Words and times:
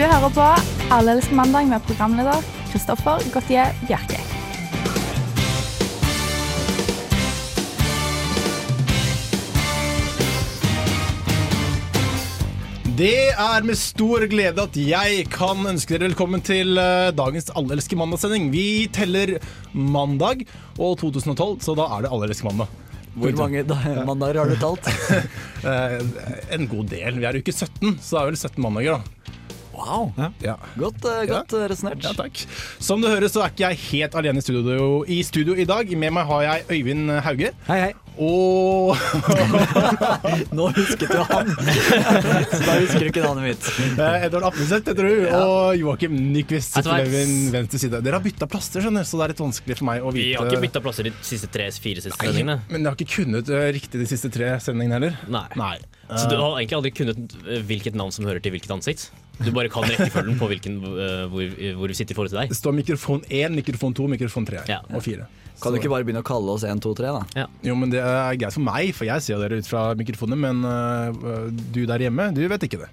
Du 0.00 0.06
hører 0.08 0.30
på 0.32 0.44
Alle 0.96 1.12
elsker 1.12 1.36
mandag 1.36 1.66
med 1.68 1.82
programleder 1.84 2.38
Kristoffer 2.70 3.20
Gautier 3.34 3.74
Bjerke. 3.84 4.16
Det 12.96 13.12
er 13.28 13.66
med 13.68 13.76
stor 13.76 14.24
glede 14.32 14.64
at 14.64 14.78
jeg 14.80 15.26
kan 15.36 15.60
ønske 15.68 15.98
dere 15.98 16.08
velkommen 16.08 16.40
til 16.48 16.80
eh, 16.80 17.10
dagens 17.20 17.52
Alle 17.52 17.76
elsker 17.76 18.00
mandag-sending. 18.00 18.48
Vi 18.56 18.88
teller 18.96 19.34
mandag 19.76 20.46
og 20.78 20.96
2012, 21.04 21.60
så 21.68 21.76
da 21.76 21.90
er 21.98 22.06
det 22.06 22.14
Alle 22.16 22.30
elsker 22.32 22.48
mandag. 22.48 22.72
Hvor 23.20 23.36
mange 23.36 23.66
da- 23.68 24.00
mandager 24.08 24.40
har 24.46 24.48
du 24.48 24.56
talt? 24.64 24.88
Eh, 25.60 25.98
en 26.56 26.64
god 26.72 26.86
del. 26.88 27.18
Vi 27.20 27.26
er 27.28 27.36
i 27.36 27.40
uke 27.44 27.52
17, 27.52 27.98
så 28.00 28.14
det 28.14 28.20
er 28.22 28.28
vel 28.30 28.36
17 28.40 28.62
mandager, 28.64 28.96
da. 28.96 29.39
Wow, 29.80 30.12
Ja. 30.44 30.56
Godt, 30.76 31.00
uh, 31.08 31.22
godt 31.30 31.54
ja. 31.56 31.64
resonnert. 31.72 32.04
Ja, 32.04 32.12
takk. 32.18 32.42
Som 32.82 33.00
du 33.00 33.08
hører, 33.08 33.28
så 33.32 33.42
er 33.44 33.52
ikke 33.54 33.66
jeg 33.70 33.80
helt 33.88 34.14
alene 34.20 34.42
i 34.42 34.44
studio, 34.44 34.90
i 35.08 35.22
studio 35.26 35.56
i 35.56 35.64
dag. 35.68 35.88
Med 35.96 36.12
meg 36.12 36.28
har 36.28 36.42
jeg 36.46 36.68
Øyvind 36.76 37.10
Hauge. 37.24 37.52
Hei, 37.70 37.80
hei. 37.88 37.92
Og 38.20 38.98
Nå 40.56 40.66
husket 40.76 41.08
du 41.08 41.20
han! 41.24 41.48
Så 41.54 42.58
da 42.66 42.74
husker 42.82 43.00
du 43.00 43.06
ikke 43.08 43.22
navnet 43.24 43.46
mitt. 43.46 43.68
eh, 43.94 44.26
Edvard 44.26 44.48
Appelseth 44.50 44.90
heter 44.90 45.06
du. 45.08 45.22
Og 45.38 45.78
Joakim 45.80 46.16
Nyquist 46.34 46.76
sitter 46.76 47.06
ved 47.06 47.14
min 47.14 47.48
venstre 47.54 47.80
side. 47.80 48.02
Dere 48.04 48.18
har 48.18 48.24
bytta 48.26 48.48
plasser, 48.50 48.84
skjønner 48.84 49.06
så 49.08 49.20
det 49.20 49.24
er 49.28 49.34
litt 49.34 49.42
vanskelig 49.44 49.78
for 49.80 49.88
meg 49.88 50.04
å 50.04 50.12
vite 50.12 50.26
Vi 50.26 50.36
har 50.36 50.50
ikke 50.50 50.64
bytta 50.66 50.84
plasser 50.84 51.08
de 51.08 51.14
siste 51.24 51.48
tre-fire 51.54 52.04
siste 52.04 52.18
sendingene. 52.20 52.58
Men 52.68 52.82
jeg 52.84 52.90
har 52.92 52.98
ikke 53.00 53.14
kunnet 53.22 53.54
eh, 53.56 53.66
riktig 53.78 54.02
de 54.02 54.10
siste 54.10 54.32
tre 54.34 54.52
sendingene 54.60 54.98
heller. 55.00 55.18
Nei. 55.30 55.46
Nei. 55.60 55.74
Så 56.10 56.26
du 56.28 56.36
har 56.36 56.58
egentlig 56.58 56.80
aldri 56.82 56.92
kunnet 57.00 57.36
eh, 57.46 57.64
hvilket 57.70 57.96
navn 57.96 58.12
som 58.14 58.28
hører 58.28 58.42
til 58.44 58.52
hvilket 58.58 58.74
ansikt? 58.76 59.08
Du 59.40 59.50
bare 59.56 59.70
kan 59.72 59.86
rekkefølgen 59.88 60.38
på 60.40 60.48
hvilken, 60.52 60.78
eh, 60.84 61.26
hvor, 61.32 61.52
hvor 61.80 61.88
vi 61.92 61.96
sitter 61.96 62.12
i 62.12 62.18
forhold 62.18 62.32
til 62.34 62.40
deg? 62.42 62.50
Det 62.52 62.58
står 62.60 62.74
mikrofon 62.76 63.22
1, 63.28 63.54
mikrofon 63.56 63.94
2, 63.96 64.08
mikrofon 64.16 64.48
3 64.48 64.64
Ja. 64.68 64.80
og 64.92 65.02
4. 65.06 65.28
Kan 65.60 65.74
du 65.74 65.76
ikke 65.76 65.90
bare 65.92 66.04
begynne 66.08 66.22
å 66.22 66.24
kalle 66.24 66.52
oss 66.54 66.62
1, 66.64 66.78
2, 66.80 66.92
3, 66.96 67.08
da? 67.12 67.42
Jo, 67.66 67.74
men 67.76 67.90
det 67.92 68.00
er 68.00 68.36
greit 68.40 68.54
for 68.56 68.64
meg, 68.64 68.94
for 68.96 69.04
jeg 69.04 69.20
ser 69.24 69.40
dere 69.42 69.58
ut 69.60 69.68
fra 69.68 69.82
mikrofonen, 69.98 70.40
men 70.40 70.62
uh, 70.64 71.50
du 71.74 71.82
der 71.88 72.00
hjemme, 72.06 72.30
du 72.32 72.40
vet 72.48 72.64
ikke 72.64 72.80
det. 72.80 72.88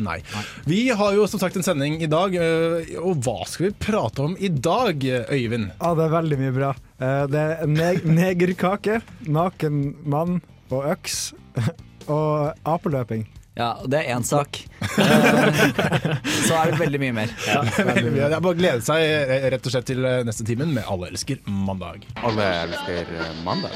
Nei. 0.00 0.16
Vi 0.64 0.78
har 0.96 1.12
jo 1.18 1.26
som 1.28 1.42
sagt 1.42 1.58
en 1.60 1.66
sending 1.66 1.98
i 2.00 2.08
dag, 2.08 2.32
uh, 2.40 2.94
og 3.04 3.20
hva 3.26 3.44
skal 3.48 3.68
vi 3.68 3.72
prate 3.84 4.24
om 4.30 4.36
i 4.40 4.48
dag, 4.48 4.96
Øyvind? 5.28 5.74
Ja, 5.76 5.92
det 5.98 6.06
er 6.06 6.14
veldig 6.16 6.40
mye 6.40 6.54
bra. 6.56 6.70
Uh, 6.96 7.26
Det 7.28 7.44
er 7.58 7.68
neg 7.68 8.08
negerkake, 8.20 9.02
naken 9.28 9.82
mann 10.08 10.40
og 10.70 10.88
øks 10.94 11.34
og 12.08 12.56
apeløping. 12.64 13.26
Ja, 13.58 13.74
det 13.84 13.98
er 13.98 14.14
én 14.14 14.22
sak. 14.24 14.60
Eh, 14.80 14.86
Så 16.46 16.54
er 16.54 16.70
det 16.70 16.78
veldig 16.80 17.00
mye 17.02 17.14
mer. 17.16 17.32
Veldig 17.76 18.12
mye. 18.14 18.28
Det 18.30 18.36
er 18.36 18.40
bare 18.44 18.54
å 18.54 18.58
glede 18.58 18.82
seg 18.86 19.02
eh, 19.04 19.48
rett 19.52 19.66
og 19.66 19.72
slett 19.74 19.88
til 19.90 20.04
eh, 20.06 20.20
neste 20.26 20.46
timen 20.46 20.70
med 20.76 20.84
Alle 20.90 21.10
elsker 21.10 21.36
mandag. 21.50 22.06
Alle 22.22 22.46
elsker 22.66 23.10
mandag. 23.44 23.74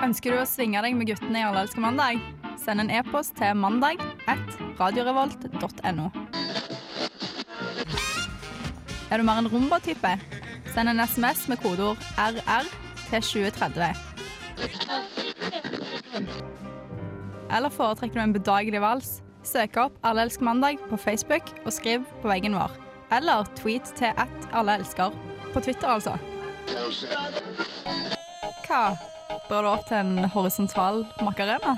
Ønsker 0.00 0.32
du 0.32 0.38
å 0.40 0.46
svinge 0.48 0.80
deg 0.86 0.94
med 0.96 1.10
guttene 1.10 1.42
i 1.42 1.46
Alle 1.48 1.66
elsker 1.66 1.82
mandag? 1.84 2.14
Send 2.60 2.84
en 2.84 2.92
e-post 2.92 3.34
til 3.40 3.52
mandag 3.58 3.96
at 4.30 4.46
radiorevolt.no. 4.78 6.06
Er 9.10 9.18
du 9.18 9.24
mer 9.26 9.38
en 9.42 9.50
rumba-type? 9.50 10.12
Send 10.70 10.86
en 10.92 11.02
SMS 11.02 11.48
med 11.50 11.58
kodeord 11.64 11.98
RR 12.14 12.66
til 13.10 13.20
2030. 13.50 13.90
Eller 17.56 17.72
foretrekker 17.74 18.20
du 18.20 18.22
en 18.22 18.36
bedagelig 18.36 18.80
vals? 18.82 19.10
Søk 19.46 19.76
opp 19.80 19.96
Alle 20.04 20.26
elsker 20.26 20.44
mandag 20.44 20.78
på 20.90 20.98
Facebook 21.00 21.48
og 21.64 21.72
skriv 21.72 22.04
på 22.22 22.30
veggen 22.30 22.54
vår. 22.58 22.74
Eller 23.16 23.48
tweet 23.58 23.90
til 23.98 24.12
at 24.16 24.50
alle 24.54 24.78
elsker. 24.78 25.14
På 25.52 25.60
Twitter, 25.60 25.88
altså. 25.88 26.14
Hva? 28.68 28.82
Bør 29.48 29.62
du 29.62 29.68
opp 29.72 29.88
til 29.88 29.96
en 29.98 30.28
horisontal 30.30 31.02
makarena? 31.26 31.74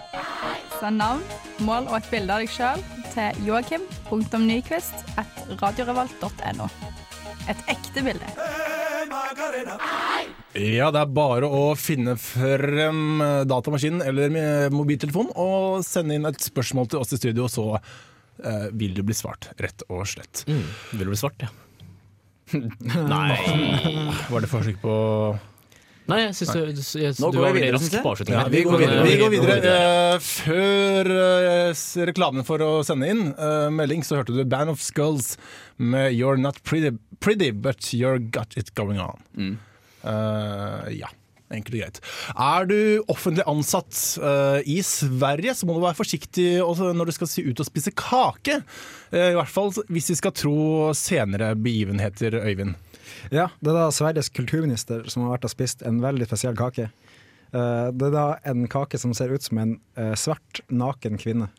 Send 0.76 1.00
navn, 1.00 1.22
mål 1.64 1.88
og 1.88 1.96
et 2.02 2.10
bilde 2.12 2.34
av 2.34 2.44
deg 2.44 2.52
sjøl 2.52 2.84
til 3.14 3.46
joakim.nyquist 3.46 5.16
at 5.20 5.42
radiorevolt.no. 5.62 6.68
Et 7.48 7.64
ekte 7.72 8.04
bilde. 8.04 8.28
Ja, 10.58 10.90
det 10.92 11.00
er 11.00 11.12
bare 11.16 11.48
å 11.48 11.62
finne 11.80 12.16
frem 12.20 13.22
eh, 13.24 13.42
datamaskinen 13.48 14.02
eller 14.04 14.68
mobiltelefonen 14.74 15.32
og 15.40 15.80
sende 15.86 16.18
inn 16.18 16.28
et 16.28 16.44
spørsmål 16.44 16.90
til 16.92 17.00
oss 17.00 17.14
i 17.16 17.20
studio, 17.20 17.46
så 17.48 17.70
eh, 17.78 18.66
vil 18.76 18.92
du 18.96 19.00
bli 19.06 19.16
svart, 19.16 19.48
rett 19.62 19.86
og 19.88 20.04
slett. 20.10 20.44
Mm. 20.50 20.66
Vil 20.92 21.06
du 21.08 21.14
bli 21.14 21.20
svart, 21.22 21.46
ja? 21.46 21.52
Nei 23.14 23.38
Var 24.28 24.44
det 24.44 24.48
forsøk 24.50 24.82
på 24.82 24.94
Nei, 26.10 26.18
jeg 26.24 26.34
syns 26.34 26.50
du, 26.52 26.98
jeg, 26.98 27.14
Nå 27.22 27.28
du 27.30 27.36
går 27.38 27.44
var 27.46 27.54
veldig 27.56 27.72
rask 27.76 27.94
på 28.02 28.10
avslutningen. 28.10 28.40
Ja, 28.42 28.50
vi 28.50 28.62
går 28.66 28.80
videre. 28.82 28.96
eh, 28.98 29.06
Vi 29.06 29.18
går 29.20 29.30
videre. 29.32 29.72
Eh, 29.72 30.24
før 30.26 31.10
uh, 31.14 31.82
reklamen 32.10 32.44
for 32.44 32.64
å 32.66 32.70
sende 32.84 33.08
inn 33.08 33.28
uh, 33.38 33.68
melding, 33.72 34.02
så 34.04 34.18
hørte 34.18 34.34
du 34.34 34.42
Band 34.42 34.74
of 34.74 34.82
Skulls 34.82 35.36
med 35.78 36.10
You're 36.16 36.36
Not 36.42 36.58
Pretty, 36.66 36.90
pretty 37.22 37.52
But 37.54 37.92
You're 37.94 38.18
Got 38.18 38.58
It 38.58 38.74
Going 38.74 38.98
On. 39.00 39.22
Eh, 40.02 40.94
ja. 41.00 41.10
Enkelt 41.52 41.76
og 41.76 41.82
greit. 41.82 41.98
Er 42.40 42.64
du 42.64 42.78
offentlig 43.12 43.44
ansatt 43.50 43.98
uh, 44.22 44.64
i 44.64 44.78
Sverige, 44.86 45.52
så 45.52 45.66
må 45.68 45.74
du 45.76 45.82
være 45.82 45.98
forsiktig 45.98 46.46
når 46.64 47.10
du 47.10 47.12
skal 47.12 47.28
si 47.28 47.44
ut 47.44 47.60
og 47.60 47.68
spise 47.68 47.92
kake. 47.92 48.62
Uh, 49.12 49.34
I 49.34 49.36
hvert 49.36 49.52
fall 49.52 49.68
hvis 49.92 50.08
vi 50.14 50.16
skal 50.16 50.32
tro 50.32 50.56
senere 50.96 51.52
begivenheter, 51.60 52.38
Øyvind. 52.40 52.78
Ja, 53.28 53.50
det 53.60 53.68
er 53.68 53.82
da 53.82 53.90
Sveriges 53.92 54.32
kulturminister 54.32 55.04
som 55.12 55.26
har 55.26 55.34
vært 55.34 55.50
og 55.50 55.52
spist 55.52 55.84
en 55.84 56.00
veldig 56.00 56.30
spesiell 56.30 56.56
kake. 56.56 56.88
Uh, 57.52 57.92
Det 57.92 58.08
er 58.08 58.16
da 58.16 58.26
en 58.48 58.64
kake 58.72 58.96
som 58.96 59.12
ser 59.12 59.34
ut 59.36 59.44
som 59.44 59.60
en 59.60 59.76
svart, 60.16 60.64
naken 60.72 61.20
kvinne. 61.20 61.52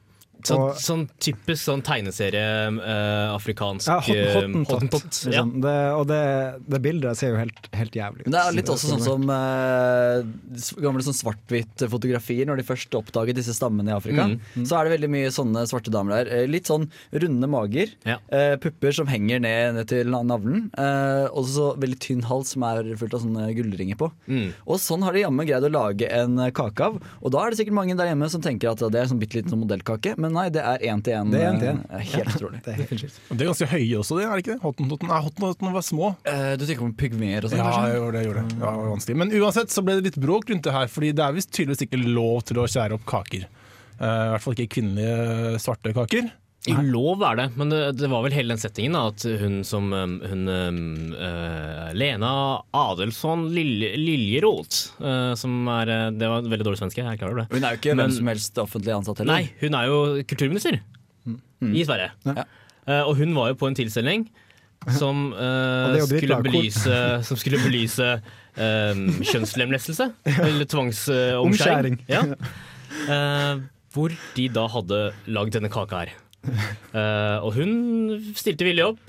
Sånn, 0.43 0.59
Og- 0.59 0.75
sånn 0.75 1.03
typisk 1.23 1.61
sånn 1.63 1.81
tegneserie 1.81 2.43
eh, 2.67 3.33
afrikansk 3.35 3.87
Ja, 3.87 3.99
hot, 4.01 4.15
eh, 4.15 4.33
hottentott. 4.35 4.91
Hot 4.91 5.19
Ja. 5.23 5.43
Liksom. 5.43 5.61
Det, 5.63 5.75
og 5.95 6.07
det, 6.07 6.21
det 6.67 6.81
bildet 6.83 7.17
ser 7.17 7.31
jo 7.31 7.37
helt, 7.39 7.69
helt 7.73 7.93
jævlig 7.95 8.25
ut. 8.27 8.31
Det 8.33 8.41
er 8.41 8.51
litt 8.57 8.71
også 8.73 8.91
sånn 8.91 9.03
som 9.05 9.23
uh, 9.29 10.23
gamle 10.83 11.03
sånn 11.05 11.15
svart-hvitt-fotografier 11.15 12.45
når 12.49 12.59
de 12.61 12.65
først 12.67 12.95
oppdaget 12.97 13.37
disse 13.39 13.55
stammene 13.55 13.91
i 13.91 13.95
Afrika. 13.95 14.25
Mm, 14.29 14.65
Så 14.67 14.77
er 14.77 14.87
det 14.89 14.93
veldig 14.99 15.09
mye 15.13 15.31
sånne 15.33 15.63
svarte 15.69 15.91
damer 15.93 16.23
der. 16.23 16.31
Eh, 16.43 16.47
Litt 16.53 16.67
sånn 16.69 16.89
runde 17.13 17.47
mager, 17.49 17.89
Ja. 18.05 18.17
uh, 18.31 18.55
pupper 18.57 18.93
som 18.93 19.07
henger 19.07 19.39
ned, 19.41 19.75
ned 19.75 19.87
til 19.87 20.05
navlen, 20.11 20.69
uh, 20.77 21.27
og 21.33 21.45
så 21.49 21.71
veldig 21.79 21.99
tynn 21.99 22.21
hals 22.23 22.53
som 22.53 22.63
er 22.63 22.83
fullt 22.99 23.13
av 23.15 23.21
sånne 23.23 23.47
gullringer 23.55 23.95
på. 23.97 24.11
Mm. 24.27 24.53
Og 24.67 24.77
sånn 24.79 25.01
har 25.03 25.13
de 25.13 25.23
jammen 25.23 25.47
greid 25.47 25.63
å 25.63 25.71
lage 25.71 26.09
en 26.11 26.37
eh, 26.39 26.51
kake 26.51 26.81
av. 26.83 26.99
Og 27.23 27.31
da 27.31 27.45
er 27.45 27.49
det 27.51 27.59
sikkert 27.59 27.73
mange 27.79 27.95
der 27.97 28.07
hjemme 28.11 28.29
som 28.29 28.41
tenker 28.41 28.71
at 28.71 28.79
det 28.91 28.99
er 29.01 29.05
sånn 29.09 29.19
bitte 29.21 29.39
liten 29.41 29.59
modellkake, 29.59 30.17
men 30.17 30.32
nei, 30.35 30.45
det 30.53 30.61
er 30.65 30.83
én 30.91 31.01
til 31.05 31.13
én. 31.15 31.29
Det 31.33 31.39
er 31.41 31.47
en 31.51 31.59
til 31.61 31.69
en. 31.71 31.79
eh, 31.93 32.03
Helt 32.13 32.33
utrolig. 32.35 32.59
Det 32.65 32.73
er 32.73 32.79
helt 32.81 33.19
Det 33.29 33.39
er 33.39 33.49
ganske 33.51 33.69
høye 33.73 33.97
også, 34.01 34.17
det, 34.19 34.25
er 34.27 34.33
det 34.33 34.43
ikke 34.43 34.53
det? 34.55 34.59
Hottentotten 34.65 35.11
Nei, 35.13 35.21
hottentotten 35.27 35.73
var 35.77 35.85
små. 35.87 36.11
Eh, 36.29 36.53
Du 36.59 36.65
tenker 36.67 36.85
om 36.87 36.93
pygmeer 36.99 37.45
og 37.47 37.53
sånn? 37.53 37.61
Ja, 37.63 37.69
kanskje? 37.71 37.87
jeg 37.93 37.99
gjorde 38.01 38.13
det, 38.17 38.21
jeg 38.23 38.29
gjorde 38.31 38.43
det. 38.43 38.57
Ja, 38.59 38.65
det 38.73 38.77
var 38.83 38.91
vanskelig. 38.93 39.17
Men 39.23 39.35
uansett 39.39 39.73
så 39.77 39.85
ble 39.87 39.97
det 39.99 40.07
litt 40.11 40.19
bråk 40.27 40.49
rundt 40.53 40.67
det 40.67 40.73
her, 40.75 40.87
fordi 40.91 41.11
det 41.17 41.25
er 41.27 41.37
visst 41.39 41.51
tydeligvis 41.55 41.85
ikke 41.87 42.01
lov 42.03 42.43
til 42.49 42.59
å 42.63 42.67
skjære 42.69 42.97
opp 42.99 43.05
kaker. 43.13 43.47
Uh, 43.93 44.05
I 44.05 44.29
hvert 44.33 44.43
fall 44.43 44.55
ikke 44.57 44.71
kvinnelige 44.79 45.59
svarte 45.63 45.93
kaker. 45.95 46.31
Jo, 46.63 46.79
lov 46.87 47.23
er 47.27 47.35
det, 47.41 47.45
men 47.59 47.71
det, 47.73 47.79
det 47.99 48.07
var 48.07 48.21
vel 48.23 48.31
hele 48.37 48.53
den 48.53 48.61
settingen 48.61 48.93
da, 48.95 49.01
at 49.11 49.23
hun 49.41 49.57
som 49.67 49.89
um, 49.91 50.13
hun, 50.23 50.43
eh, 51.11 51.89
Lena 51.99 52.29
Adelsson 52.79 53.49
Lilje, 53.51 53.89
Liljeroth, 53.99 54.93
eh, 55.03 55.33
som 55.39 55.57
er 55.73 55.91
eh, 55.91 56.05
Det 56.15 56.29
var 56.31 56.47
veldig 56.47 56.67
dårlig 56.69 56.79
svenske, 56.79 57.03
jeg 57.03 57.19
klarer 57.19 57.35
klar 57.35 57.41
det. 57.43 57.47
Hun 57.51 57.67
er 57.67 57.75
jo 57.75 57.81
ikke 57.81 57.95
Men- 57.97 58.05
hvem 58.05 58.15
som 58.15 58.31
helst 58.31 58.61
offentlig 58.63 58.95
ansatt 58.95 59.19
heller. 59.19 59.33
Nei, 59.41 59.51
hun 59.59 59.75
er 59.75 59.91
jo 59.91 59.99
kulturminister 60.31 60.79
i 61.63 61.83
Sverige. 61.87 62.09
Ja. 62.31 62.47
Uh, 62.87 63.03
og 63.09 63.13
hun 63.19 63.35
var 63.35 63.51
jo 63.51 63.59
på 63.59 63.67
en 63.67 63.75
tilstelning 63.79 64.25
som, 64.99 65.29
skulle 66.11 66.39
belyse, 66.43 66.95
som 67.23 67.37
skulle 67.39 67.59
belyse 67.63 68.07
eh, 68.59 69.03
kjønnslemlestelse. 69.31 70.09
Eller 70.27 70.67
tvangsomskjæring. 70.67 71.39
Omskjæring. 71.39 72.01
Ja. 72.11 72.23
Eh, 73.07 73.61
hvor 73.95 74.11
de 74.35 74.49
da 74.51 74.65
hadde 74.73 74.99
lagd 75.31 75.55
denne 75.55 75.71
kaka 75.71 76.03
her. 76.03 76.11
Eh, 76.93 77.37
og 77.41 77.55
hun 77.55 78.33
stilte 78.37 78.67
villig 78.67 78.83
opp, 78.85 78.99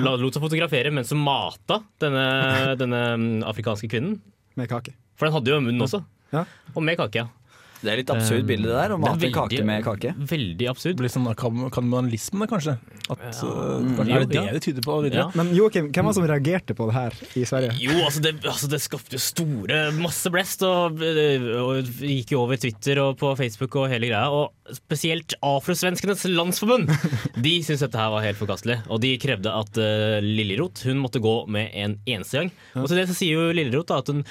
lot 0.00 0.32
seg 0.32 0.40
fotografere 0.40 0.88
mens 0.94 1.10
hun 1.12 1.18
mata 1.20 1.82
denne, 2.00 2.22
denne 2.80 3.00
mm, 3.20 3.42
afrikanske 3.50 3.90
kvinnen. 3.92 4.14
Med 4.56 4.70
kake. 4.70 4.94
For 5.20 5.28
den 5.28 5.34
hadde 5.34 5.52
jo 5.52 5.58
munn 5.60 5.84
også. 5.84 6.00
Ja. 6.32 6.46
Og 6.72 6.80
med 6.86 6.96
kake, 6.96 7.26
ja. 7.26 7.45
Det 7.86 7.92
er 7.92 8.00
litt 8.02 8.10
absurd 8.10 8.46
bilde 8.48 8.66
det 8.66 8.74
der, 8.74 8.94
å 8.94 8.98
Det 8.98 9.04
mate 9.04 9.28
en 9.28 9.34
kake 9.36 9.64
med 9.68 9.84
kake. 9.86 10.12
Veldig 10.34 10.68
absurd. 10.72 10.96
Det 10.98 11.04
blir 11.04 11.12
sånn 11.12 11.28
kan- 11.38 11.70
kannibalisme, 11.70 12.48
kanskje. 12.50 12.76
At, 13.06 13.22
Ja. 13.22 13.30
uh, 13.46 14.00
er 14.02 14.24
det 14.24 14.28
det 14.32 14.40
ja. 14.40 14.52
det 14.56 14.62
tyder 14.64 14.82
på? 14.82 14.96
Ja. 15.14 15.28
Men 15.38 15.54
Joakim, 15.54 15.92
hvem 15.94 16.08
var 16.08 16.12
det 16.12 16.18
som 16.18 16.26
reagerte 16.26 16.74
på 16.74 16.88
det 16.90 16.96
her 16.96 17.14
i 17.38 17.44
Sverige? 17.46 17.76
Jo, 17.78 17.94
altså 18.02 18.22
det, 18.24 18.32
altså 18.42 18.68
det 18.72 18.80
skapte 18.82 19.14
jo 19.14 19.22
store 19.22 19.80
masse 19.94 20.32
blest, 20.34 20.64
og, 20.66 20.98
og 20.98 21.92
gikk 22.02 22.34
jo 22.34 22.42
over 22.42 22.58
Twitter 22.60 22.98
og 23.04 23.16
på 23.22 23.30
Facebook 23.38 23.76
og 23.78 23.88
hele 23.92 24.10
greia. 24.10 24.26
Og 24.34 24.50
spesielt 24.74 25.36
Afrosvenskenes 25.46 26.26
landsforbund. 26.32 26.90
De 27.46 27.54
syntes 27.62 27.84
dette 27.86 28.00
her 28.00 28.10
var 28.10 28.24
helt 28.26 28.40
forkastelig, 28.40 28.80
og 28.90 29.00
de 29.04 29.14
krevde 29.22 29.52
at 29.52 29.78
uh, 29.78 30.18
Lillerot 30.24 30.82
hun 30.88 30.98
måtte 30.98 31.22
gå 31.22 31.36
med 31.52 31.70
en 31.76 31.98
eneste 32.08 32.40
gang. 32.42 32.50
Og 32.74 32.88
til 32.90 32.98
det 32.98 33.06
så 33.12 33.16
sier 33.18 33.38
jo 33.38 33.52
Lillerot 33.54 33.86
da 33.92 34.00
at 34.02 34.10
hun 34.10 34.24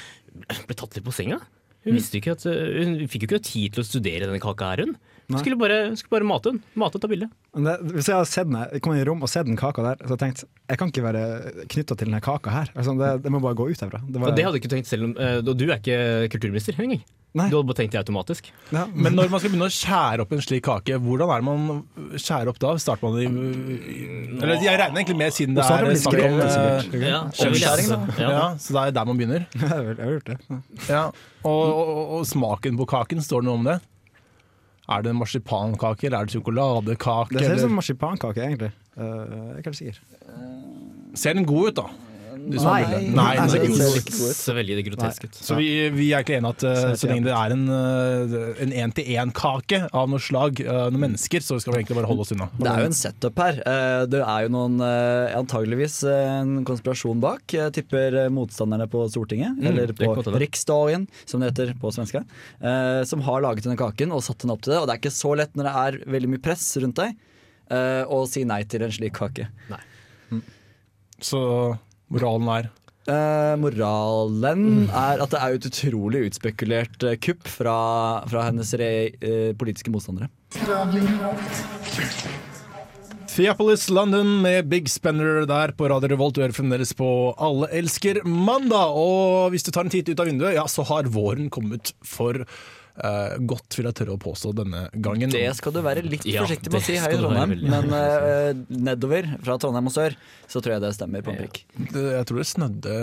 ble 0.68 0.76
tatt 0.76 0.98
litt 0.98 1.06
på 1.06 1.14
senga. 1.16 1.40
Hun, 1.86 2.00
mm. 2.00 2.18
ikke 2.18 2.34
at, 2.34 2.46
uh, 2.50 2.80
hun 2.82 2.96
fikk 3.12 3.26
jo 3.26 3.30
ikke 3.30 3.46
tid 3.46 3.76
til 3.76 3.84
å 3.84 3.88
studere 3.88 4.26
denne 4.26 4.42
kaka 4.44 4.72
her, 4.74 4.86
hun. 4.88 4.96
Hun 5.26 5.34
Nei. 5.34 5.42
skulle 5.42 5.58
bare, 5.58 5.78
skulle 5.98 6.14
bare 6.20 6.28
mate 6.30 6.52
den. 6.54 6.60
Mate 6.78 7.00
og 7.00 7.02
ta 7.02 7.10
bilde. 7.10 7.30
Hvis 7.90 8.10
jeg 8.12 8.14
hadde 8.14 8.30
sett 8.30 8.46
den, 8.46 8.60
jeg 8.76 8.84
kom 8.86 8.94
i 8.94 9.02
rom 9.08 9.24
og 9.26 9.32
sett 9.32 9.48
den 9.50 9.58
kaka 9.58 9.82
der, 9.82 10.04
så 10.04 10.14
hadde 10.14 10.20
jeg 10.20 10.36
tenkt 10.36 10.46
jeg 10.66 10.80
kan 10.82 10.90
ikke 10.90 11.04
være 11.06 11.24
knytta 11.70 11.94
til 11.98 12.10
denne 12.10 12.22
kaka 12.26 12.54
her. 12.54 12.72
Altså, 12.74 12.94
det, 12.98 13.10
det 13.26 13.34
må 13.34 13.42
bare 13.42 13.58
gå 13.58 13.68
ut 13.70 13.82
herfra. 13.86 14.02
Det 14.06 14.22
var, 14.22 14.32
Og 14.32 14.38
det 14.38 14.46
hadde 14.46 14.58
du 14.58 14.62
ikke 14.62 14.72
tenkt 14.72 14.90
selv 14.90 15.10
om 15.10 15.14
uh, 15.18 15.38
Og 15.42 15.54
du 15.58 15.68
er 15.68 15.78
ikke 15.78 15.98
kulturminister 16.34 16.78
engang. 16.78 17.04
Nei. 17.36 17.50
Du 17.52 17.58
hadde 17.58 17.68
bare 17.68 17.78
tenkt 17.82 17.92
det 17.92 18.00
automatisk. 18.00 18.48
ja, 18.72 18.86
Men 18.96 19.18
når 19.18 19.28
man 19.34 19.42
skal 19.42 19.52
begynne 19.52 19.68
å 19.68 19.74
skjære 19.76 20.24
opp 20.24 20.32
en 20.32 20.44
slik 20.46 20.64
kake, 20.64 20.96
hvordan 21.04 21.34
er 21.34 21.42
det 21.42 21.48
man 21.50 21.82
skjærer 22.16 22.52
opp 22.54 22.62
da? 22.64 22.70
Starter 22.80 23.10
man 23.12 23.18
i 23.20 23.26
Eller 24.40 24.62
jeg 24.64 24.80
regner 24.80 25.02
egentlig 25.02 25.18
med, 25.20 25.36
siden 25.36 25.58
det 25.58 25.66
er 25.66 25.90
snakk 26.00 26.22
om 26.24 26.40
eh. 26.46 27.10
Ja, 27.10 27.20
Omskjæring, 27.28 27.90
da. 27.92 28.00
Ja. 28.22 28.30
Ja, 28.32 28.46
så 28.56 28.78
det 28.78 28.86
er 28.86 28.96
der 28.96 29.10
man 29.12 29.20
begynner. 29.20 29.50
jeg 29.52 29.68
har 29.74 29.84
jeg 29.90 30.00
har 30.00 30.14
gjort 30.16 30.32
det. 30.32 30.38
Ja. 30.48 30.62
Ja. 30.88 31.04
Og, 31.44 31.66
og, 31.76 32.16
og 32.22 32.24
smaken 32.30 32.80
på 32.80 32.88
kaken, 32.96 33.20
står 33.26 33.44
det 33.44 33.50
noe 33.52 33.60
om 33.60 33.68
det? 33.68 33.76
Er 34.86 35.02
det 35.02 35.16
marsipankake, 35.18 36.06
eller 36.06 36.20
er 36.20 36.28
det 36.30 36.36
sjokoladekake? 36.36 37.34
Det 37.34 37.46
ser 37.46 37.56
ut 37.56 37.64
som 37.66 37.78
marsipankake, 37.80 38.44
egentlig. 38.44 38.72
Uh, 38.98 39.06
jeg 39.06 39.40
er 39.54 39.62
ikke 39.62 39.72
helt 39.72 39.80
sikker. 39.80 40.02
Ser 41.18 41.34
den 41.34 41.48
god 41.50 41.72
ut, 41.72 41.80
da? 41.80 42.15
Du 42.46 42.58
som 42.60 42.70
Nei. 42.70 42.84
bildet. 42.86 43.16
Nei, 43.18 43.32
ikke 43.36 43.62
det 43.66 43.78
ser 43.80 43.96
ikke 44.00 44.34
Så 44.38 44.54
veldig 44.56 44.84
grotesk 44.90 45.26
ut. 45.26 45.38
Så 45.48 45.58
vi, 45.58 45.68
vi 45.96 46.10
er 46.12 46.20
egentlig 46.22 46.38
enige 46.38 46.52
at 46.56 46.66
uh, 46.66 46.94
så 47.00 47.10
lenge 47.10 47.26
det 47.26 47.34
er 47.34 47.56
en 47.56 47.64
eh, 47.74 48.64
en 48.66 48.74
én-til-én-kake 48.84 49.80
av 49.92 50.10
noe 50.12 50.22
slag, 50.22 50.62
uh, 50.66 50.86
noen 50.94 51.02
mennesker, 51.08 51.42
så 51.42 51.58
skal 51.62 51.74
vi 51.74 51.82
egentlig 51.82 51.98
bare 51.98 52.10
holde 52.12 52.26
oss 52.26 52.34
unna. 52.36 52.48
Det 52.60 52.70
er 52.70 52.84
jo 52.84 52.90
en 52.92 52.98
setup 53.00 53.42
her. 53.42 53.60
Eh, 53.66 54.06
Det 54.12 54.22
er 54.22 54.46
jo 54.46 54.52
noen 54.54 54.78
antageligvis 54.86 55.98
en 56.10 56.56
konspirasjon 56.68 57.22
bak. 57.24 57.44
Jeg 57.56 57.74
tipper 57.80 58.18
motstanderne 58.34 58.88
på 58.92 59.04
Stortinget, 59.12 59.58
eller 59.66 59.94
på. 59.98 60.14
Riksdagen, 60.40 61.08
som 61.26 61.42
det 61.42 61.52
heter 61.54 61.74
på 61.82 61.92
svenska, 61.94 62.24
eh, 62.62 63.02
som 63.08 63.22
har 63.26 63.42
laget 63.46 63.66
denne 63.66 63.78
kaken 63.80 64.14
og 64.16 64.24
satt 64.26 64.44
den 64.44 64.54
opp 64.54 64.62
til 64.66 64.74
det. 64.76 64.82
Og 64.82 64.88
det 64.88 64.96
er 64.96 65.02
ikke 65.04 65.16
så 65.16 65.34
lett 65.38 65.56
når 65.58 65.70
det 65.70 65.74
er 65.82 66.00
veldig 66.18 66.32
mye 66.36 66.44
press 66.46 66.66
rundt 66.82 67.00
deg, 67.02 67.16
eh, 67.72 68.04
å 68.06 68.22
si 68.30 68.44
nei 68.48 68.62
til 68.70 68.86
en 68.86 68.94
slik 68.94 69.16
kake. 69.18 69.50
Nei 69.72 69.82
Så 71.24 71.40
moralen 72.16 72.52
er 72.56 72.74
Eh, 73.06 73.54
moralen 73.62 74.88
er 74.90 75.22
at 75.22 75.30
det 75.30 75.38
er 75.38 75.54
et 75.54 75.66
utrolig 75.70 76.24
utspekulert 76.26 77.04
eh, 77.06 77.20
kupp 77.22 77.46
fra, 77.46 77.76
fra 78.26 78.48
hennes 78.48 78.72
re, 78.82 78.88
eh, 79.22 79.52
politiske 79.54 79.94
motstandere. 79.94 80.32
Theopolis 83.30 83.86
London 83.94 84.40
med 84.42 84.72
Big 84.72 84.90
Spender 84.90 85.46
der 85.46 85.76
på 85.78 85.90
Radio 85.92 86.10
Revolt. 86.16 86.34
Du 86.34 86.42
hører 86.42 86.56
fremdeles 86.56 86.96
på 86.98 87.10
Alle 87.38 87.70
elsker 87.78 88.24
mandag. 88.26 88.98
Og 88.98 89.54
hvis 89.54 89.68
du 89.68 89.70
tar 89.76 89.86
en 89.86 89.94
titt 89.94 90.10
ut 90.10 90.24
av 90.24 90.32
vinduet, 90.32 90.56
ja, 90.58 90.66
så 90.72 90.88
har 90.90 91.12
våren 91.12 91.52
kommet 91.54 91.94
for 92.02 92.42
eh, 92.96 93.36
godt, 93.52 93.68
vil 93.78 93.90
jeg 93.90 93.98
tørre 94.00 94.16
å 94.16 94.22
påstå 94.22 94.54
denne 94.60 94.86
gangen. 94.94 95.34
Det 95.34 95.44
skal 95.58 95.76
du 95.76 95.82
være 95.86 96.04
litt 96.06 96.26
forsiktig 96.26 96.72
med 96.72 96.80
å 96.80 96.86
si 96.86 96.98
her 97.02 97.16
i 97.16 97.20
Trondheim, 97.20 97.56
men 97.66 97.92
uh, 97.92 98.52
nedover 98.70 99.30
fra 99.44 99.58
Trondheim 99.62 99.92
og 99.92 99.96
sør 99.96 100.18
så 100.48 100.62
tror 100.62 100.76
jeg 100.76 100.86
det 100.86 100.94
stemmer 100.98 101.26
på 101.26 101.34
en 101.34 101.40
prikk. 101.44 101.62
Jeg 101.92 102.28
tror 102.30 102.42
det 102.42 102.48
snødde 102.50 102.96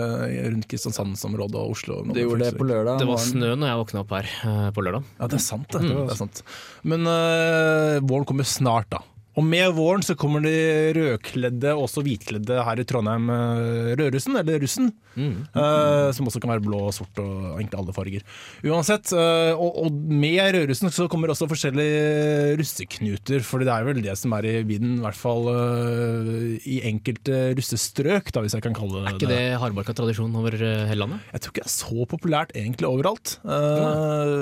rundt 0.55 0.67
Kristiansandsområdet 0.71 1.59
og 1.59 1.75
Oslo. 1.75 2.01
Det 2.09 2.25
gjorde 2.25 2.47
det 2.47 2.59
på 2.59 2.67
lørdag. 2.67 3.01
Det 3.01 3.09
var 3.09 3.23
snø 3.23 3.53
når 3.53 3.73
jeg 3.73 3.81
våkna 3.83 4.03
opp 4.03 4.13
her 4.17 4.29
eh, 4.49 4.67
på 4.75 4.85
lørdag. 4.85 5.09
Ja, 5.19 5.31
det 5.31 5.39
er 5.39 5.45
sant, 5.47 5.67
det. 5.73 5.83
det 5.89 6.03
er 6.03 6.19
sant. 6.19 6.43
Men 6.87 7.09
uh, 7.09 7.99
våren 8.03 8.27
kommer 8.29 8.47
snart, 8.47 8.91
da. 8.93 9.03
Og 9.35 9.43
med 9.49 9.71
våren 9.73 10.03
så 10.05 10.13
kommer 10.19 10.43
de 10.45 10.51
rødkledde, 10.93 11.71
også 11.73 12.03
hvitkledde 12.05 12.59
her 12.67 12.79
i 12.79 12.85
Trondheim, 12.85 13.29
eh, 13.33 13.93
rødrussen, 13.97 14.35
eller 14.37 14.59
russen. 14.61 14.91
eh, 15.53 16.11
som 16.13 16.25
også 16.25 16.39
kan 16.41 16.49
være 16.49 16.63
blå 16.65 16.87
og 16.87 16.93
sort 16.93 17.19
og 17.21 17.59
egentlig 17.59 17.77
alle 17.77 17.93
farger. 17.93 18.23
Uansett, 18.65 19.11
eh, 19.13 19.53
og, 19.53 19.75
og 19.85 19.91
med 19.93 20.39
rødrussen 20.55 20.89
så 20.93 21.05
kommer 21.09 21.29
også 21.29 21.45
forskjellige 21.51 22.55
russeknuter, 22.57 23.43
for 23.45 23.61
det 23.61 23.69
er 23.69 23.85
vel 23.85 24.01
det 24.01 24.15
som 24.17 24.33
er 24.33 24.47
i 24.49 24.53
vinden, 24.65 24.95
i 24.97 25.03
hvert 25.05 25.17
fall 25.17 25.45
eh, 25.53 26.55
i 26.65 26.79
enkelte 26.89 27.53
russestrøk, 27.57 28.31
da, 28.33 28.41
hvis 28.41 28.55
jeg 28.57 28.65
kan 28.65 28.73
kalle 28.77 29.03
det 29.03 29.11
Er 29.11 29.17
ikke 29.19 29.29
det 29.33 29.59
hardbarka 29.61 29.93
tradisjon 29.97 30.33
over 30.39 30.57
hele 30.57 30.97
landet? 31.03 31.21
jeg 31.33 31.41
tror 31.45 31.53
ikke 31.53 31.63
det 31.65 31.69
er 31.69 31.77
så 31.77 32.07
populært 32.09 32.55
egentlig 32.57 32.89
overalt. 32.89 33.35
Eh, 33.45 34.33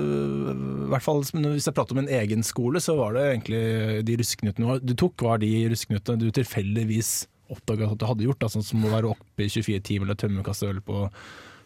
I 0.88 0.90
hvert 0.92 1.06
fall 1.06 1.22
Hvis 1.24 1.68
jeg 1.68 1.76
prater 1.78 1.96
om 1.96 2.02
en 2.04 2.12
egen 2.22 2.44
skole, 2.48 2.80
så 2.84 2.96
var 3.00 3.16
det 3.16 3.26
egentlig 3.34 3.62
de 4.08 4.18
russeknutene 4.20 4.81
du 4.81 4.95
tok, 4.98 5.22
var 5.25 5.42
de 5.42 5.51
russeknutene 5.72 6.22
du 6.22 6.31
tilfeldigvis 6.36 7.13
oppdaga 7.51 7.89
at 7.92 8.00
du 8.00 8.07
hadde 8.07 8.28
gjort. 8.28 8.42
Da, 8.42 8.50
sånn 8.51 8.66
som 8.66 8.83
å 8.86 8.92
være 8.92 9.12
oppe 9.12 9.45
i 9.45 9.51
24 9.51 9.83
timer 9.88 10.10
eller 10.10 10.19
tømme 10.19 10.45
kasse 10.45 10.69
øl 10.69 10.81
på 10.86 11.06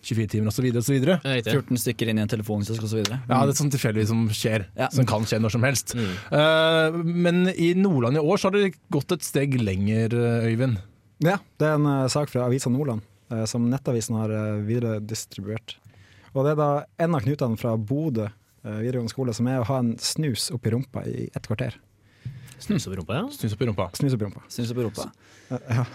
24 0.05 0.27
timer 0.35 0.51
osv. 0.51 0.67
osv. 0.77 0.97
Ja, 1.07 1.35
14 1.41 1.81
stykker 1.81 2.11
inn 2.11 2.19
i 2.19 2.25
en 2.25 2.31
telefonkiosk 2.31 2.85
osv. 2.85 3.01
Ja, 3.09 3.39
det 3.41 3.55
er 3.55 3.57
sånn 3.57 3.73
tilfeldigvis 3.73 4.11
som 4.11 4.25
skjer. 4.29 4.67
Ja. 4.77 4.89
Som 4.93 5.07
kan 5.09 5.25
skje 5.27 5.39
når 5.41 5.55
som 5.55 5.65
helst. 5.65 5.95
Mm. 5.97 6.11
Uh, 6.29 6.99
men 7.05 7.41
i 7.53 7.73
Nordland 7.77 8.19
i 8.19 8.23
år 8.23 8.41
så 8.41 8.49
har 8.49 8.57
det 8.57 8.75
gått 8.93 9.15
et 9.15 9.25
steg 9.25 9.57
lenger, 9.61 10.13
eh, 10.13 10.47
Øyvind. 10.51 10.79
Ja, 11.23 11.39
det 11.59 11.67
er 11.67 11.77
en 11.79 11.89
uh, 11.89 12.11
sak 12.11 12.29
fra 12.33 12.45
Avisa 12.45 12.69
Nordland 12.69 13.05
uh, 13.33 13.45
som 13.49 13.65
Nettavisen 13.71 14.17
har 14.19 14.33
uh, 14.33 14.61
videredistribuert. 14.67 15.77
Og 16.35 16.43
det 16.43 16.53
er 16.53 16.59
da 16.59 16.71
en 17.05 17.15
av 17.15 17.23
knutene 17.23 17.59
fra 17.59 17.77
Bodø 17.79 18.29
videregående 18.65 19.13
skole 19.13 19.33
som 19.37 19.45
er 19.45 19.59
å 19.61 19.67
ha 19.69 19.75
en 19.77 19.91
snus 20.01 20.47
oppi 20.49 20.71
rumpa 20.73 21.03
i 21.05 21.27
et 21.29 21.45
kvarter. 21.45 21.75
Snus 22.59 22.87
over 22.87 22.97
rumpa, 23.01 23.15
ja. 23.19 23.25
Snus 23.35 23.53
opp 23.55 23.61
i 23.61 23.67
rumpa. 23.69 23.89
Snus 23.97 24.13
oppi 24.15 24.25
rumpa. 24.27 24.43
Snus 24.49 24.71
opp 24.71 24.77
i 24.79 24.85
rumpa? 24.87 25.09
Eh, 25.51 25.57
Ja. 25.75 25.85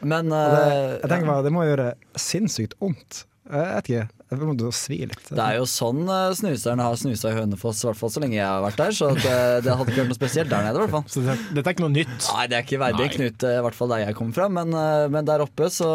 Men 0.00 0.30
uh, 0.30 0.38
det, 0.38 0.62
eh, 0.62 0.92
jeg 1.02 1.10
tenker 1.10 1.26
bare, 1.26 1.42
det 1.42 1.50
må 1.54 1.64
gjøre 1.66 1.88
sinnssykt 2.18 2.76
vondt. 2.78 3.24
Jeg 3.50 3.74
vet 3.74 3.88
ikke, 3.90 4.04
jeg 4.30 4.38
må 4.44 4.54
jo 4.60 4.70
svi 4.76 4.98
litt. 5.08 5.28
det 5.32 5.40
er 5.40 5.56
jo 5.58 5.64
sånn 5.68 6.02
eh, 6.04 6.32
snuserne 6.36 6.84
har 6.84 6.96
snusa 7.00 7.30
i 7.32 7.36
Hønefoss, 7.38 7.80
i 7.84 7.88
hvert 7.88 7.98
fall 8.00 8.10
så 8.12 8.20
lenge 8.20 8.36
jeg 8.36 8.44
har 8.46 8.60
vært 8.64 8.76
der. 8.82 8.92
Så 8.98 9.08
det, 9.16 9.36
det 9.64 9.72
hadde 9.72 9.92
ikke 9.94 10.02
vært 10.04 10.10
noe 10.12 10.18
spesielt 10.18 10.50
der 10.52 10.66
nede, 10.66 10.76
i 10.76 10.82
hvert 10.84 10.94
fall. 10.96 11.04
Så 11.08 11.22
det, 11.24 11.36
dette 11.56 11.64
er 11.72 11.76
ikke 11.76 11.84
noe 11.86 11.94
nytt. 11.96 12.28
Nei, 12.34 12.44
det 12.52 12.58
er 12.58 12.66
ikke 12.66 12.80
verdig 12.82 13.06
Nei. 13.06 13.14
Knut, 13.16 13.46
eh, 13.48 13.56
i 13.58 13.62
hvert 13.64 13.78
fall 13.78 13.92
der 13.94 14.02
jeg 14.04 14.18
kommer 14.18 14.36
fra, 14.36 14.48
men, 14.58 14.74
eh, 14.76 15.06
men 15.16 15.28
der 15.28 15.44
oppe 15.46 15.70
så, 15.72 15.88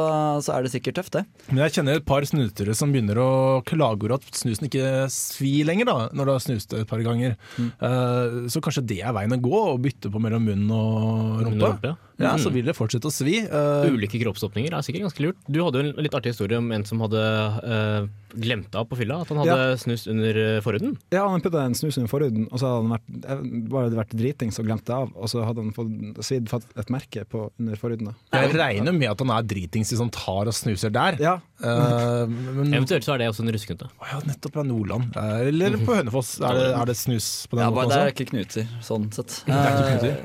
så 0.45 0.55
er 0.57 0.65
det 0.65 0.73
sikkert 0.73 0.97
tøft, 1.01 1.13
det. 1.19 1.25
Men 1.51 1.63
jeg 1.67 1.75
kjenner 1.77 1.99
et 2.01 2.07
par 2.09 2.25
snutere 2.25 2.73
som 2.77 2.93
begynner 2.95 3.21
å 3.21 3.29
klage 3.69 4.01
over 4.07 4.15
at 4.17 4.25
snusen 4.33 4.65
ikke 4.69 5.05
svir 5.13 5.67
lenger, 5.69 5.91
da, 5.91 5.97
når 6.13 6.25
du 6.25 6.33
har 6.33 6.43
snust 6.47 6.73
et 6.79 6.89
par 6.89 7.03
ganger. 7.05 7.37
Eh, 7.59 8.49
så 8.49 8.61
kanskje 8.63 8.85
det 8.89 9.01
er 9.05 9.13
veien 9.15 9.35
å 9.37 9.39
gå, 9.43 9.61
å 9.73 9.77
bytte 9.81 10.09
på 10.13 10.21
mellom 10.23 10.49
munn 10.49 10.65
og 10.73 10.99
Munn 11.43 11.61
og 11.61 11.69
rumpe, 11.69 11.93
ja. 11.93 11.95
Ja, 12.21 12.35
Så 12.37 12.49
Mm. 12.51 12.53
vil 12.53 12.65
det 12.69 12.75
fortsette 12.77 13.09
å 13.09 13.11
svi. 13.11 13.39
Uh, 13.49 13.89
Ulike 13.89 14.19
kroppsåpninger 14.21 14.71
er 14.71 14.83
sikkert 14.85 15.07
ganske 15.07 15.23
lurt. 15.25 15.39
Du 15.49 15.57
hadde 15.63 15.81
jo 15.81 15.89
en 15.89 16.03
litt 16.05 16.13
artig 16.13 16.31
historie 16.31 16.59
om 16.61 16.69
en 16.71 16.85
som 16.85 17.01
hadde 17.01 17.19
uh, 17.19 18.05
glemt 18.33 18.75
av 18.75 18.87
på 18.89 18.97
fylla 18.99 19.21
at 19.23 19.31
han 19.31 19.41
hadde 19.43 19.77
snust 19.81 20.09
under 20.11 20.39
eh, 20.41 20.59
forhuden. 20.65 20.95
Ja, 21.13 21.25
han 21.29 21.43
putta 21.43 21.63
en 21.63 21.77
snus 21.77 21.97
under 21.99 22.11
forhuden, 22.11 22.47
og 22.49 22.61
så 22.61 22.69
hadde 22.69 22.81
han 22.81 22.93
vært, 22.95 23.15
eh, 23.23 23.43
bare 23.73 23.93
vært 23.99 24.15
dritings 24.17 24.59
og 24.61 24.67
glemt 24.69 24.85
det 24.89 24.95
av. 24.95 25.13
Og 25.13 25.31
så 25.31 25.45
hadde 25.45 25.65
han 25.65 25.73
fått 25.75 26.23
svidd 26.25 26.51
et 26.53 26.93
merke 26.93 27.25
på 27.29 27.45
under 27.61 27.79
forhuden. 27.79 28.11
da. 28.11 28.43
jeg 28.43 28.55
regner 28.57 28.95
med 28.95 29.11
at 29.11 29.23
han 29.25 29.33
er 29.35 29.49
dritings 29.53 29.93
hvis 29.93 30.03
han 30.03 30.13
tar 30.13 30.51
og 30.51 30.57
snuser 30.57 30.93
der. 30.93 31.19
Ja, 31.23 31.39
Uh, 31.63 32.27
men 32.27 32.73
Eventuelt 32.75 33.05
så 33.05 33.13
er 33.13 33.21
det 33.21 33.29
også 33.31 33.45
en 33.45 33.51
ruskete. 33.55 33.87
Å 33.87 34.09
ja, 34.09 34.17
nettopp 34.27 34.57
fra 34.57 34.65
Nordland. 34.67 35.15
Eller 35.15 35.77
på 35.79 35.95
Hønefoss. 35.95 36.33
Er 36.43 36.57
det, 36.59 36.65
er 36.75 36.89
det 36.89 36.97
snus 36.99 37.27
på 37.47 37.55
den 37.55 37.63
Ja, 37.63 37.69
bare, 37.71 37.87
måten 37.87 37.93
det 37.93 38.01
er 38.03 38.11
ikke 38.11 38.27
knuter, 38.33 38.73
sånn 38.83 39.07
sett. 39.15 39.37
Det 39.47 39.55
er 39.55 39.71
ikke 39.71 39.93
knuter. 39.93 40.17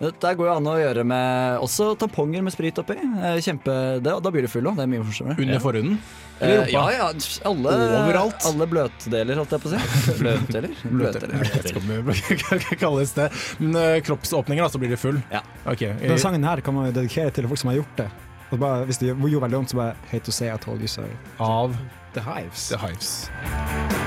Eh, 0.00 0.10
Der 0.20 0.34
går 0.34 0.48
jo 0.48 0.54
an 0.56 0.66
å 0.66 0.74
gjøre 0.80 1.04
med 1.06 1.58
også 1.62 1.92
tamponger 2.00 2.42
med 2.42 2.52
sprit 2.54 2.78
oppi. 2.82 2.96
Eh, 2.98 3.38
Kjempe, 3.44 3.74
det, 4.02 4.14
da 4.24 4.30
blir 4.34 4.42
du 4.42 4.50
full 4.50 4.66
òg, 4.66 4.76
det 4.78 4.86
er 4.86 4.90
mye 4.90 5.04
morsommere. 5.04 5.38
Under 5.38 5.62
forhuden? 5.62 5.98
Eh, 6.40 6.48
Eller 6.48 6.64
rumpa? 6.64 6.72
ja, 6.72 6.84
ja, 6.90 7.06
alle, 7.50 7.74
Overalt? 8.00 8.46
alle 8.50 8.66
bløtdeler, 8.72 9.38
holdt 9.38 9.54
jeg 9.54 9.62
på 9.62 9.70
å 9.70 9.74
si. 9.76 10.18
Bløtdeler? 10.24 10.74
Jeg 10.82 11.54
vet 11.54 11.70
ikke 11.70 11.84
om 11.84 12.62
det 12.66 12.78
kalles 12.84 13.14
det. 13.16 13.30
Men 13.62 14.02
kroppsåpninger, 14.10 14.66
da, 14.66 14.68
så 14.74 14.82
blir 14.82 14.90
det 14.96 15.00
full? 15.00 15.22
Ja. 15.32 15.44
Okay. 15.64 15.94
Den 16.02 16.18
sangen 16.22 16.44
her 16.44 16.60
kan 16.66 16.74
man 16.74 16.90
dedikere 16.92 17.30
til 17.34 17.46
folk 17.50 17.62
som 17.62 17.70
har 17.72 17.78
gjort 17.82 17.98
det. 18.02 18.10
Og 18.52 18.58
bare, 18.60 18.84
hvis 18.90 18.98
det 19.00 19.14
gjorde 19.14 19.46
veldig 19.46 19.62
vondt, 19.62 19.72
så 19.72 19.78
bare 19.80 19.94
Hate 20.10 20.26
to 20.26 20.34
say 20.34 20.50
I 20.52 20.58
told 20.58 20.82
you 20.84 20.90
so. 20.90 21.06
Av 21.42 21.74
The 22.14 22.22
Hives. 22.22 22.68
The 22.68 22.78
Hives. 22.82 24.03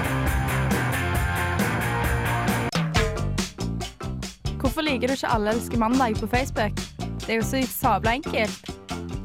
Hvorfor 4.68 4.84
liker 4.84 5.08
du 5.08 5.14
ikke 5.14 5.30
Alle 5.32 5.52
elsker 5.56 5.80
mandag 5.80 6.16
på 6.20 6.28
Facebook? 6.28 6.76
Det 7.24 7.30
er 7.30 7.36
jo 7.36 7.44
så 7.48 7.62
sabla 7.72 8.12
enkelt. 8.18 8.72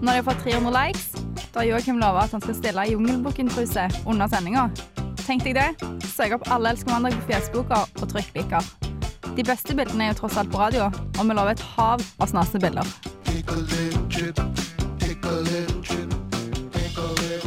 Når 0.03 0.13
jeg 0.13 0.25
får 0.25 0.33
300 0.43 0.87
likes, 0.87 1.07
da 1.55 1.59
har 1.59 1.67
Joakim 1.67 1.99
lova 1.99 2.23
at 2.23 2.31
han 2.31 2.45
skal 2.45 2.55
stille 2.55 2.85
i 2.87 2.93
Jungelbukken-truse 2.93 3.89
under 4.07 4.31
sendinga. 4.31 4.69
Tenk 5.27 5.43
deg 5.43 5.59
det. 5.59 5.67
Søk 6.13 6.37
opp 6.39 6.47
Alle 6.47 6.71
elsker 6.71 6.95
mandag 6.95 7.19
på 7.19 7.27
Fjesboka 7.33 7.83
og 7.91 8.07
trykk 8.15 8.31
liker. 8.39 8.63
De 9.35 9.43
beste 9.43 9.75
bildene 9.75 10.05
er 10.07 10.15
jo 10.15 10.21
tross 10.21 10.39
alt 10.39 10.55
på 10.55 10.63
radio, 10.63 10.87
og 11.19 11.27
vi 11.27 11.35
lover 11.35 11.57
et 11.57 11.67
hav 11.75 11.99
av 12.23 12.31
snasende 12.31 12.63
bilder. 12.63 12.87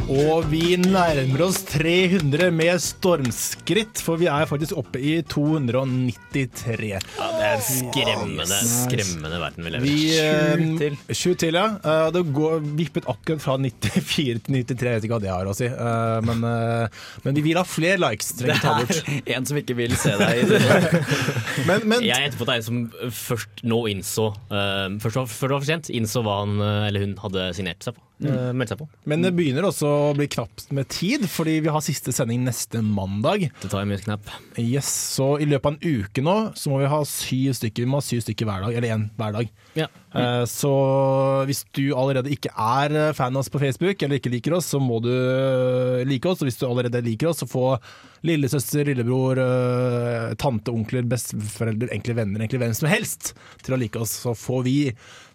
Og 0.06 0.44
vi 0.52 0.76
nærmer 0.78 1.40
oss 1.48 1.64
300 1.66 2.52
med 2.54 2.78
stormskritt, 2.78 3.98
for 4.06 4.20
vi 4.20 4.28
er 4.30 4.46
faktisk 4.46 4.76
oppe 4.78 5.00
i 5.02 5.16
293. 5.26 6.90
Ja, 6.92 7.00
det 7.34 7.48
er 7.48 7.64
skremmende, 7.66 8.58
skremmende 8.70 9.40
verden 9.42 9.66
vi 9.66 9.72
lever 9.74 9.88
i. 9.90 9.96
eh, 10.20 10.54
Sju 10.62 10.76
til. 10.78 10.98
Sju 11.10 11.32
til, 11.42 11.58
ja. 11.58 11.64
Eh, 11.82 12.10
Det 12.14 12.22
går 12.36 12.62
vippet 12.78 13.08
akkurat 13.10 13.42
fra 13.42 13.56
94 13.58 14.38
til 14.46 14.54
93, 14.54 14.86
jeg 14.86 15.00
vet 15.00 15.08
ikke 15.08 15.16
hva 15.16 15.20
det 15.26 15.32
har 15.34 15.50
å 15.50 15.56
si. 15.58 15.66
Eh, 15.66 16.20
Men, 16.30 16.44
eh, 16.52 16.86
men 17.26 17.34
vi 17.34 17.42
vil 17.48 17.56
ha 17.58 17.64
flere 17.66 17.98
likes. 17.98 18.30
Det 18.38 18.46
Trenger 18.46 18.62
ta 18.62 18.78
bort. 18.86 19.02
er 19.26 19.34
en 19.40 19.44
som 19.50 19.56
ikke 19.58 19.74
vil 19.74 19.96
se 19.98 20.14
deg 20.22 20.38
i 20.38 20.46
det. 20.54 20.62
Men, 21.66 21.82
men 21.88 22.02
Jeg 22.04 22.20
gjetter 22.28 22.38
på 22.38 22.44
at 22.44 22.46
det 22.46 22.54
er 22.54 22.62
en 22.62 22.62
som 22.62 23.10
først 23.10 23.62
nå 23.66 23.78
innså 23.90 24.26
uh, 24.52 24.86
Først 25.02 25.16
var- 25.16 25.26
var 25.26 25.58
for 25.58 25.64
sent, 25.66 25.88
innså 25.90 26.22
hva 26.22 26.44
han 26.44 26.60
eh, 26.62 26.86
eller 26.92 27.00
hun 27.02 27.16
hadde 27.18 27.48
signert 27.56 27.82
seg 27.82 27.96
på. 27.96 28.02
Eh, 28.24 28.52
meldt 28.56 28.72
seg 28.72 28.80
på. 28.80 28.88
Men 29.10 29.24
det 29.24 29.32
begynner 29.36 29.66
også 29.68 29.90
å 29.90 30.14
bli 30.16 30.28
knapt 30.32 30.70
med 30.76 30.88
tid, 30.92 31.26
fordi 31.30 31.58
vi 31.64 31.72
har 31.72 31.84
siste 31.84 32.14
sending 32.16 32.46
neste 32.46 32.82
mandag. 32.84 33.48
Det 33.62 33.70
tar 33.72 33.84
jeg 33.84 33.90
mye 33.92 34.04
knapp. 34.04 34.32
Yes, 34.60 34.88
Så 35.16 35.36
i 35.42 35.48
løpet 35.48 35.68
av 35.68 35.76
en 35.76 36.00
uke 36.06 36.24
nå 36.24 36.36
så 36.56 36.72
må 36.72 36.80
vi 36.80 36.90
ha 36.90 37.02
syv 37.06 37.56
stykker 37.58 37.84
Vi 37.84 37.90
må 37.90 38.00
ha 38.00 38.06
syv 38.06 38.22
stykker 38.24 38.48
hver 38.48 38.66
dag, 38.66 38.76
eller 38.78 38.94
én 38.94 39.08
hver 39.18 39.36
dag. 39.36 39.54
Ja. 39.76 39.90
Mm. 40.16 40.46
Så 40.48 40.72
hvis 41.48 41.62
du 41.76 41.90
allerede 41.92 42.32
ikke 42.32 42.52
er 42.52 42.94
eh, 42.96 43.14
fan 43.16 43.36
av 43.36 43.42
oss 43.42 43.52
på 43.52 43.60
Facebook, 43.60 44.00
eller 44.00 44.20
ikke 44.20 44.32
liker 44.32 44.56
oss, 44.56 44.70
så 44.72 44.80
må 44.80 45.00
du 45.04 45.12
eh, 45.12 46.04
like 46.08 46.28
oss. 46.28 46.40
Og 46.40 46.48
hvis 46.48 46.60
du 46.60 46.66
allerede 46.68 47.04
liker 47.04 47.30
oss, 47.30 47.42
så 47.42 47.50
få 47.50 47.74
lillesøster, 48.26 48.88
lillebror, 48.88 49.40
eh, 49.42 50.32
tante, 50.40 50.72
onkler, 50.72 51.06
besteforeldre, 51.10 51.90
egentlig 51.92 52.16
venner, 52.18 52.42
egentlig 52.42 52.62
hvem 52.64 52.76
som 52.78 52.90
helst 52.90 53.34
til 53.62 53.76
å 53.76 53.80
like 53.80 54.00
oss. 54.00 54.16
Så 54.24 54.34
får 54.38 54.66
vi 54.66 54.76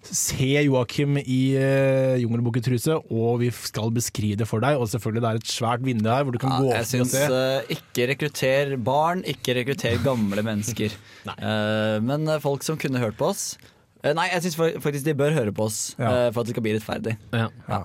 se 0.04 0.48
Joakim 0.66 1.18
i 1.22 1.40
uh, 1.60 2.16
jungelbukketruse, 2.22 2.96
og 3.14 3.42
vi 3.44 3.52
skal 3.54 3.92
beskrive 3.94 4.40
det 4.42 4.48
for 4.50 4.64
deg. 4.64 4.80
Og 4.82 4.90
selvfølgelig 4.92 5.22
det 5.26 5.30
er 5.32 5.42
et 5.42 5.52
svært 5.54 5.86
vindu 5.86 6.10
her 6.10 6.26
hvor 6.26 6.34
du 6.36 6.40
kan 6.42 6.56
Ja, 6.56 6.60
gå 6.64 6.72
jeg 6.72 6.82
opp 6.82 6.88
og 6.88 6.90
syns 6.94 7.14
uh, 7.20 7.36
eh, 7.38 7.76
ikke 7.78 8.08
rekrutter 8.14 8.74
barn, 8.82 9.22
ikke 9.30 9.56
rekrutter 9.60 10.02
gamle 10.06 10.42
mennesker. 10.48 10.98
uh, 11.30 11.98
men 12.02 12.28
eh, 12.28 12.42
folk 12.44 12.66
som 12.66 12.80
kunne 12.82 13.02
hørt 13.02 13.18
på 13.20 13.30
oss 13.32 13.56
eh, 14.04 14.14
Nei, 14.18 14.28
jeg 14.34 14.48
syns 14.48 14.58
faktisk 14.82 15.06
de 15.06 15.14
bør 15.18 15.36
høre 15.38 15.54
på 15.54 15.68
oss 15.70 15.92
Ja. 16.00 16.10
eh, 16.28 16.30
for 16.34 16.42
at 16.42 16.50
det 16.50 16.56
skal 16.56 16.66
bli 16.66 16.78
rettferdig. 16.80 17.18
Ja. 17.36 17.50
Ja. 17.70 17.82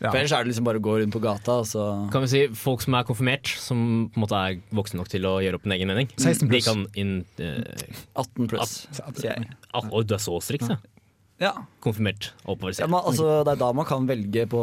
Ja. 0.00 0.08
For 0.08 0.16
ellers 0.16 0.32
er 0.32 0.44
det 0.46 0.52
liksom 0.52 0.64
bare 0.64 0.78
å 0.78 0.82
gå 0.84 0.92
rundt 1.00 1.12
på 1.12 1.20
gata, 1.20 1.56
Altså. 1.60 1.82
Kan 2.14 2.22
vi 2.24 2.28
si 2.30 2.42
folk 2.56 2.80
som 2.84 2.94
er 2.96 3.04
konfirmert, 3.04 3.50
som 3.60 3.80
på 4.14 4.16
en 4.20 4.22
måte 4.24 4.38
er 4.38 4.60
voksne 4.72 5.00
nok 5.00 5.10
til 5.12 5.26
å 5.28 5.32
gjøre 5.42 5.58
opp 5.58 5.66
en 5.68 5.74
egen 5.74 5.90
mening. 5.90 6.08
16 6.16 6.46
De 6.46 6.50
pluss. 6.54 6.68
kan 6.70 6.84
inn 7.02 7.10
eh, 7.42 7.98
18 8.14 8.48
pluss, 8.48 8.76
sier 8.94 9.26
jeg. 9.26 9.50
ah, 9.74 9.88
Oi, 9.90 10.04
du 10.06 10.14
er 10.16 10.22
så 10.22 10.38
striks, 10.40 10.70
ja. 10.70 10.78
Ja. 11.40 11.54
Konfirmert 11.82 12.32
oppover 12.44 12.74
Ja, 12.74 12.82
selv. 12.82 12.90
men, 12.92 13.00
altså, 13.08 13.44
det 13.46 13.54
er 13.56 13.62
da 13.64 13.72
man 13.72 13.88
kan 13.88 14.04
velge 14.06 14.44
på 14.52 14.60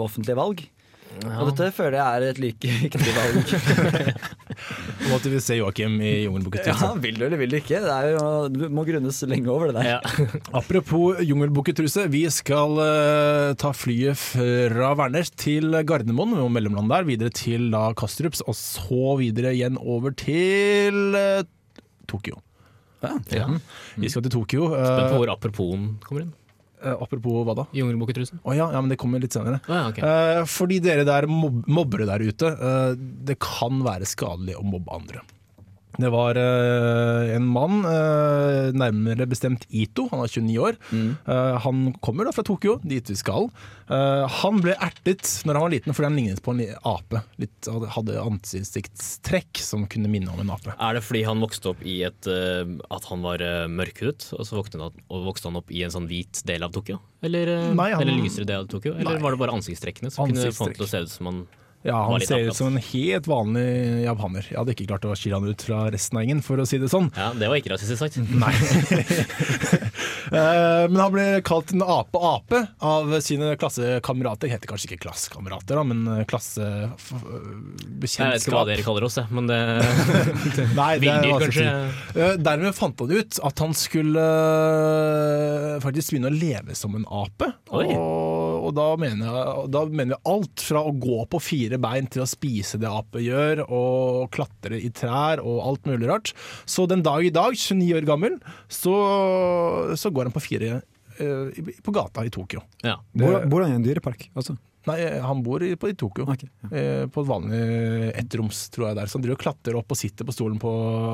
offentlige 0.00 0.36
valg. 0.38 0.62
Og 1.28 1.50
dette 1.50 1.66
føler 1.76 1.98
jeg 1.98 2.16
er 2.16 2.24
et 2.30 2.38
like 2.40 2.68
viktig 2.86 3.12
valg. 3.18 3.50
Om 5.04 5.10
at 5.12 5.26
du 5.26 5.28
vi 5.28 5.40
se 5.44 5.58
Joakim 5.58 5.98
i 6.00 6.12
jungelbukketruse. 6.24 6.86
Ja, 6.88 6.94
vil 7.04 7.18
du 7.20 7.26
eller 7.26 7.36
vil 7.36 7.52
du 7.52 7.58
ikke? 7.58 7.82
Det 7.84 7.90
er 7.92 8.06
jo, 8.14 8.22
du 8.48 8.62
må 8.72 8.84
grunnes 8.88 9.18
lenge 9.28 9.50
over 9.52 9.68
det 9.68 9.82
der. 9.82 9.90
Ja. 9.90 10.28
Apropos 10.62 11.20
jungelbukketruse, 11.20 12.06
vi 12.12 12.22
skal 12.32 12.78
uh, 12.80 13.52
ta 13.60 13.74
flyet 13.76 14.16
fra 14.22 14.94
Værnes 15.02 15.28
til 15.36 15.68
Gardermoen, 15.84 16.32
vi 16.38 16.40
må 16.46 16.48
mellomlande 16.56 16.94
der, 16.94 17.08
videre 17.10 17.34
til 17.36 17.68
da 17.74 17.90
Kastrups, 17.98 18.40
og 18.48 18.56
så 18.56 19.18
videre 19.20 19.52
igjen 19.52 19.76
over 19.82 20.16
til 20.16 21.12
uh, 21.12 21.44
Tokyo. 22.08 22.40
Ja. 23.02 23.16
Ja. 23.34 23.48
Vi 23.98 24.08
skal 24.12 24.22
til 24.22 24.30
Tokyo. 24.38 24.70
eh, 24.76 24.84
Spent 24.86 25.10
på 25.12 25.18
hvor 25.22 25.32
apropos 25.32 25.74
kommer 26.06 26.22
inn. 26.22 26.32
eh, 26.82 26.94
apropos 27.02 27.44
hva 27.46 27.54
da? 27.56 27.64
Jungelbukketrusen. 27.74 28.40
Oh, 28.44 28.52
ja, 28.54 28.70
ja, 28.72 28.80
men 28.80 28.88
det 28.90 28.98
kommer 28.98 29.20
litt 29.22 29.32
senere. 29.34 29.60
Oh, 29.68 29.74
ja, 29.74 29.88
okay. 29.90 30.02
Eh, 30.02 30.44
fordi 30.50 30.80
dere 30.82 31.04
der 31.06 31.26
mob 31.30 31.64
mobbere 31.66 32.06
der 32.06 32.18
ute, 32.26 32.46
eh, 32.54 32.94
det 32.98 33.38
kan 33.42 33.82
være 33.82 34.06
skadelig 34.06 34.56
å 34.58 34.64
mobbe 34.64 34.92
andre. 34.94 35.22
Det 36.00 36.08
var 36.08 36.38
uh, 36.40 37.34
en 37.34 37.44
mann, 37.52 37.82
uh, 37.84 38.70
nærmere 38.72 39.26
bestemt 39.28 39.66
Ito, 39.68 40.06
han 40.08 40.22
er 40.24 40.30
29 40.32 40.56
år. 40.62 40.78
Eh, 40.92 41.56
han 41.64 41.82
kommer 42.04 42.26
da 42.26 42.32
fra 42.34 42.44
Tokyo, 42.46 42.78
dit 42.84 43.08
vi 43.10 43.16
skal. 43.18 43.48
Han 43.92 44.60
ble 44.64 44.72
ertet 44.80 45.26
når 45.44 45.58
han 45.58 45.64
var 45.66 45.72
liten 45.74 45.92
fordi 45.92 46.06
han 46.08 46.16
lignet 46.16 46.40
på 46.44 46.54
en 46.54 46.62
ape. 46.88 47.20
Litt, 47.42 47.68
hadde 47.92 48.16
ansiktstrekk 48.22 49.60
som 49.60 49.84
kunne 49.90 50.08
minne 50.12 50.32
om 50.32 50.40
en 50.40 50.52
ape. 50.54 50.72
Er 50.78 50.96
det 50.96 51.04
fordi 51.04 51.24
han 51.28 51.42
vokste 51.44 51.72
opp 51.74 51.82
i 51.84 51.98
et 52.06 52.28
At 52.28 53.08
han 53.10 53.24
var 53.24 53.42
uh, 53.44 53.66
mørkhudet, 53.68 54.30
og 54.38 54.46
så 54.48 54.56
vokste 54.60 54.80
han, 54.80 54.96
og 55.12 55.26
vokste 55.28 55.50
han 55.50 55.60
opp 55.60 55.72
i 55.74 55.82
en 55.84 55.92
sånn 55.92 56.08
hvit 56.10 56.40
del 56.48 56.64
av 56.64 56.72
Tokyo? 56.72 57.00
Eller, 57.22 57.52
Nei, 57.76 57.90
han- 57.92 58.00
eller 58.02 58.16
lysere 58.22 58.48
del 58.48 58.64
av 58.64 58.70
Tokyo? 58.72 58.94
Eller 58.96 59.18
Nei. 59.18 59.22
var 59.22 59.36
det 59.36 59.42
bare 59.44 59.58
ansiktstrekkene 59.58 60.10
som 60.14 60.30
kunne 60.30 60.54
få 60.56 60.70
han 60.70 60.78
til 60.78 60.86
å 60.86 60.90
se 60.90 61.04
ut 61.04 61.12
som 61.12 61.28
han 61.30 61.44
Ja, 61.82 62.04
Han 62.06 62.20
ser 62.22 62.38
ut 62.46 62.54
som 62.56 62.68
en 62.70 62.78
helt 62.82 63.26
vanlig 63.26 64.04
japaner. 64.04 64.46
Jeg 64.46 64.58
hadde 64.60 64.74
ikke 64.76 64.86
klart 64.92 65.06
å 65.08 65.16
skille 65.18 65.38
han 65.40 65.48
ut 65.50 65.64
fra 65.66 65.84
resten 65.90 66.18
av 66.20 66.22
gjengen, 66.24 66.42
for 66.46 66.62
å 66.62 66.66
si 66.68 66.78
det 66.78 66.90
sånn. 66.92 67.08
Ja, 67.18 67.32
det 67.34 67.48
var 67.50 67.58
ikke 67.58 67.74
rasistisk 67.74 67.98
sagt. 68.04 68.20
Nei. 68.42 68.54
Eh, 70.32 70.88
Men 70.88 70.96
han 70.96 71.12
ble 71.12 71.24
kalt 71.44 71.74
en 71.74 71.82
ape-ape 71.84 72.62
av 72.88 73.10
sine 73.20 73.50
klassekamerater. 73.60 74.48
Heter 74.48 74.70
kanskje 74.70 74.88
ikke 74.88 75.02
klassekamerater, 75.04 75.76
men 75.84 76.06
Jeg 76.08 76.24
vet 78.00 78.46
ikke 78.46 78.54
hva 78.54 78.62
dere 78.64 78.86
kaller 78.86 79.04
oss, 79.04 79.18
men 79.28 79.50
det 79.50 79.58
Nei, 80.78 80.94
det 81.02 81.10
er 81.10 81.20
Villdyr, 81.20 81.44
kanskje? 81.44 81.66
Eh, 82.16 82.34
Dermed 82.40 82.72
fant 82.78 83.02
han 83.04 83.12
ut 83.12 83.40
at 83.44 83.62
han 83.66 83.76
skulle 83.76 84.24
eh, 84.24 85.76
faktisk 85.84 86.14
begynne 86.14 86.32
å 86.32 86.36
leve 86.38 86.78
som 86.80 86.96
en 86.96 87.04
ape. 87.12 87.50
Og, 87.68 87.92
og 87.92 88.72
da, 88.78 88.88
mener 89.00 89.28
jeg, 89.28 89.68
da 89.74 89.84
mener 89.90 90.14
vi 90.16 90.20
alt 90.32 90.64
fra 90.64 90.80
å 90.88 90.94
gå 90.96 91.18
på 91.32 91.42
fire 91.44 91.71
bein 91.80 92.08
til 92.12 92.24
å 92.24 92.28
spise 92.28 92.80
det 92.82 92.90
ape 92.90 93.22
gjør, 93.24 93.64
og 93.68 94.30
klatre 94.34 94.80
i 94.80 94.90
trær 94.94 95.40
og 95.40 95.62
alt 95.68 95.88
mulig 95.88 96.10
rart. 96.10 96.34
Så 96.68 96.88
den 96.90 97.04
dag 97.06 97.24
i 97.24 97.32
dag, 97.34 97.56
29 97.56 97.94
år 98.00 98.08
gammel, 98.08 98.40
så, 98.68 98.96
så 99.96 100.12
går 100.12 100.28
han 100.28 100.36
på 100.36 100.44
fire 100.44 100.82
uh, 101.20 101.62
på 101.84 101.94
gata 101.94 102.26
i 102.26 102.34
Tokyo. 102.34 102.64
Ja. 102.84 102.98
Bor, 103.12 103.40
bor 103.46 103.64
han 103.64 103.74
i 103.74 103.80
en 103.80 103.86
dyrepark 103.86 104.30
Altså? 104.34 104.58
Nei, 104.88 104.98
han 105.22 105.42
bor 105.46 105.62
i, 105.62 105.74
på, 105.78 105.92
i 105.92 105.96
Tokyo. 105.98 106.26
Okay, 106.32 106.48
ja. 106.64 106.70
Eh, 106.74 107.02
På 107.12 107.22
et 107.22 107.28
vanlig 107.28 107.60
ettroms, 108.18 108.64
tror 108.74 108.88
jeg 108.88 108.98
der. 108.98 109.10
Så 109.10 109.18
han 109.18 109.26
driver 109.26 109.38
og 109.38 109.44
klatrer 109.44 109.78
opp 109.78 109.94
og 109.94 109.98
sitter 109.98 110.26
på 110.26 110.34
stolen 110.34 110.58
på, 110.62 110.72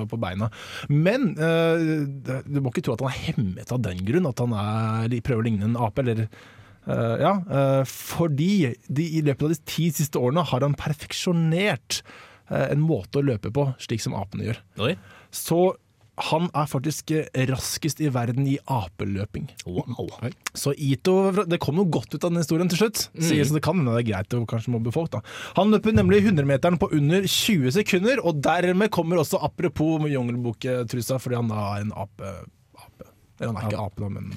på 0.08 0.20
beina. 0.20 0.48
Men 0.88 1.34
eh, 1.36 2.06
du 2.48 2.62
må 2.62 2.72
ikke 2.72 2.86
tro 2.86 2.96
at 2.96 3.04
han 3.04 3.12
er 3.12 3.26
hemmet 3.26 3.74
av 3.74 3.82
den 3.84 4.00
grunn, 4.08 4.30
at 4.30 4.40
han 4.40 4.56
er, 4.56 5.18
prøver 5.24 5.44
å 5.44 5.48
ligne 5.50 5.68
en 5.68 5.76
ape. 5.84 6.04
Eller, 6.04 6.24
eh, 6.24 6.46
ja, 6.88 7.34
eh, 7.44 7.82
fordi 7.88 8.52
de, 8.88 9.04
i 9.18 9.24
løpet 9.24 9.44
av 9.44 9.52
de 9.52 9.60
ti 9.68 9.90
siste 9.94 10.20
årene 10.20 10.46
har 10.48 10.64
han 10.64 10.76
perfeksjonert 10.78 12.00
eh, 12.48 12.70
en 12.70 12.80
måte 12.84 13.20
å 13.20 13.26
løpe 13.26 13.52
på, 13.54 13.68
slik 13.82 14.04
som 14.04 14.16
apene 14.18 14.48
gjør. 14.48 14.62
Oi. 14.86 14.94
Så 15.34 15.74
han 16.18 16.48
er 16.56 16.66
faktisk 16.66 17.12
eh, 17.14 17.28
raskest 17.50 18.00
i 18.02 18.08
verden 18.14 18.46
i 18.50 18.56
apeløping. 18.72 19.46
Wow. 19.68 20.08
Så 20.56 20.72
Ito, 20.74 21.44
det 21.46 21.60
kom 21.62 21.78
noe 21.78 21.90
godt 21.92 22.16
ut 22.16 22.24
av 22.24 22.32
den 22.32 22.42
historien 22.42 22.70
til 22.72 22.80
slutt. 22.82 23.04
Sier 23.14 23.46
så 23.46 23.58
det 23.58 23.62
kan 23.66 23.78
hende 23.78 23.94
det 23.94 24.06
er 24.06 24.10
greit 24.10 24.34
å 24.34 24.42
kanskje 24.48 24.74
mobbe 24.74 24.94
folk. 24.94 25.12
da. 25.14 25.22
Han 25.60 25.70
løper 25.74 25.94
nemlig 25.94 26.24
100-meteren 26.24 26.80
på 26.80 26.90
under 26.96 27.28
20 27.28 27.76
sekunder, 27.78 28.24
og 28.24 28.42
dermed 28.44 28.90
kommer 28.94 29.22
også 29.22 29.40
apropos 29.46 30.08
jungelboktrusa, 30.10 31.20
fordi 31.22 31.38
han 31.38 31.52
da 31.52 31.70
er 31.76 31.86
en 31.86 31.96
ape. 32.06 32.34
ape. 32.80 33.10
Eller 33.38 33.52
han 33.52 33.60
er 33.60 33.70
ikke 33.70 33.86
ape, 33.86 34.02
da, 34.02 34.12
men 34.18 34.32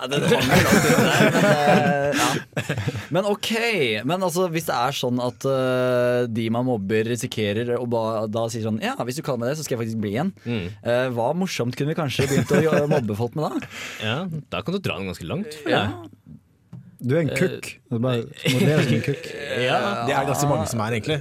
Ja, 0.00 0.06
det 0.08 0.20
hang 0.24 0.32
jo 0.32 0.60
langt 0.64 0.86
der, 0.86 1.26
men, 1.34 1.46
eh, 1.50 2.20
ja. 2.20 2.28
men 3.12 3.26
ok. 3.28 3.50
Men 4.08 4.24
altså, 4.24 4.46
hvis 4.52 4.68
det 4.70 4.76
er 4.76 4.96
sånn 4.96 5.20
at 5.20 5.44
uh, 5.44 6.24
de 6.30 6.46
man 6.52 6.64
mobber, 6.68 7.04
risikerer 7.10 7.74
å 7.76 7.84
ba, 7.90 8.04
da 8.32 8.46
sier 8.48 8.64
sånn 8.64 8.80
Ja, 8.84 8.94
hvis 9.04 9.20
du 9.20 9.24
kaller 9.26 9.44
meg 9.44 9.52
det, 9.52 9.58
så 9.60 9.66
skal 9.66 9.76
jeg 9.76 9.82
faktisk 9.84 10.00
bli 10.00 10.14
en. 10.22 10.32
Mm. 10.46 10.66
Uh, 10.86 11.06
hva 11.18 11.30
morsomt 11.36 11.76
kunne 11.76 11.92
vi 11.92 12.00
kanskje 12.00 12.30
begynt 12.30 12.56
å 12.56 12.88
mobbe 12.88 13.18
folk 13.18 13.36
med 13.36 13.50
da? 13.50 13.70
Ja, 14.00 14.16
da 14.52 14.64
kan 14.64 14.76
du 14.76 14.80
dra 14.80 14.96
den 15.00 15.12
ganske 15.12 15.28
langt. 15.28 15.60
Ja. 15.68 15.84
jeg. 15.90 16.38
Du 17.00 17.16
er 17.16 17.22
en 17.24 17.32
kukk. 17.32 17.74
Det 17.88 17.96
er 17.96 18.04
bare 18.04 18.24
en 18.24 19.04
kukk. 19.04 19.32
Ja. 19.68 19.80
det 20.08 20.16
er 20.16 20.28
ganske 20.28 20.48
mange 20.48 20.68
som 20.70 20.80
er, 20.84 20.96
egentlig. 20.96 21.20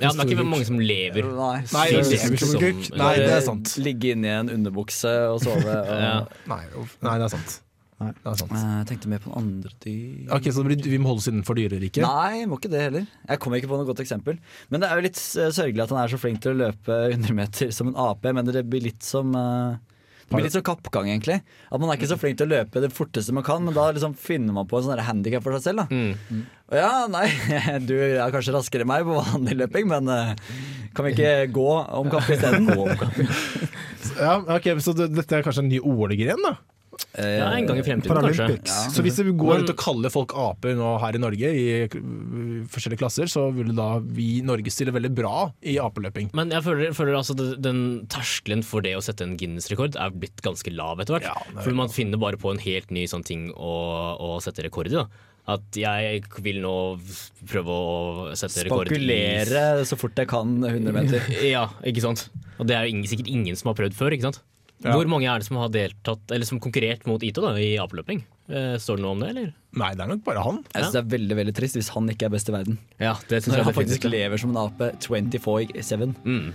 Ja, 0.00 0.10
men 0.12 0.20
det 0.20 0.26
er 0.26 0.36
ikke 0.38 0.50
mange 0.50 0.66
som 0.68 0.78
lever. 0.80 1.26
Nei, 1.36 1.56
Nei, 1.72 1.86
det 1.94 2.02
er 2.02 2.36
som-. 2.40 2.98
Nei, 3.00 3.14
det 3.20 3.32
er 3.36 3.42
sant. 3.46 3.74
Ligge 3.84 4.14
inni 4.16 4.30
en 4.32 4.52
underbukse 4.52 5.12
og 5.34 5.42
sove. 5.44 5.66
Og, 5.80 5.90
Ja. 6.00 6.14
Nei. 6.50 6.62
Nei 7.06 7.18
det 7.20 7.26
er 7.28 7.34
sant. 7.36 7.58
Nei. 8.00 8.10
Det 8.16 8.30
er 8.32 8.38
sant. 8.40 8.54
Eh, 8.56 8.68
Jeg 8.80 8.86
tenkte 8.94 9.10
mer 9.12 9.20
på 9.20 9.28
en 9.30 9.36
andre 9.42 9.74
dyr. 9.84 10.30
Ok, 10.32 10.48
Så 10.56 10.64
vi 10.64 10.96
må 11.02 11.10
holde 11.12 11.20
oss 11.20 11.28
innenfor 11.28 11.58
dyreriket? 11.58 12.00
Nei, 12.06 12.46
må 12.48 12.56
ikke 12.56 12.70
det 12.72 12.80
heller. 12.86 13.04
Jeg 13.28 13.42
kommer 13.44 13.60
ikke 13.60 13.68
på 13.74 13.76
noe 13.80 13.88
godt 13.90 14.00
eksempel. 14.00 14.38
Men 14.72 14.80
det 14.80 14.88
er 14.88 14.96
jo 14.96 15.04
litt 15.10 15.20
sørgelig 15.20 15.84
at 15.84 15.92
han 15.92 16.00
er 16.04 16.14
så 16.14 16.20
flink 16.22 16.40
til 16.40 16.54
å 16.54 16.60
løpe 16.64 16.96
100 17.12 17.36
meter 17.36 17.70
som 17.76 17.92
en 17.92 17.98
ape. 18.08 18.32
Men 18.32 18.48
det 18.48 18.64
blir 18.72 18.86
litt 18.88 19.04
som 19.04 19.36
eh, 19.36 19.76
det 20.30 20.36
blir 20.38 20.44
litt 20.46 20.54
som 20.54 20.62
kappgang, 20.62 21.08
egentlig. 21.10 21.40
At 21.74 21.80
Man 21.82 21.90
er 21.90 21.98
ikke 21.98 22.08
så 22.12 22.16
flink 22.20 22.38
til 22.38 22.46
å 22.46 22.52
løpe 22.54 22.80
det 22.84 22.92
forteste 22.94 23.34
man 23.34 23.42
kan, 23.42 23.64
men 23.66 23.74
da 23.74 23.88
liksom 23.90 24.12
finner 24.14 24.54
man 24.54 24.68
på 24.70 24.78
en 24.78 24.84
sånn 24.86 25.00
handikap 25.02 25.42
for 25.42 25.56
seg 25.58 25.64
selv. 25.72 25.82
Da. 25.82 25.86
Mm. 25.90 26.44
Ja, 26.70 27.06
nei, 27.10 27.26
du 27.88 27.94
er 27.98 28.30
kanskje 28.34 28.54
raskere 28.54 28.84
enn 28.86 28.90
meg 28.92 29.06
på 29.08 29.16
vanlig 29.18 29.56
løping, 29.58 29.88
men 29.90 30.10
eh, 30.14 30.34
kan 30.94 31.06
vi 31.08 31.14
ikke 31.16 31.32
gå 31.56 31.68
om 32.00 32.10
kapp 32.12 32.30
isteden? 32.30 32.70
Ja, 34.20 34.36
ok, 34.56 34.74
Så 34.82 34.92
dette 34.98 35.38
er 35.38 35.46
kanskje 35.46 35.64
en 35.64 35.70
ny 35.72 35.78
OL-gren, 35.80 36.42
da? 36.44 36.56
Eh, 37.16 37.38
Ja, 37.40 37.46
en 37.56 37.64
gang 37.68 37.78
i 37.80 37.84
fremtiden, 37.86 38.18
kanskje. 38.26 38.46
Ja. 38.68 38.78
Så 38.92 39.02
hvis 39.04 39.16
vi 39.22 39.32
går 39.32 39.54
rundt 39.60 39.70
ut 39.70 39.72
og 39.72 39.80
kaller 39.80 40.12
folk 40.12 40.34
aper 40.36 40.74
nå 40.76 40.90
her 41.00 41.16
i 41.16 41.20
Norge, 41.22 41.50
i 41.56 41.64
forskjellige 42.70 43.00
klasser, 43.00 43.30
så 43.30 43.46
ville 43.54 43.72
da 43.76 43.86
vi 44.02 44.26
i 44.38 44.44
Norge 44.46 44.72
stille 44.74 44.92
veldig 44.94 45.12
bra 45.16 45.46
i 45.62 45.78
apeløping. 45.80 46.30
Men 46.36 46.52
jeg 46.52 46.64
føler, 46.66 46.92
føler 46.96 47.16
altså 47.18 47.36
den 47.38 47.80
terskelen 48.12 48.62
for 48.66 48.84
det 48.84 48.96
å 48.98 49.02
sette 49.04 49.24
en 49.26 49.36
Guinness-rekord 49.40 49.96
er 50.00 50.12
blitt 50.14 50.42
ganske 50.44 50.74
lav 50.74 51.00
etter 51.02 51.16
hvert. 51.18 51.28
Ja, 51.30 51.62
For 51.64 51.74
man 51.76 51.92
finner 51.92 52.20
bare 52.20 52.40
på 52.40 52.52
en 52.52 52.60
helt 52.62 52.92
ny 52.94 53.06
sånn 53.10 53.24
ting 53.26 53.48
å, 53.54 53.74
å 54.20 54.36
sette 54.44 54.66
rekord 54.66 54.90
i. 54.92 54.96
da. 54.98 55.06
At 55.50 55.76
jeg 55.80 56.20
vil 56.44 56.60
nå 56.62 56.74
prøve 57.50 57.74
å 57.74 58.36
sette 58.38 58.66
rekord 58.68 58.86
i 58.86 58.94
Spekulere 58.94 59.64
så 59.88 59.98
fort 59.98 60.18
jeg 60.20 60.30
kan 60.30 60.52
100 60.62 60.94
meter. 60.94 61.26
Ja, 61.54 61.66
ikke 61.86 62.04
sant. 62.04 62.28
Og 62.60 62.68
det 62.68 62.76
er 62.76 62.86
jo 62.86 62.94
ingen, 62.94 63.08
sikkert 63.10 63.30
ingen 63.32 63.56
som 63.58 63.72
har 63.72 63.78
prøvd 63.80 63.96
før, 63.98 64.14
ikke 64.16 64.28
sant. 64.30 64.42
Ja. 64.80 64.94
Hvor 64.96 65.08
mange 65.12 65.26
er 65.28 65.40
det 65.42 65.44
som 65.44 65.58
har 65.60 65.68
deltatt, 65.74 66.22
eller 66.32 66.48
som 66.48 66.60
konkurrert 66.62 67.02
mot 67.08 67.20
Ito 67.26 67.42
da, 67.44 67.50
i 67.60 67.74
apeløping? 67.82 68.22
Eh, 68.48 68.76
står 68.80 68.96
det 68.96 69.04
noe 69.04 69.12
om 69.16 69.20
det, 69.20 69.28
eller? 69.34 69.50
Nei, 69.76 69.90
det 69.96 70.04
er 70.06 70.08
nok 70.14 70.22
bare 70.24 70.44
han. 70.46 70.62
Jeg 70.72 70.86
synes 70.86 70.94
det 70.96 71.02
er 71.02 71.10
veldig 71.16 71.36
veldig 71.40 71.54
trist 71.58 71.76
hvis 71.76 71.90
han 71.94 72.08
ikke 72.14 72.30
er 72.30 72.32
best 72.32 72.48
i 72.48 72.54
verden. 72.54 72.78
Ja, 72.96 73.12
det 73.28 73.42
synes 73.42 73.52
Når 73.52 73.60
jeg 73.60 73.68
han 73.68 73.76
faktisk 73.76 74.06
det. 74.06 74.12
lever 74.14 74.40
som 74.40 74.54
en 74.54 74.62
ape 74.64 74.88
24-7. 75.04 76.14
Mm. 76.24 76.48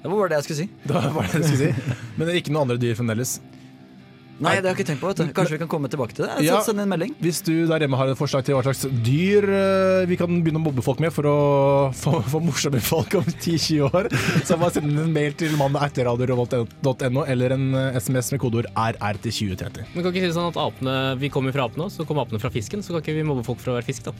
Det 0.00 0.08
var 0.08 0.16
bare 0.16 0.30
det 0.32 0.38
jeg 0.40 0.46
skulle 0.48 0.60
si. 0.62 0.68
Det 0.88 0.96
var 0.96 1.28
det 1.28 1.42
jeg 1.42 1.50
skulle 1.50 1.68
si. 1.68 1.96
Men 2.16 2.24
det 2.24 2.32
er 2.32 2.40
ikke 2.40 2.54
noen 2.56 2.64
andre 2.64 2.80
dyr 2.80 2.96
fremdeles. 2.96 3.36
Nei, 4.40 4.54
det 4.56 4.64
har 4.64 4.72
jeg 4.72 4.78
ikke 4.78 4.88
tenkt 4.88 5.02
på. 5.02 5.10
vet 5.10 5.18
du 5.20 5.32
Kanskje 5.36 5.54
vi 5.56 5.60
kan 5.60 5.68
komme 5.68 5.88
tilbake 5.92 6.16
til 6.16 6.24
det? 6.24 6.30
Så 6.38 6.44
Ja. 6.46 6.60
Send 6.64 6.80
en 6.80 6.88
melding. 6.88 7.12
Hvis 7.20 7.42
du 7.44 7.66
der 7.68 7.84
hjemme 7.84 7.98
har 8.00 8.08
et 8.08 8.18
forslag 8.18 8.44
til 8.46 8.56
hva 8.56 8.62
slags 8.64 8.86
dyr 9.04 9.44
eh, 9.44 10.06
vi 10.08 10.16
kan 10.16 10.32
begynne 10.40 10.62
å 10.62 10.64
mobbe 10.64 10.84
folk 10.84 11.02
med 11.04 11.12
for 11.12 11.28
å 11.28 11.36
få, 11.92 12.22
få 12.32 12.40
morsomme 12.44 12.80
folk 12.92 13.18
om 13.20 13.28
10-20 13.28 13.84
år, 13.90 14.08
så 14.48 14.56
bare 14.56 14.72
send 14.78 14.96
en 14.96 15.12
mail 15.12 15.36
til 15.36 15.52
mandag 15.60 15.90
etter 15.90 16.08
radiorevolt.no 16.08 17.26
eller 17.28 17.56
en 17.56 17.68
eh, 17.74 18.00
SMS 18.00 18.32
med 18.32 18.40
kodeord 18.40 18.70
RR 18.72 19.20
til 19.26 19.36
2030. 19.52 19.92
Men 19.94 20.02
kan 20.04 20.12
ikke 20.14 20.24
si 20.24 20.32
det 20.32 20.36
sånn 20.38 20.50
at 20.54 20.60
apene, 20.60 20.98
Vi 21.20 21.28
kommer 21.32 21.52
fra 21.52 21.68
apene, 21.68 21.90
så 21.92 22.08
kommer 22.08 22.24
apene 22.24 22.40
fra 22.40 22.50
fisken. 22.54 22.82
Så 22.82 22.94
kan 22.96 23.04
ikke 23.04 23.18
vi 23.20 23.26
mobbe 23.28 23.44
folk 23.46 23.60
for 23.60 23.74
å 23.74 23.78
være 23.80 23.88
fisk, 23.92 24.08
da. 24.08 24.14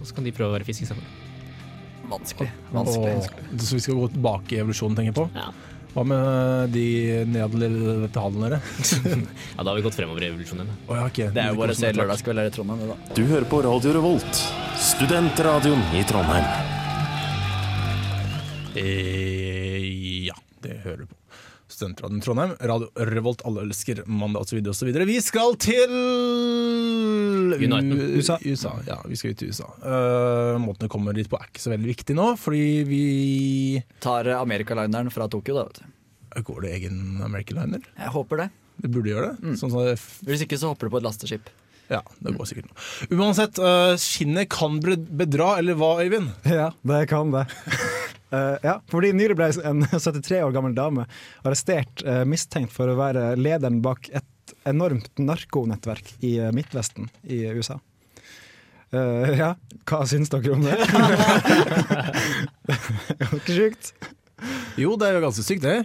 Og 0.00 0.06
så 0.08 0.16
kan 0.16 0.24
de 0.24 0.32
prøve 0.32 0.52
å 0.54 0.56
være 0.56 0.66
fisk 0.68 0.86
istedenfor. 0.86 1.26
Vanskelig. 2.08 2.48
Vanskelig. 2.72 3.16
Og, 3.52 3.60
så 3.60 3.76
vi 3.76 3.82
skal 3.84 3.98
gå 4.00 4.06
tilbake 4.14 4.56
i 4.56 4.60
evolusjonen, 4.62 4.96
tenker 4.96 5.12
jeg 5.12 5.18
på. 5.18 5.26
Ja. 5.36 5.50
Hva 5.94 6.04
med 6.04 6.72
de 6.74 6.84
nederlandere? 7.26 8.60
ja, 9.56 9.62
da 9.62 9.70
har 9.70 9.76
vi 9.78 9.84
gått 9.86 9.96
fremover 9.96 10.26
i 10.26 10.30
evolusjonen. 10.30 10.70
Oh, 10.86 10.96
ja, 10.96 11.06
okay. 11.08 11.30
Det 11.34 11.42
er 11.42 11.54
jo 11.54 11.60
bare 11.62 11.74
å 11.74 11.78
se 11.78 11.92
Lørdagskveld 11.96 12.42
her 12.42 12.50
i 12.50 12.54
Trondheim. 12.54 12.90
da 12.92 13.16
Du 13.16 13.22
hører 13.30 13.48
på 13.48 13.62
Radio 13.66 13.94
Revolt, 13.96 14.42
studentradioen 14.90 15.82
i 15.96 16.04
Trondheim. 16.08 16.44
Eh, 18.78 19.88
ja, 20.28 20.36
det 20.62 20.80
hører 20.84 21.02
du 21.02 21.06
på. 21.08 21.17
Studentradioen 21.78 22.22
Trondheim, 22.24 22.54
Radio 22.66 22.88
Revolt, 23.06 23.44
alle 23.46 23.62
elsker 23.62 24.00
mandag 24.10 24.42
osv. 24.46 24.58
osv. 24.72 24.88
Vi 25.06 25.18
skal 25.22 25.54
til 25.62 25.92
United. 27.54 28.16
USA. 28.18 28.38
USA. 28.42 28.72
Ja, 28.86 28.98
vi 29.06 29.16
skal 29.16 29.30
ut 29.34 29.38
til 29.38 29.52
USA. 29.52 29.68
Uh, 29.82 30.58
måten 30.62 30.86
det 30.86 30.90
kommer 30.92 31.14
dit 31.16 31.30
på 31.30 31.38
er 31.38 31.46
ikke 31.50 31.62
så 31.62 31.70
veldig 31.72 31.90
viktig 31.92 32.16
nå, 32.18 32.32
fordi 32.40 32.64
vi 32.88 33.02
Tar 34.02 34.26
eh, 34.30 34.40
Amerikalineren 34.40 35.12
fra 35.14 35.28
Tokyo, 35.30 35.60
da. 35.60 35.68
vet 35.68 35.80
du 35.84 36.42
Går 36.48 36.66
det 36.66 36.74
egen 36.80 36.98
American 37.24 37.58
Liner? 37.62 37.86
Jeg 37.98 38.12
håper 38.14 38.42
det. 38.44 38.48
Det 38.78 38.90
burde 38.94 39.10
gjøre 39.10 39.30
det. 39.32 39.54
Sånn 39.58 39.72
som 39.72 39.82
det 39.86 39.96
Hvis 40.28 40.44
ikke 40.44 40.58
så 40.60 40.70
hopper 40.72 40.86
du 40.86 40.94
på 40.94 41.00
et 41.00 41.06
lasteskip. 41.06 41.48
ja, 41.90 42.02
det 42.22 42.34
går 42.36 42.50
sikkert 42.50 42.68
nå. 42.68 42.76
Uansett, 43.18 43.58
eh, 43.58 43.94
skinnet 44.02 44.50
kan 44.52 44.78
bedra, 44.82 45.54
eller 45.58 45.78
hva, 45.78 45.94
Øyvind? 46.04 46.34
Ja, 46.46 46.72
det 46.86 47.06
kan 47.10 47.32
det. 47.34 47.46
Eh, 48.30 48.56
ja, 48.62 48.74
fordi 48.92 49.12
Nylig 49.16 49.36
ble 49.38 49.48
en 49.64 49.84
73 49.92 50.42
år 50.44 50.54
gammel 50.54 50.74
dame 50.76 51.06
arrestert 51.46 52.02
uh, 52.04 52.24
mistenkt 52.28 52.74
for 52.74 52.90
å 52.90 52.98
være 52.98 53.32
lederen 53.40 53.80
bak 53.84 54.10
et 54.12 54.54
enormt 54.68 55.10
narkonettverk 55.20 56.12
i 56.24 56.36
uh, 56.42 56.52
Midtvesten 56.56 57.08
i 57.28 57.44
USA. 57.52 57.80
Ja, 58.88 59.50
hva 59.84 59.98
syns 60.08 60.30
dere 60.32 60.54
om 60.54 60.62
det? 60.64 60.72
det 62.64 63.18
jo 63.20 63.36
ikke 63.36 63.56
sjukt. 63.58 63.90
Jo, 64.80 64.94
det 64.96 65.10
er 65.10 65.18
jo 65.18 65.20
ganske 65.26 65.44
sykt, 65.44 65.66
det. 65.66 65.82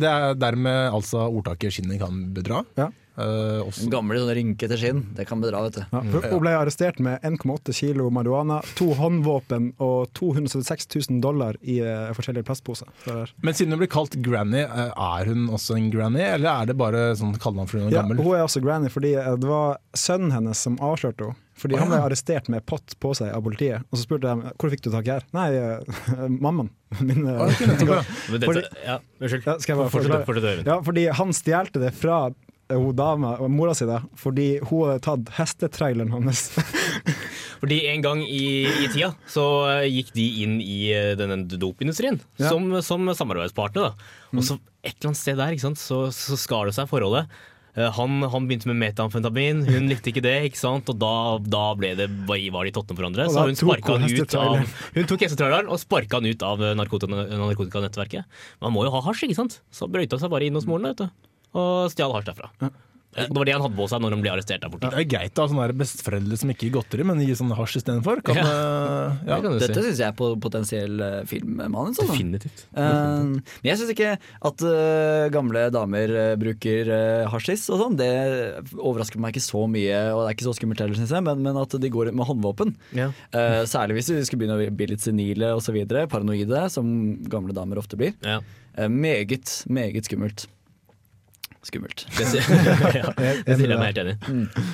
Det 0.00 0.08
er 0.08 0.38
dermed 0.40 0.96
altså 0.96 1.26
ordtaket 1.26 1.76
'skinnet 1.76 2.00
kan 2.00 2.22
bedra'. 2.32 2.62
Ja. 2.80 2.88
Eh, 3.16 3.60
også, 3.64 3.86
En 3.86 3.92
gamle 3.94 4.18
sånne 4.20 4.34
rynkete 4.36 4.76
skinn. 4.80 4.98
Det 5.16 5.24
kan 5.28 5.40
bedra, 5.40 5.62
vet 5.64 5.78
du. 5.78 5.84
Ja, 5.92 6.02
hun 6.30 6.42
ble 6.42 6.52
arrestert 6.58 6.98
med 7.00 7.22
1,8 7.24 7.72
kilo 7.76 8.10
marihuana, 8.12 8.58
to 8.76 8.90
håndvåpen 8.98 9.70
og 9.80 10.10
276 10.18 10.88
000 11.08 11.22
dollar 11.24 11.56
i 11.62 11.78
uh, 11.80 12.12
forskjellige 12.16 12.44
plastposer. 12.50 12.90
Er- 13.08 13.32
men 13.42 13.54
siden 13.56 13.72
hun 13.72 13.80
blir 13.80 13.88
kalt 13.92 14.18
granny, 14.20 14.64
eh, 14.66 14.92
er 14.92 15.24
hun 15.32 15.48
også 15.48 15.78
en 15.78 15.88
granny, 15.90 16.20
eller 16.20 16.62
er 16.62 16.66
det 16.72 16.76
bare 16.76 17.06
sånn 17.16 17.32
kallenavn 17.40 17.70
fordi 17.72 17.86
hun 17.86 17.88
er 17.92 17.96
Ja, 17.96 18.02
gammel? 18.04 18.20
hun 18.22 18.36
er 18.36 18.44
også 18.44 18.60
granny 18.64 18.92
fordi 18.92 19.14
det 19.16 19.48
var 19.48 19.78
sønnen 19.96 20.32
hennes 20.36 20.60
som 20.68 20.76
avslørte 20.78 21.30
henne. 21.30 21.40
Fordi 21.56 21.78
Han 21.80 21.88
ble 21.88 21.96
arrestert 22.04 22.50
med 22.52 22.66
pott 22.68 22.92
på 23.00 23.14
seg 23.16 23.30
av 23.32 23.40
politiet. 23.40 23.80
Og 23.88 23.96
så 23.96 24.02
spurte 24.04 24.28
de 24.28 24.50
hvor 24.60 24.68
fikk 24.68 24.82
du 24.84 24.90
tak 24.92 25.06
i 25.08 25.14
her. 25.14 25.22
Nei, 25.32 25.46
mammaen. 26.44 26.68
Min, 27.00 27.24
Ah, 27.26 27.48
ok, 27.48 27.62
ja. 28.84 28.98
Unnskyld. 29.16 29.46
Ja, 29.48 29.56
skal 29.58 29.72
jeg 29.72 29.78
bare 29.80 29.90
Fortsett, 29.94 30.26
fortsett, 30.28 30.66
Ja, 30.68 30.76
fordi 30.84 31.06
han 31.16 31.32
stjal 31.32 31.70
det 31.72 31.94
fra 31.96 32.18
hun 32.72 32.96
dama, 32.98 33.34
mora 33.52 33.74
si, 33.78 33.86
da, 33.86 34.00
fordi 34.18 34.58
hun 34.66 34.88
hadde 34.88 35.02
tatt 35.06 35.32
hestetraileren 35.38 36.10
hans. 36.16 36.48
Fordi 37.60 37.78
en 37.88 38.02
gang 38.04 38.20
i, 38.20 38.66
i 38.68 38.88
tida 38.92 39.14
så 39.32 39.42
eh, 39.70 39.86
gikk 39.88 40.10
de 40.16 40.24
inn 40.44 40.58
i 40.60 40.90
eh, 40.92 41.14
denne 41.16 41.38
dopindustrien 41.48 42.18
Ja. 42.36 42.50
som, 42.52 42.66
som 42.84 43.06
samarbeidspartner. 43.16 43.86
Da. 43.94 44.08
Og 44.36 44.44
så 44.44 44.58
et 44.84 44.92
eller 44.98 45.12
annet 45.14 45.20
sted 45.22 45.38
der 45.40 45.54
ikke 45.56 45.64
sant? 45.70 45.80
så, 45.80 46.02
så 46.12 46.36
skar 46.36 46.68
det 46.68 46.74
seg 46.76 46.90
forholdet. 46.90 47.30
Eh, 47.76 47.88
Han, 47.96 48.18
han 48.28 48.44
begynte 48.50 48.68
med 48.68 48.76
metamfetamin, 48.82 49.62
hun 49.70 49.88
likte 49.88 50.12
ikke 50.12 50.24
det, 50.26 50.34
ikke 50.50 50.60
sant? 50.60 50.92
og 50.92 51.00
da, 51.00 51.14
da 51.48 51.64
ble 51.80 51.94
det, 51.96 52.10
var 52.28 52.68
de 52.68 52.74
tottene 52.76 52.98
for 52.98 53.06
hverandre. 53.06 53.30
Så 53.32 53.46
hun 53.48 53.56
sparka 53.62 53.96
han 53.96 54.04
ut 54.04 54.36
av. 54.42 54.60
Hun 54.98 55.08
tok 55.14 55.24
hestetraileren 55.24 55.72
og 55.72 55.80
sparka 55.80 56.20
han 56.20 56.28
ut 56.28 56.44
av 56.50 56.60
narkotika- 56.76 57.24
narkotikanettverket. 57.40 58.28
Man 58.60 58.76
må 58.76 58.84
jo 58.84 58.92
ha 58.98 59.00
hasj, 59.08 59.24
ikke 59.30 59.40
sant? 59.40 59.62
Så 59.72 59.88
brøyta 59.88 60.20
seg 60.20 60.28
bare 60.34 60.44
inn 60.50 60.60
hos 60.60 60.68
moren 60.68 60.90
vet 60.92 61.06
du. 61.06 61.25
Og 61.54 61.92
stjal 61.92 62.14
hasj 62.16 62.32
derfra. 62.32 62.50
Det 63.16 63.32
var 63.32 63.48
det 63.48 63.54
han 63.54 63.62
hadde 63.64 63.76
på 63.78 63.86
seg 63.88 64.02
når 64.04 64.12
han 64.12 64.22
ble 64.22 64.32
arrestert 64.34 64.60
der 64.60 64.72
borte. 64.72 64.90
Det 64.92 65.00
er 65.00 65.08
greit 65.08 65.40
å 65.40 65.46
ha 65.48 65.66
besteforeldre 65.80 66.36
som 66.36 66.50
ikke 66.52 66.66
gir 66.66 66.74
godteri, 66.74 67.04
men 67.08 67.22
gir 67.24 67.38
sånn 67.38 67.54
hasj 67.56 67.78
istedenfor. 67.80 68.20
Kan, 68.26 68.36
Ja. 68.36 68.44
eh, 68.44 69.22
ja. 69.30 69.38
Det 69.40 69.52
Dette 69.62 69.78
si. 69.80 69.84
syns 69.86 70.00
jeg 70.02 70.08
er 70.10 70.16
på 70.18 70.28
potensiell 70.40 71.00
eh, 71.00 71.22
filmmanus. 71.24 71.96
Altså. 71.96 72.12
Definitivt. 72.12 72.66
Eh, 72.76 72.84
men 72.84 73.40
jeg 73.64 73.78
syns 73.80 73.92
ikke 73.94 74.10
at 74.50 74.66
uh, 74.68 75.28
gamle 75.32 75.70
damer 75.72 76.12
eh, 76.12 76.34
bruker 76.36 76.92
uh, 76.92 77.30
hasjis 77.32 77.64
og 77.72 77.80
sånn. 77.80 77.96
Det 77.96 78.10
overrasker 78.76 79.22
meg 79.22 79.32
ikke 79.32 79.46
så 79.46 79.64
mye, 79.64 80.02
og 80.12 80.20
det 80.20 80.28
er 80.28 80.36
ikke 80.36 80.48
så 80.50 80.56
skummelt 80.58 80.84
heller, 80.84 81.00
syns 81.00 81.14
jeg. 81.16 81.24
Men, 81.24 81.40
men 81.46 81.56
at 81.56 81.72
de 81.72 81.92
går 81.96 82.12
med 82.12 82.28
håndvåpen. 82.28 82.76
Ja. 83.00 83.08
Uh, 83.32 83.64
særlig 83.64 83.96
hvis 84.02 84.12
de 84.12 84.20
skulle 84.28 84.44
begynne 84.44 84.60
å 84.60 84.76
bli 84.76 84.92
litt 84.92 85.04
senile 85.04 85.54
osv. 85.56 85.80
Paranoide, 86.12 86.66
som 86.68 86.92
gamle 87.32 87.56
damer 87.56 87.80
ofte 87.80 87.96
blir. 87.96 88.12
Ja. 88.26 88.42
Eh, 88.76 88.88
meget, 88.92 89.62
meget 89.72 90.04
skummelt. 90.04 90.46
Skummelt. 91.66 92.06
Det 92.16 92.26
sier, 92.30 92.44
ja, 93.00 93.14
det 93.16 93.56
sier 93.58 93.72
jeg 93.74 93.80
meg 93.80 93.88
helt 93.90 94.02
enig 94.04 94.14
i. 94.14 94.66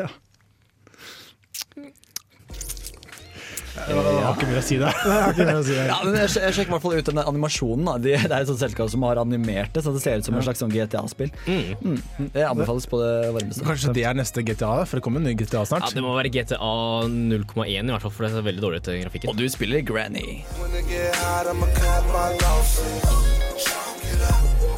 Ja. 0.00 0.10
Jeg 3.80 3.96
har 3.96 4.34
ikke 4.34 4.48
mye 4.50 4.60
å 4.60 4.64
si 4.64 4.76
der. 4.80 4.96
Det. 5.36 5.44
Ja, 5.88 5.96
men 6.04 6.16
jeg, 6.18 6.30
sjekker 6.30 6.68
i 6.68 6.74
hvert 6.74 6.84
fall 6.84 6.96
ut 6.98 7.08
den 7.08 7.20
animasjonen. 7.22 7.86
Da. 7.88 7.94
Det 8.02 8.14
er 8.18 8.34
et 8.42 8.50
sånt 8.50 8.60
selskap 8.60 8.90
som 8.92 9.04
har 9.06 9.20
animert 9.22 9.72
det, 9.74 9.84
så 9.86 9.94
det 9.94 10.02
ser 10.04 10.20
ut 10.20 10.26
som 10.26 10.36
en 10.36 10.44
slags 10.44 10.60
sånn 10.62 10.72
GTA-spill. 10.74 11.32
Mm. 11.46 11.96
Det 12.34 12.44
anbefales 12.46 12.88
på 12.90 13.00
det 13.00 13.12
varmeste. 13.36 13.64
Kanskje 13.66 13.94
det 13.96 14.04
er 14.10 14.18
neste 14.18 14.44
GTA, 14.46 14.72
for 14.84 15.00
det 15.00 15.06
kommer 15.06 15.22
en 15.22 15.30
ny 15.30 15.36
GTA 15.38 15.62
Ja, 15.62 15.68
snart. 15.72 15.94
det 15.96 16.04
må 16.04 16.12
være 16.18 16.32
GTA 16.34 16.72
0,1 17.08 17.70
i 17.70 17.94
hvert 17.94 18.04
fall, 18.04 18.14
for 18.18 18.26
det 18.26 18.42
er 18.42 18.48
veldig 18.50 18.66
dårlig 18.66 18.82
til 18.86 19.00
grafikken. 19.04 19.32
Og 19.32 19.40
du 19.40 19.46
spiller 19.52 19.84
Granny. 19.86 20.42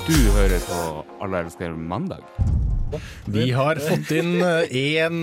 Du 0.08 0.14
hører 0.34 0.58
på 0.66 0.78
Alle 1.22 1.44
elsker 1.44 1.74
mandag. 1.78 2.22
Vi 3.32 3.46
har 3.56 3.78
fått 3.80 4.10
inn 4.12 4.34
én 4.42 5.22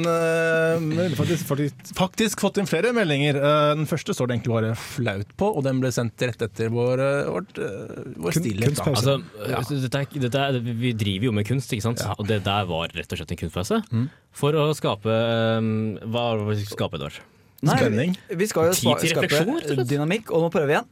faktisk, 1.14 1.44
faktisk, 1.46 1.92
faktisk 1.98 2.42
fått 2.42 2.58
inn 2.58 2.70
flere 2.70 2.90
meldinger. 2.98 3.38
Eh, 3.38 3.74
Den 3.78 3.86
første 3.90 4.16
står 4.18 4.30
det 4.32 4.38
egentlig 4.40 4.56
bare 4.56 4.72
flaut 4.80 5.36
på, 5.38 5.52
og 5.60 5.62
den 5.68 5.82
ble 5.84 5.92
sendt 5.94 6.18
rett 6.26 6.42
etter 6.48 6.72
vår, 6.74 7.04
eh, 7.06 7.30
vårt, 7.30 7.60
eh, 7.62 8.10
vår 8.18 8.34
Kun- 8.34 8.42
stillhet. 8.42 8.82
Altså, 8.90 9.82
dette 9.86 10.20
dette 10.26 10.40
er, 10.48 10.60
vi 10.60 10.94
driver 10.98 11.26
jo 11.30 11.32
med 11.32 11.46
kunst, 11.46 11.70
ikke 11.76 11.86
sant? 11.86 12.00
Ja. 12.02 12.16
og 12.18 12.26
det 12.26 12.44
der 12.44 12.66
var 12.66 12.88
rett 12.90 13.12
og 13.14 13.20
slett 13.20 13.32
en 13.38 13.38
kunstpause. 13.44 13.84
For 14.32 14.54
å 14.54 14.74
skape 14.74 15.04
Hva 15.06 16.10
var 16.10 16.38
det 16.40 16.48
vi 16.58 16.64
skulle 16.66 16.78
skape, 16.90 16.96
Edvard? 16.98 17.20
Spenning. 17.60 18.16
Vi 18.32 18.46
skal 18.48 18.72
jo 18.72 18.74
Tid 18.74 18.98
til 19.04 19.16
refleksjon, 19.20 19.62
skape 19.62 19.86
dynamikk, 19.86 20.32
og 20.32 20.42
nå 20.48 20.50
prøver 20.50 20.68
vi 20.68 20.74
igjen. 20.80 20.88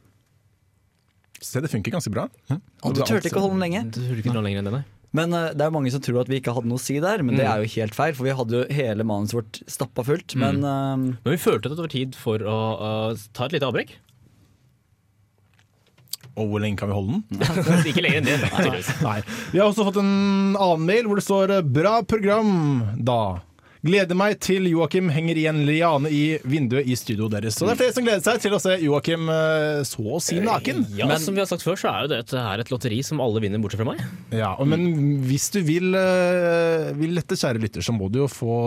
Se, 1.40 1.60
det 1.62 1.70
funker 1.70 1.92
ganske 1.94 2.10
bra. 2.12 2.26
Og 2.82 2.94
du 2.96 3.02
turte 3.06 3.28
ikke 3.30 3.38
å 3.38 3.44
holde 3.46 3.58
den 3.58 3.64
lenge. 3.66 3.82
Du 3.94 4.00
hørte 4.02 4.22
ikke 4.24 4.34
noe 4.34 4.42
lenger 4.46 4.58
enn 4.62 4.70
det, 4.70 4.72
nei? 4.80 4.84
Men 5.16 5.32
uh, 5.32 5.52
det 5.56 5.64
er 5.64 5.70
mange 5.72 5.88
som 5.94 6.02
tror 6.04 6.20
at 6.20 6.28
vi 6.28 6.36
ikke 6.42 6.52
hadde 6.52 6.68
noe 6.68 6.76
å 6.76 6.82
si 6.84 6.98
der, 7.00 7.22
men 7.24 7.38
det 7.38 7.46
Mm. 7.46 7.52
er 7.52 7.62
jo 7.64 7.70
helt 7.78 7.94
feil. 7.96 8.12
For 8.18 8.26
vi 8.26 8.34
hadde 8.36 8.58
jo 8.58 8.64
hele 8.76 9.06
manuset 9.08 9.38
vårt 9.38 9.60
stappa 9.70 10.04
fullt. 10.04 10.34
Men 10.36 10.60
uh, 10.66 10.96
Men 10.98 11.32
vi 11.32 11.38
følte 11.40 11.70
at 11.70 11.78
det 11.78 11.84
var 11.86 11.94
tid 11.94 12.18
for 12.18 12.42
å 12.44 12.58
uh, 12.76 13.16
ta 13.32 13.46
et 13.48 13.56
lite 13.56 13.70
avbrekk. 13.70 13.94
Og 16.38 16.46
hvor 16.52 16.60
lenge 16.62 16.78
kan 16.78 16.90
vi 16.90 16.94
holde 16.94 17.16
den? 17.18 17.40
Ikke 17.90 18.02
lenger 18.04 18.20
enn 18.20 18.28
det. 18.28 18.82
Nei. 19.02 19.16
Vi 19.50 19.58
har 19.58 19.66
også 19.72 19.86
fått 19.88 19.96
en 19.98 20.54
annen 20.54 20.84
mail 20.86 21.08
hvor 21.10 21.18
det 21.18 21.24
står 21.26 21.50
eh, 21.56 21.62
'bra 21.66 21.96
program', 22.06 23.02
da. 23.02 23.40
Gleder 23.86 24.16
meg 24.18 24.40
til 24.42 24.66
Joakim 24.66 25.10
henger 25.14 25.38
i 25.38 25.44
en 25.46 25.60
liane 25.68 26.10
i 26.10 26.22
vinduet 26.42 26.88
i 26.90 26.96
studioet 26.98 27.36
deres. 27.36 27.58
Så 27.58 27.66
det 27.68 27.76
er 27.76 27.78
flere 27.78 27.94
som 27.94 28.06
gleder 28.06 28.24
seg 28.24 28.40
til 28.42 28.56
å 28.56 28.58
se 28.62 28.74
Joakim 28.82 29.28
eh, 29.30 29.82
så 29.86 30.02
å 30.02 30.18
si 30.22 30.40
naken. 30.42 30.82
Ja, 30.98 31.06
som 31.22 31.36
vi 31.36 31.42
har 31.44 31.46
sagt 31.50 31.62
før, 31.62 31.78
så 31.78 31.92
er 31.92 32.06
jo 32.06 32.10
dette 32.16 32.42
her 32.42 32.62
et 32.62 32.72
lotteri 32.72 32.98
som 33.06 33.22
alle 33.22 33.42
vinner, 33.44 33.62
bortsett 33.62 33.78
fra 33.84 33.86
meg. 33.92 34.02
Ja, 34.34 34.50
og, 34.58 34.66
Men 34.72 35.22
hvis 35.28 35.46
du 35.54 35.60
vil, 35.66 35.94
eh, 35.94 36.90
vil 36.98 37.14
dette, 37.20 37.38
kjære 37.38 37.62
lytter, 37.62 37.84
så 37.86 37.94
må 37.94 38.10
du 38.10 38.24
jo 38.24 38.28
få 38.32 38.58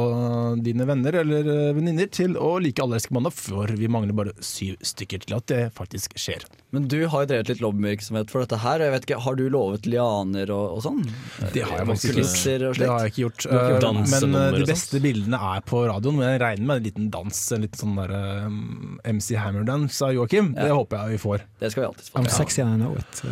dine 0.63 0.88
venner 0.88 1.19
eller 1.26 1.52
eh, 1.58 1.74
venninner 1.76 2.08
til 2.12 2.38
å 2.39 2.56
like 2.63 2.80
Alle 2.82 2.97
elsker 2.97 3.13
mandag, 3.13 3.36
for 3.36 3.69
vi 3.78 3.91
mangler 3.91 4.15
bare 4.15 4.32
syv 4.41 4.80
stykker 4.86 5.26
til 5.26 5.36
at 5.38 5.50
det 5.52 5.62
faktisk 5.76 6.15
skjer. 6.17 6.47
Men 6.71 6.88
du 6.88 7.02
har 7.12 7.26
jo 7.26 7.30
drevet 7.34 7.52
litt 7.52 7.62
lobbyvirksomhet 7.62 8.32
for 8.32 8.45
dette 8.45 8.62
her. 8.63 8.80
Jeg 8.86 8.95
vet 8.95 9.06
ikke, 9.10 9.19
Har 9.26 9.36
du 9.36 9.43
lovet 9.52 9.86
lianer 9.91 10.54
og, 10.56 10.78
og 10.78 10.86
sånn? 10.88 11.04
Det 11.52 11.65
har 11.67 11.82
jeg 11.82 11.89
faktisk 11.91 12.13
ikke 12.13 12.24
gjort. 12.24 12.80
Det 12.80 12.89
har 12.89 13.04
jeg 13.04 13.12
ikke 13.12 13.24
gjort. 13.26 13.45
har 13.52 13.60
ikke 13.60 13.76
gjort 13.76 13.86
dansenummer 13.89 14.56
Men 14.56 14.63
de 14.63 14.80
sånt? 14.80 15.01
Bildene 15.04 15.40
er 15.56 15.66
på 15.68 15.84
radioen. 15.90 16.20
Men 16.20 16.34
jeg 16.34 16.44
regner 16.44 16.70
med 16.70 16.82
en 16.82 16.88
liten 16.90 17.10
dans, 17.14 17.42
en 17.56 17.66
liten 17.66 17.82
sånn 17.84 17.98
der 18.00 18.16
um, 18.48 19.00
MC 19.04 19.36
Hammer-dance 19.40 20.06
av 20.06 20.16
Joakim. 20.16 20.54
Det 20.58 20.72
håper 20.72 21.04
jeg 21.04 21.18
vi 21.18 21.26
får. 21.26 21.44
Det 21.62 21.74
skal 21.74 21.86
vi 21.86 21.92
alltid 21.92 22.08
få. 22.08 22.22
I'm 22.22 22.32
sexy 22.32 22.64
and 22.64 22.76
I 22.76 22.80
know 22.82 22.98
it. 22.98 23.26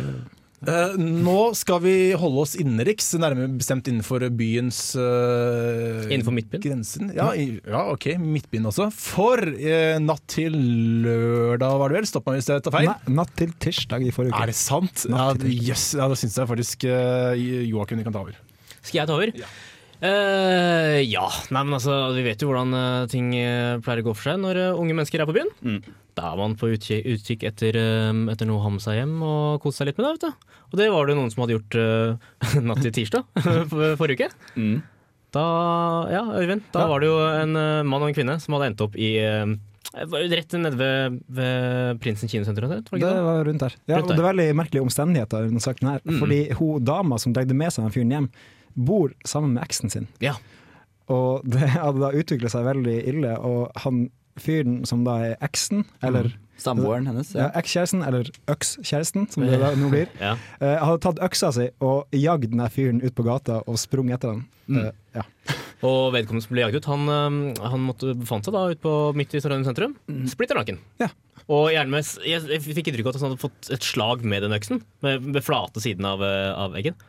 Uh, 0.60 0.92
nå 1.00 1.54
skal 1.56 1.78
vi 1.80 1.92
holde 2.20 2.42
oss 2.42 2.52
innenriks, 2.60 3.06
nærmere 3.16 3.48
bestemt 3.56 3.86
innenfor 3.88 4.26
byens 4.36 4.90
uh, 4.92 6.04
Innenfor 6.10 6.34
midtbyen? 6.36 6.60
Grensen. 6.66 7.14
Ja, 7.16 7.30
i, 7.32 7.54
ja, 7.64 7.86
ok, 7.94 8.10
midtbyen 8.20 8.68
også. 8.68 8.90
For 8.92 9.40
uh, 9.40 9.96
natt 10.04 10.26
til 10.28 10.58
lørdag, 11.06 11.78
var 11.80 11.94
det 11.94 12.00
vel? 12.02 12.10
Stopp 12.12 12.28
meg 12.28 12.42
hvis 12.42 12.50
jeg 12.52 12.66
tar 12.66 12.76
feil. 12.76 12.90
Nei, 12.92 13.16
natt 13.22 13.32
til 13.40 13.56
tirsdag 13.56 14.04
i 14.04 14.12
forrige 14.12 14.34
uke. 14.34 14.42
Er 14.44 14.52
det 14.52 14.58
sant? 14.60 15.06
Ja, 15.08 15.30
yes, 15.48 15.94
ja, 15.96 16.10
da 16.12 16.20
syns 16.20 16.36
jeg 16.36 16.52
faktisk 16.52 16.84
uh, 16.92 17.32
Joakim 17.40 18.04
kan 18.04 18.12
ta 18.12 18.26
over. 18.26 18.36
Skal 18.82 19.00
jeg 19.00 19.08
ta 19.08 19.16
over? 19.16 19.32
Eh, 20.00 20.98
ja. 21.04 21.26
Nei, 21.52 21.62
men 21.66 21.76
altså, 21.76 21.96
vi 22.16 22.24
vet 22.24 22.40
jo 22.42 22.50
hvordan 22.50 22.72
uh, 22.76 23.08
ting 23.10 23.32
eh, 23.36 23.76
pleier 23.84 24.02
å 24.02 24.06
gå 24.10 24.14
for 24.16 24.30
seg 24.30 24.40
når 24.42 24.60
unge 24.72 24.96
mennesker 24.96 25.22
er 25.22 25.28
på 25.28 25.34
byen. 25.36 25.50
Mm. 25.60 25.80
Da 26.18 26.32
er 26.32 26.40
man 26.40 26.56
på 26.58 26.70
utkikk, 26.74 27.04
utkikk 27.14 27.44
etter, 27.48 27.76
etter 28.32 28.48
noe 28.48 28.58
å 28.58 28.64
ha 28.64 28.72
med 28.74 28.82
seg 28.84 28.98
hjem 28.98 29.14
og 29.24 29.60
kose 29.62 29.80
seg 29.80 29.90
litt 29.90 30.00
med 30.00 30.08
det. 30.08 30.12
vet 30.16 30.24
du. 30.26 30.56
Og 30.70 30.78
det 30.80 30.88
var 30.92 31.08
det 31.08 31.16
noen 31.18 31.30
som 31.32 31.44
hadde 31.44 31.56
gjort 31.58 31.76
natt 32.68 32.82
til 32.84 32.94
tirsdag 32.98 33.28
for- 33.70 33.96
forrige 34.00 34.26
uke. 34.28 34.54
Mm. 34.58 34.78
Da, 35.30 35.44
ja, 36.10 36.24
Øyvind, 36.40 36.64
da 36.74 36.88
var 36.90 37.00
det 37.04 37.06
jo 37.12 37.18
en 37.22 37.54
mann 37.86 38.02
og 38.02 38.08
en 38.08 38.16
kvinne 38.16 38.34
som 38.42 38.56
hadde 38.56 38.72
endt 38.72 38.82
opp 38.82 38.96
i 38.98 39.12
Rett 39.90 40.52
nede 40.54 40.76
ved, 40.78 41.16
ved 41.34 41.98
Prinsen 42.02 42.30
kinosenter. 42.30 42.66
Det 42.70 42.98
Det 43.00 43.10
var 43.26 43.40
rundt 43.46 43.62
der. 43.64 43.74
Ja, 43.90 43.96
Rundt 43.98 44.10
og 44.12 44.16
det 44.16 44.22
er 44.22 44.28
veldig 44.28 44.48
merkelige 44.54 44.84
omstendigheter 44.84 45.48
denne 45.48 45.62
saken 45.62 45.88
her. 45.90 46.02
Mm. 46.06 46.18
Fordi 46.20 46.38
hun 46.60 46.84
dama 46.84 47.18
som 47.18 47.32
dregde 47.34 47.56
med 47.58 47.72
seg 47.74 47.86
den 47.88 47.94
fyren 47.94 48.14
hjem, 48.14 48.28
bor 48.74 49.14
sammen 49.26 49.54
med 49.56 49.64
eksen 49.66 49.92
sin. 49.92 50.08
Ja. 50.22 50.36
Og 51.10 51.42
det 51.48 51.72
hadde 51.74 52.02
da 52.02 52.12
utviklet 52.14 52.52
seg 52.52 52.66
veldig 52.68 52.96
ille, 53.10 53.34
og 53.38 53.70
han 53.82 54.08
fyren 54.40 54.84
som 54.88 55.02
da 55.04 55.18
er 55.30 55.40
eksen, 55.44 55.84
eller 56.06 56.30
Samboeren 56.60 57.06
hennes. 57.08 57.32
ja. 57.32 57.46
Ja. 57.46 57.48
ekskjæresten, 57.56 58.02
eller 58.04 58.28
økskjæresten, 58.52 59.26
som 59.32 59.46
det 59.48 59.58
da 59.62 59.72
nå 59.80 59.88
blir, 59.92 60.10
Ja. 60.20 60.34
Uh, 60.60 60.76
hadde 60.84 61.00
tatt 61.06 61.22
øksa 61.24 61.50
si 61.56 61.70
og 61.80 62.12
jagd 62.12 62.50
den 62.52 62.62
fyren 62.72 63.00
ut 63.00 63.14
på 63.16 63.24
gata 63.26 63.62
og 63.64 63.78
sprunget 63.80 64.18
etter 64.18 64.34
han. 64.34 64.44
Mm. 64.68 64.84
Uh, 64.84 64.92
ja. 65.16 65.24
Og 65.88 66.12
vedkommende 66.12 66.44
som 66.44 66.52
ble 66.52 66.60
jagd 66.66 66.76
ut, 66.76 66.86
han, 66.90 67.08
han 67.56 67.80
måtte 67.80 68.12
befant 68.12 68.44
seg 68.44 68.52
da 68.52 68.66
ut 68.68 68.82
på 68.84 68.90
midt 69.16 69.32
i 69.32 69.40
Trondheim 69.40 69.64
sentrum. 69.64 69.94
Splitter 70.28 70.58
naken. 70.60 70.76
Ja. 71.00 71.08
Og 71.48 71.70
gjerne 71.72 71.94
med, 71.94 72.10
jeg, 72.28 72.44
jeg 72.52 72.60
fikk 72.66 72.90
inntrykk 72.90 73.08
av 73.08 73.14
at 73.14 73.22
han 73.22 73.32
hadde 73.32 73.40
fått 73.40 73.70
et 73.72 73.86
slag 73.88 74.20
med 74.28 74.44
den 74.44 74.52
øksen. 74.52 74.82
Med, 75.00 75.24
med 75.32 75.40
flate 75.42 75.80
siden 75.80 76.04
av, 76.04 76.20
øh, 76.20 76.50
av 76.66 76.76
eggen. 76.76 77.00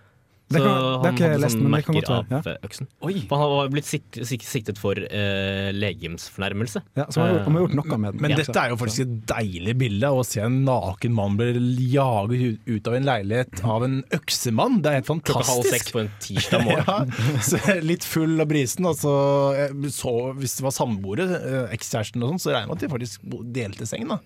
Det 0.52 0.60
Så 0.60 0.64
kan- 0.64 0.68
det 0.68 0.82
har 0.82 1.06
han 1.06 1.18
hadde 1.22 1.40
lest, 1.42 1.56
sånn 1.56 1.64
men 1.64 1.72
merker 1.72 1.94
godt 1.98 2.10
av 2.12 2.26
ja. 2.32 2.56
øksen. 2.68 2.88
Oi! 3.08 3.14
For 3.30 3.38
han 3.42 3.50
var 3.56 3.70
blitt 3.72 3.88
sikt, 3.88 4.20
sik 4.28 4.44
siktet 4.44 4.78
for 4.82 5.00
uh, 5.00 5.70
legemsfornærmelse. 5.72 6.82
Ja, 7.00 7.06
så 7.08 7.22
han 7.22 7.30
har 7.30 7.38
gjort- 7.40 7.52
har 7.56 7.62
gjort 7.68 7.76
noe 7.80 7.98
med 7.98 8.14
den. 8.14 8.22
Men 8.22 8.32
Ja. 8.32 8.38
dette 8.42 8.58
er 8.60 8.70
jo 8.70 8.76
faktisk 8.82 9.02
et 9.06 9.26
deilig 9.32 9.78
bilde. 9.78 10.08
Å 10.12 10.26
se 10.26 10.42
en 10.42 10.66
naken 10.66 11.14
mann 11.14 11.38
bli 11.38 11.54
jaget 11.94 12.60
ut- 12.68 12.88
av 12.88 12.94
en 12.96 13.04
leilighet 13.06 13.64
av 13.64 13.84
en 13.84 14.04
øksemann. 14.12 14.82
Det 14.82 14.90
er 14.92 14.96
helt 15.02 15.06
Klokka 15.24 15.46
halv 15.46 15.64
seks 15.64 15.92
fantastisk. 15.92 15.94
på 15.94 16.00
en 16.00 16.12
tirsdag 16.20 16.64
morgen. 16.68 16.86
Ja, 16.88 17.40
så 17.42 17.82
litt 17.82 18.04
full 18.04 18.40
av 18.42 18.48
brisen. 18.48 18.86
Og 18.86 18.96
så, 18.98 19.14
eh, 19.56 19.70
så, 19.90 20.34
hvis 20.36 20.58
det 20.58 20.64
var 20.64 20.72
samboere, 20.72 21.28
eh, 21.32 21.76
ekskjæresten 21.76 22.24
og 22.24 22.32
sånn, 22.36 22.42
så 22.44 22.52
regner 22.52 22.68
jeg 22.68 22.68
med 22.68 22.78
at 22.78 22.86
de 22.86 22.94
faktisk 22.96 23.20
delte 23.54 23.88
seng. 23.88 24.08
da 24.08 24.20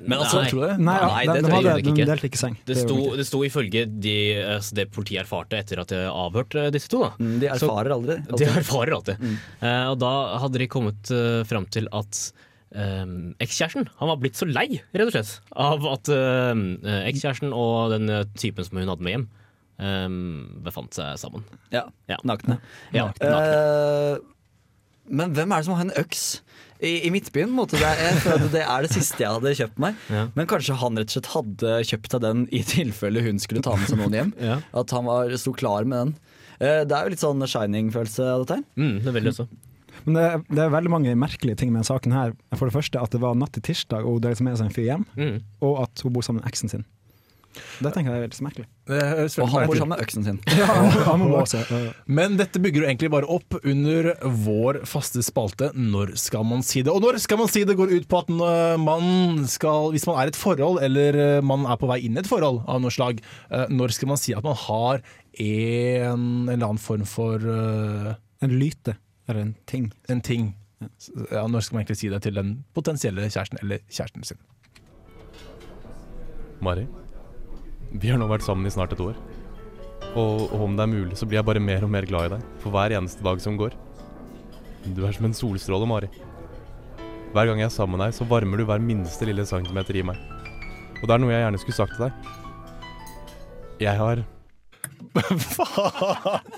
Men 0.00 0.18
altså, 0.18 0.40
Nei. 0.42 0.50
Tror 0.50 0.62
det? 0.66 0.74
Nei, 0.80 0.96
ja, 1.00 1.08
Nei, 1.10 1.22
det, 1.24 1.32
det 1.34 1.40
det, 1.40 1.48
tror 1.50 1.64
jeg 1.64 1.72
hadde, 1.74 1.94
de 2.00 2.06
delte 2.10 2.28
ikke 2.30 2.40
seng. 2.40 2.56
Det 2.68 2.76
sto, 2.78 2.98
det 3.20 3.26
sto 3.28 3.40
ifølge 3.46 3.82
de, 4.06 4.14
altså 4.56 4.78
det 4.80 4.86
politiet 4.94 5.22
erfarte 5.24 5.58
etter 5.60 5.82
at 5.82 5.90
de 5.94 6.02
avhørte 6.10 6.68
disse 6.74 6.90
to. 6.92 7.02
mm, 7.18 7.34
de 7.42 7.50
erfarer 7.52 7.94
aldri. 7.96 8.16
De 8.40 8.46
erfarer 8.48 8.94
alltid. 8.96 9.26
Eh, 9.60 9.84
og 9.90 9.98
da 10.02 10.12
hadde 10.44 10.62
de 10.62 10.68
kommet 10.72 11.10
uh, 11.14 11.42
fram 11.48 11.66
til 11.74 11.88
at 11.96 12.20
um, 12.72 13.34
ekskjæresten 13.42 13.88
han 13.98 14.10
var 14.12 14.18
blitt 14.22 14.38
så 14.38 14.46
lei, 14.48 14.68
rett 14.94 15.08
og 15.10 15.14
slett, 15.16 15.36
av 15.58 15.84
at 15.90 16.10
eh, 16.14 16.64
ekskjæresten 17.10 17.52
og 17.56 17.90
den 17.96 18.08
eh, 18.14 18.24
typen 18.38 18.66
som 18.66 18.78
hun 18.80 18.88
hadde 18.92 19.04
med 19.06 19.16
hjem, 19.16 19.24
um, 19.80 20.18
befant 20.66 20.94
seg 20.96 21.16
sammen. 21.20 21.44
Ja, 21.74 21.86
Ja. 22.10 22.18
nakne. 22.28 22.60
Ja, 22.94 23.08
nakne. 23.10 23.32
Uh, 23.40 24.28
men 25.10 25.32
hvem 25.34 25.50
er 25.50 25.58
det 25.62 25.66
som 25.66 25.74
har 25.74 25.88
en 25.88 25.96
øks? 25.98 26.24
I, 26.82 26.92
i 27.06 27.10
Midtbyen, 27.12 27.50
måtte 27.52 27.76
det, 27.80 27.90
jeg 28.00 28.20
følte 28.24 28.48
det 28.54 28.62
er 28.64 28.86
det 28.86 28.90
siste 28.94 29.20
jeg 29.20 29.34
hadde 29.36 29.50
kjøpt 29.58 29.80
meg. 29.84 29.96
Ja. 30.08 30.22
Men 30.36 30.46
kanskje 30.48 30.76
han 30.80 30.96
rett 30.96 31.10
og 31.10 31.16
slett 31.18 31.30
hadde 31.34 31.74
kjøpt 31.90 32.14
seg 32.16 32.22
den 32.24 32.44
i 32.56 32.62
tilfelle 32.64 33.20
hun 33.26 33.40
skulle 33.42 33.60
ta 33.66 33.74
med 33.76 33.90
seg 33.90 34.00
noen 34.00 34.16
hjem. 34.16 34.30
Ja. 34.50 34.60
At 34.80 34.94
han 34.96 35.04
var, 35.08 35.32
sto 35.40 35.52
klar 35.56 35.84
med 35.84 35.98
den. 35.98 36.14
Eh, 36.60 36.82
det 36.88 36.96
er 36.96 37.04
jo 37.08 37.12
litt 37.14 37.20
sånn 37.24 37.44
Shining-følelse 37.44 38.24
av 38.32 38.46
dette 38.46 38.56
her. 38.60 38.64
Mm, 38.80 38.94
det 39.04 39.12
er 39.12 39.16
veldig 39.18 39.32
også. 39.34 39.48
Men 40.06 40.16
det, 40.16 40.22
er- 40.30 40.44
det 40.48 40.62
er 40.64 40.72
veldig 40.72 40.90
mange 40.94 41.12
merkelige 41.20 41.58
ting 41.60 41.72
med 41.74 41.82
denne 41.82 41.90
saken 41.90 42.14
her. 42.16 42.32
For 42.56 42.70
det 42.70 42.76
første 42.78 43.00
at 43.04 43.12
det 43.12 43.20
var 43.20 43.36
natt 43.36 43.52
til 43.58 43.66
tirsdag, 43.68 44.06
og 44.08 44.16
hun 44.16 44.24
drev 44.24 44.40
med 44.46 44.56
seg 44.56 44.70
en 44.70 44.76
fyr 44.78 44.86
hjem. 44.88 45.04
Mm. 45.20 45.36
Og 45.68 45.82
at 45.84 46.04
hun 46.06 46.14
bor 46.16 46.24
sammen 46.24 46.40
med 46.40 46.48
eksen 46.48 46.72
sin. 46.72 46.86
Det 47.50 47.90
tenker 47.90 48.12
jeg 48.12 48.20
er 48.20 48.24
veldig 48.28 48.44
merkelig. 48.46 48.66
Og 48.90 49.48
han 49.52 49.66
bor 49.66 49.78
sammen 49.78 49.92
med 49.94 50.02
øksen 50.04 50.26
sin. 50.26 50.38
Ja, 50.54 50.66
han 51.08 51.22
må 51.22 51.30
også, 51.40 51.62
Men 52.06 52.36
dette 52.38 52.62
bygger 52.62 52.84
jo 52.84 52.88
egentlig 52.88 53.10
bare 53.12 53.28
opp 53.30 53.56
under 53.60 54.12
vår 54.44 54.80
faste 54.88 55.22
spalte 55.26 55.70
Når 55.74 56.14
skal 56.20 56.46
man 56.46 56.62
si 56.66 56.84
det? 56.86 56.92
Og 56.92 57.02
når 57.02 57.18
skal 57.22 57.40
man 57.40 57.50
si 57.50 57.64
det 57.66 57.76
går 57.78 57.92
ut 57.96 58.06
på 58.10 58.22
at 58.22 58.30
øh, 58.30 58.76
man 58.80 59.42
skal, 59.50 59.90
hvis 59.94 60.06
man 60.08 60.20
er 60.20 60.30
i 60.30 60.34
et 60.34 60.38
forhold, 60.38 60.82
eller 60.86 61.20
øh, 61.24 61.44
man 61.44 61.66
er 61.66 61.80
på 61.80 61.90
vei 61.90 62.00
inn 62.06 62.18
i 62.18 62.22
et 62.22 62.30
forhold 62.30 62.62
av 62.70 62.80
noe 62.82 62.94
slag, 62.94 63.20
øh, 63.50 63.66
når 63.72 63.96
skal 63.96 64.12
man 64.12 64.20
si 64.20 64.36
at 64.36 64.46
man 64.46 64.58
har 64.68 65.02
en 65.40 66.48
eller 66.50 66.66
annen 66.66 66.80
form 66.82 67.04
for 67.06 67.38
uh, 67.38 68.14
en 68.42 68.50
lyte 68.50 68.96
eller 69.28 69.42
en 69.42 69.54
ting. 69.66 69.92
en 70.10 70.20
ting? 70.20 70.56
Ja, 71.30 71.46
når 71.46 71.60
skal 71.60 71.76
man 71.76 71.84
egentlig 71.84 72.00
si 72.00 72.08
det 72.08 72.22
til 72.24 72.34
den 72.34 72.64
potensielle 72.74 73.28
kjæresten 73.28 73.60
eller 73.62 73.78
kjæresten 73.90 74.24
sin? 74.24 74.40
Mari, 76.60 76.86
vi 77.90 78.10
har 78.10 78.18
nå 78.20 78.28
vært 78.30 78.46
sammen 78.46 78.68
i 78.68 78.72
snart 78.72 78.94
et 78.94 79.02
år. 79.02 79.16
Og, 80.14 80.48
og 80.50 80.66
om 80.66 80.74
det 80.78 80.84
er 80.84 80.90
mulig, 80.90 81.18
så 81.18 81.26
blir 81.28 81.40
jeg 81.40 81.46
bare 81.46 81.62
mer 81.62 81.86
og 81.86 81.92
mer 81.92 82.06
glad 82.08 82.28
i 82.28 82.34
deg 82.36 82.48
for 82.62 82.74
hver 82.74 82.94
eneste 82.96 83.24
dag 83.26 83.42
som 83.42 83.58
går. 83.58 83.76
Du 84.96 85.04
er 85.06 85.14
som 85.14 85.28
en 85.28 85.36
solstråle, 85.36 85.86
Mari. 85.88 86.10
Hver 87.34 87.46
gang 87.46 87.62
jeg 87.62 87.68
er 87.68 87.74
sammen 87.74 87.98
med 87.98 88.08
deg, 88.08 88.16
så 88.16 88.26
varmer 88.26 88.58
du 88.58 88.66
hver 88.66 88.82
minste 88.82 89.28
lille 89.28 89.46
centimeter 89.46 90.00
i 90.00 90.04
meg. 90.06 90.18
Og 91.00 91.06
det 91.06 91.14
er 91.14 91.22
noe 91.22 91.32
jeg 91.32 91.44
gjerne 91.44 91.62
skulle 91.62 91.78
sagt 91.78 91.96
til 91.96 92.08
deg. 92.08 92.36
Jeg 93.80 93.96
har 93.96 94.24
Faen! 95.40 96.50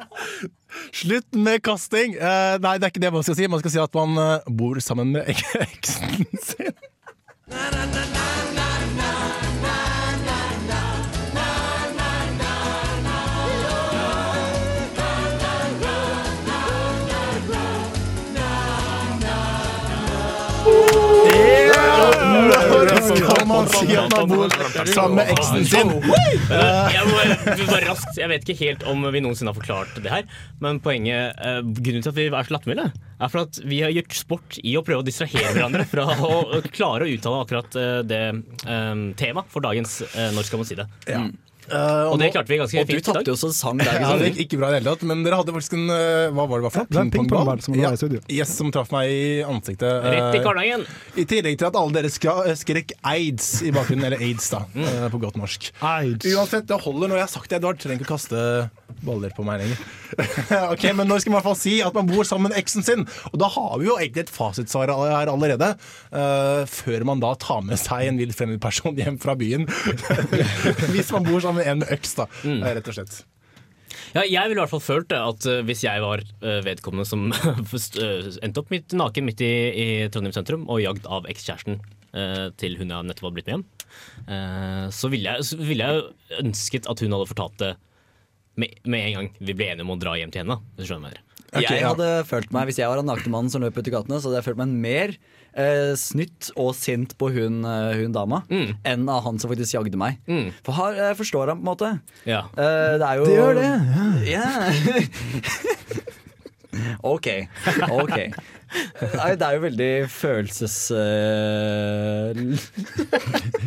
Slutt 0.93 1.37
med 1.37 1.63
kasting! 1.65 2.17
Uh, 2.17 2.57
nei, 2.63 2.77
det 2.79 2.89
er 2.89 2.93
ikke 2.93 3.05
det 3.05 3.13
man 3.15 3.25
skal 3.27 3.39
si. 3.39 3.49
Man 3.51 3.63
skal 3.63 3.75
si 3.75 3.83
at 3.83 3.95
man 3.97 4.17
uh, 4.19 4.51
bor 4.61 4.81
sammen 4.85 5.15
med 5.17 5.29
eksen 5.67 6.27
sin. 6.43 6.75
Når 7.53 8.62
skal 22.89 23.47
man 23.49 23.69
si 23.73 23.97
at 23.97 24.15
man 24.17 24.29
bor 24.31 24.55
sammen 24.89 25.17
med 25.19 25.31
eksen 25.35 25.65
sin? 25.69 25.93
Jeg, 25.93 27.05
må, 27.07 27.21
bare- 27.69 27.85
raskt, 27.89 28.19
jeg 28.21 28.31
vet 28.33 28.45
ikke 28.49 28.59
helt 28.65 28.85
om 28.91 29.05
vi 29.15 29.23
noensinne 29.25 29.53
har 29.53 29.59
forklart 29.59 29.97
det 30.03 30.13
her, 30.13 30.27
men 30.63 30.81
poenget, 30.85 31.37
eh, 31.43 31.61
grunnen 31.63 32.03
til 32.05 32.13
at 32.13 32.19
vi 32.19 32.27
er 32.31 32.49
så 32.49 32.57
lattermilde, 32.57 32.89
er 33.23 33.33
for 33.33 33.45
at 33.45 33.61
vi 33.69 33.81
har 33.85 33.95
gjort 33.95 34.17
sport 34.19 34.59
i 34.63 34.75
å 34.79 34.85
prøve 34.87 35.05
å 35.05 35.07
distrahere 35.07 35.55
hverandre 35.55 35.87
fra 35.89 36.07
å 36.27 36.61
klare 36.73 37.07
å 37.07 37.13
uttale 37.17 37.45
akkurat 37.47 37.79
eh, 37.79 38.01
det 38.09 38.23
eh, 38.67 39.07
temaet 39.21 39.51
for 39.53 39.65
dagens 39.65 40.01
Når 40.35 40.47
skal 40.49 40.63
man 40.63 40.69
si 40.69 40.79
det? 40.79 40.89
Ja. 41.11 41.23
Eh, 41.71 42.11
Og 42.11 42.19
det 42.19 42.33
klarte 42.35 42.49
vi 42.51 42.59
ganske 42.59 42.81
Og 42.81 42.87
du 42.87 42.93
fint 42.93 42.99
i 42.99 43.13
dag. 43.13 43.15
tapte 43.23 43.31
jo 43.31 43.37
så 43.39 43.53
sang 43.55 43.79
der. 43.79 44.01
ja, 44.03 44.17
det 44.19 44.33
gikk 44.35 44.41
ikke 44.51 44.59
bra 44.59 44.69
i 44.69 44.73
det 44.75 44.83
hele 44.83 44.95
tatt, 44.97 45.03
men 45.07 45.23
dere 45.23 45.37
hadde 45.39 45.53
faktisk 45.55 45.77
en 45.79 45.91
eh, 45.95 46.31
Hva 46.35 46.47
var 46.51 46.59
det 46.59 46.67
var 46.67 46.71
for 46.75 46.87
Det 46.91 46.97
var 46.99 47.05
en 47.05 47.11
noe? 47.47 47.61
som 47.63 47.75
Ja. 47.79 47.91
Yes, 48.29 48.49
som 48.57 48.73
traff 48.75 48.91
meg 48.91 49.09
i 49.11 49.43
ansiktet. 49.47 50.03
Rett 50.03 50.35
i 50.35 50.39
Eh, 50.39 50.45
karnangen. 50.45 50.87
I 51.17 51.25
tillegg 51.25 51.59
til 51.59 51.67
at 51.71 51.77
alle 51.77 51.93
dere 51.93 52.11
skrek 52.57 52.93
aids 53.05 53.63
i 53.63 53.71
bakgrunnen, 53.71 54.05
eller 54.11 54.19
aids 54.19 54.51
da, 54.51 54.65
Mm. 54.75 55.11
på 55.11 55.21
godt 55.21 55.37
norsk. 55.37 55.71
Uansett, 56.27 56.67
det 56.67 56.81
holder 56.81 57.09
når 57.09 57.17
jeg 57.23 57.27
har 57.29 57.35
sagt 57.39 57.49
det, 57.51 57.57
Edvard. 57.63 57.79
Trenger 57.79 58.01
ikke 58.03 58.11
kaste 58.17 58.71
baller 59.05 59.33
på 59.37 59.45
meg 59.47 59.63
lenger. 59.63 59.83
ok, 60.75 60.87
Men 60.99 61.09
nå 61.11 61.19
skal 61.23 61.33
man 61.33 61.37
i 61.37 61.41
hvert 61.41 61.49
fall 61.49 61.59
si 61.63 61.75
at 61.85 61.97
man 61.97 62.11
bor 62.11 62.27
sammen 62.29 62.51
med 62.53 62.59
eksen 62.61 62.85
sin, 62.87 63.07
og 63.33 63.37
da 63.41 63.49
har 63.55 63.75
vi 63.81 63.89
jo 63.89 63.97
egentlig 63.99 64.27
et 64.27 64.33
fasitsvar 64.35 64.93
her 64.93 65.33
allerede. 65.33 65.73
Uh, 66.13 66.63
før 66.71 67.07
man 67.09 67.23
da 67.25 67.33
tar 67.41 67.65
med 67.67 67.81
seg 67.81 68.09
en 68.11 68.21
vill 68.21 68.33
fremmed 68.37 68.61
person 68.63 68.97
hjem 68.99 69.19
fra 69.23 69.35
byen. 69.39 69.67
Hvis 70.95 71.13
man 71.15 71.27
bor 71.27 71.41
sammen 71.43 71.63
med 71.63 71.71
en 71.73 71.83
med 71.83 71.93
øks, 71.97 72.17
da, 72.19 72.27
Mm. 72.43 72.63
eh, 72.63 72.75
rett 72.77 72.89
og 72.89 72.95
slett. 72.97 73.23
Ja, 74.13 74.23
jeg 74.29 74.49
ville 74.51 74.61
i 74.61 74.63
hvert 74.63 74.73
fall 74.73 74.83
følt 74.85 75.09
det 75.13 75.19
at 75.21 75.47
eh, 75.49 75.63
hvis 75.65 75.83
jeg 75.85 76.01
var 76.03 76.21
vedkommende 76.65 77.07
som 77.09 77.27
endte 78.45 78.61
opp 78.61 78.71
midt, 78.73 78.93
naken 78.97 79.25
midt 79.29 79.41
i, 79.45 79.51
i 79.73 79.87
Trondheim 80.13 80.35
sentrum 80.37 80.67
og 80.69 80.83
jagd 80.85 81.07
av 81.09 81.29
ekskjæresten 81.33 81.79
eh, 82.13 82.49
til 82.61 82.77
hun 82.81 82.93
jeg 82.93 83.09
nettopp 83.09 83.29
hadde 83.31 83.37
blitt 83.39 83.49
med 83.49 83.55
hjem, 83.57 83.65
eh, 84.29 84.87
så 84.93 85.11
ville 85.13 85.33
jeg, 85.33 85.47
så 85.49 85.61
ville 85.61 85.89
jeg 85.89 86.43
ønsket 86.43 86.89
at 86.93 87.05
hun 87.05 87.17
hadde 87.17 87.31
fortalt 87.33 87.59
det 87.63 87.73
med, 88.57 88.69
med 88.85 89.01
en 89.09 89.15
gang 89.19 89.29
vi 89.41 89.55
ble 89.57 89.67
enige 89.73 89.85
om 89.87 89.91
å 89.95 89.99
dra 90.01 90.13
hjem 90.19 90.31
til 90.35 90.41
henne. 90.45 90.57
Hvis 90.77 90.87
du 90.89 90.93
skjønner 90.95 91.15
hva 91.53 91.61
jeg. 91.61 91.81
Ja. 91.83 91.89
hadde 91.93 92.07
følt 92.25 92.49
meg, 92.55 92.65
Hvis 92.71 92.79
jeg 92.81 92.89
var 92.89 92.97
en 93.03 93.07
nakne 93.11 93.29
mann 93.29 93.51
som 93.53 93.61
løp 93.61 93.77
ut 93.77 93.89
i 93.89 93.91
gatene, 93.93 94.17
så 94.21 94.25
hadde 94.31 94.39
jeg 94.41 94.47
følt 94.47 94.57
meg 94.63 94.69
mer 94.73 95.09
eh, 95.53 95.93
snytt 96.01 96.49
og 96.57 96.71
sint 96.75 97.13
på 97.21 97.29
hun, 97.35 97.61
eh, 97.69 97.93
hun 98.01 98.13
dama 98.17 98.39
Mm. 98.49 98.73
enn 98.89 99.05
av 99.13 99.21
han 99.27 99.37
som 99.39 99.51
faktisk 99.53 99.75
jagde 99.77 99.97
meg. 100.01 100.17
Mm. 100.27 100.49
For 100.65 100.73
her 100.73 100.95
jeg 100.97 101.17
forstår 101.21 101.49
han 101.53 101.61
på 101.61 101.65
en 101.67 101.73
måte. 101.75 101.91
Ja. 102.25 102.47
Eh, 102.57 102.97
det 102.97 103.05
er 103.05 103.17
jo 103.21 103.25
Det 103.29 103.37
gjør 103.37 103.53
det, 103.61 103.69
Ja. 104.33 104.49
OK. 107.05 107.29
ok 107.93 108.17
Nei, 109.19 109.31
det 109.37 109.47
er 109.49 109.59
jo 109.59 109.65
veldig 109.67 109.93
følelses... 110.13 110.77
Uh, 110.91 112.33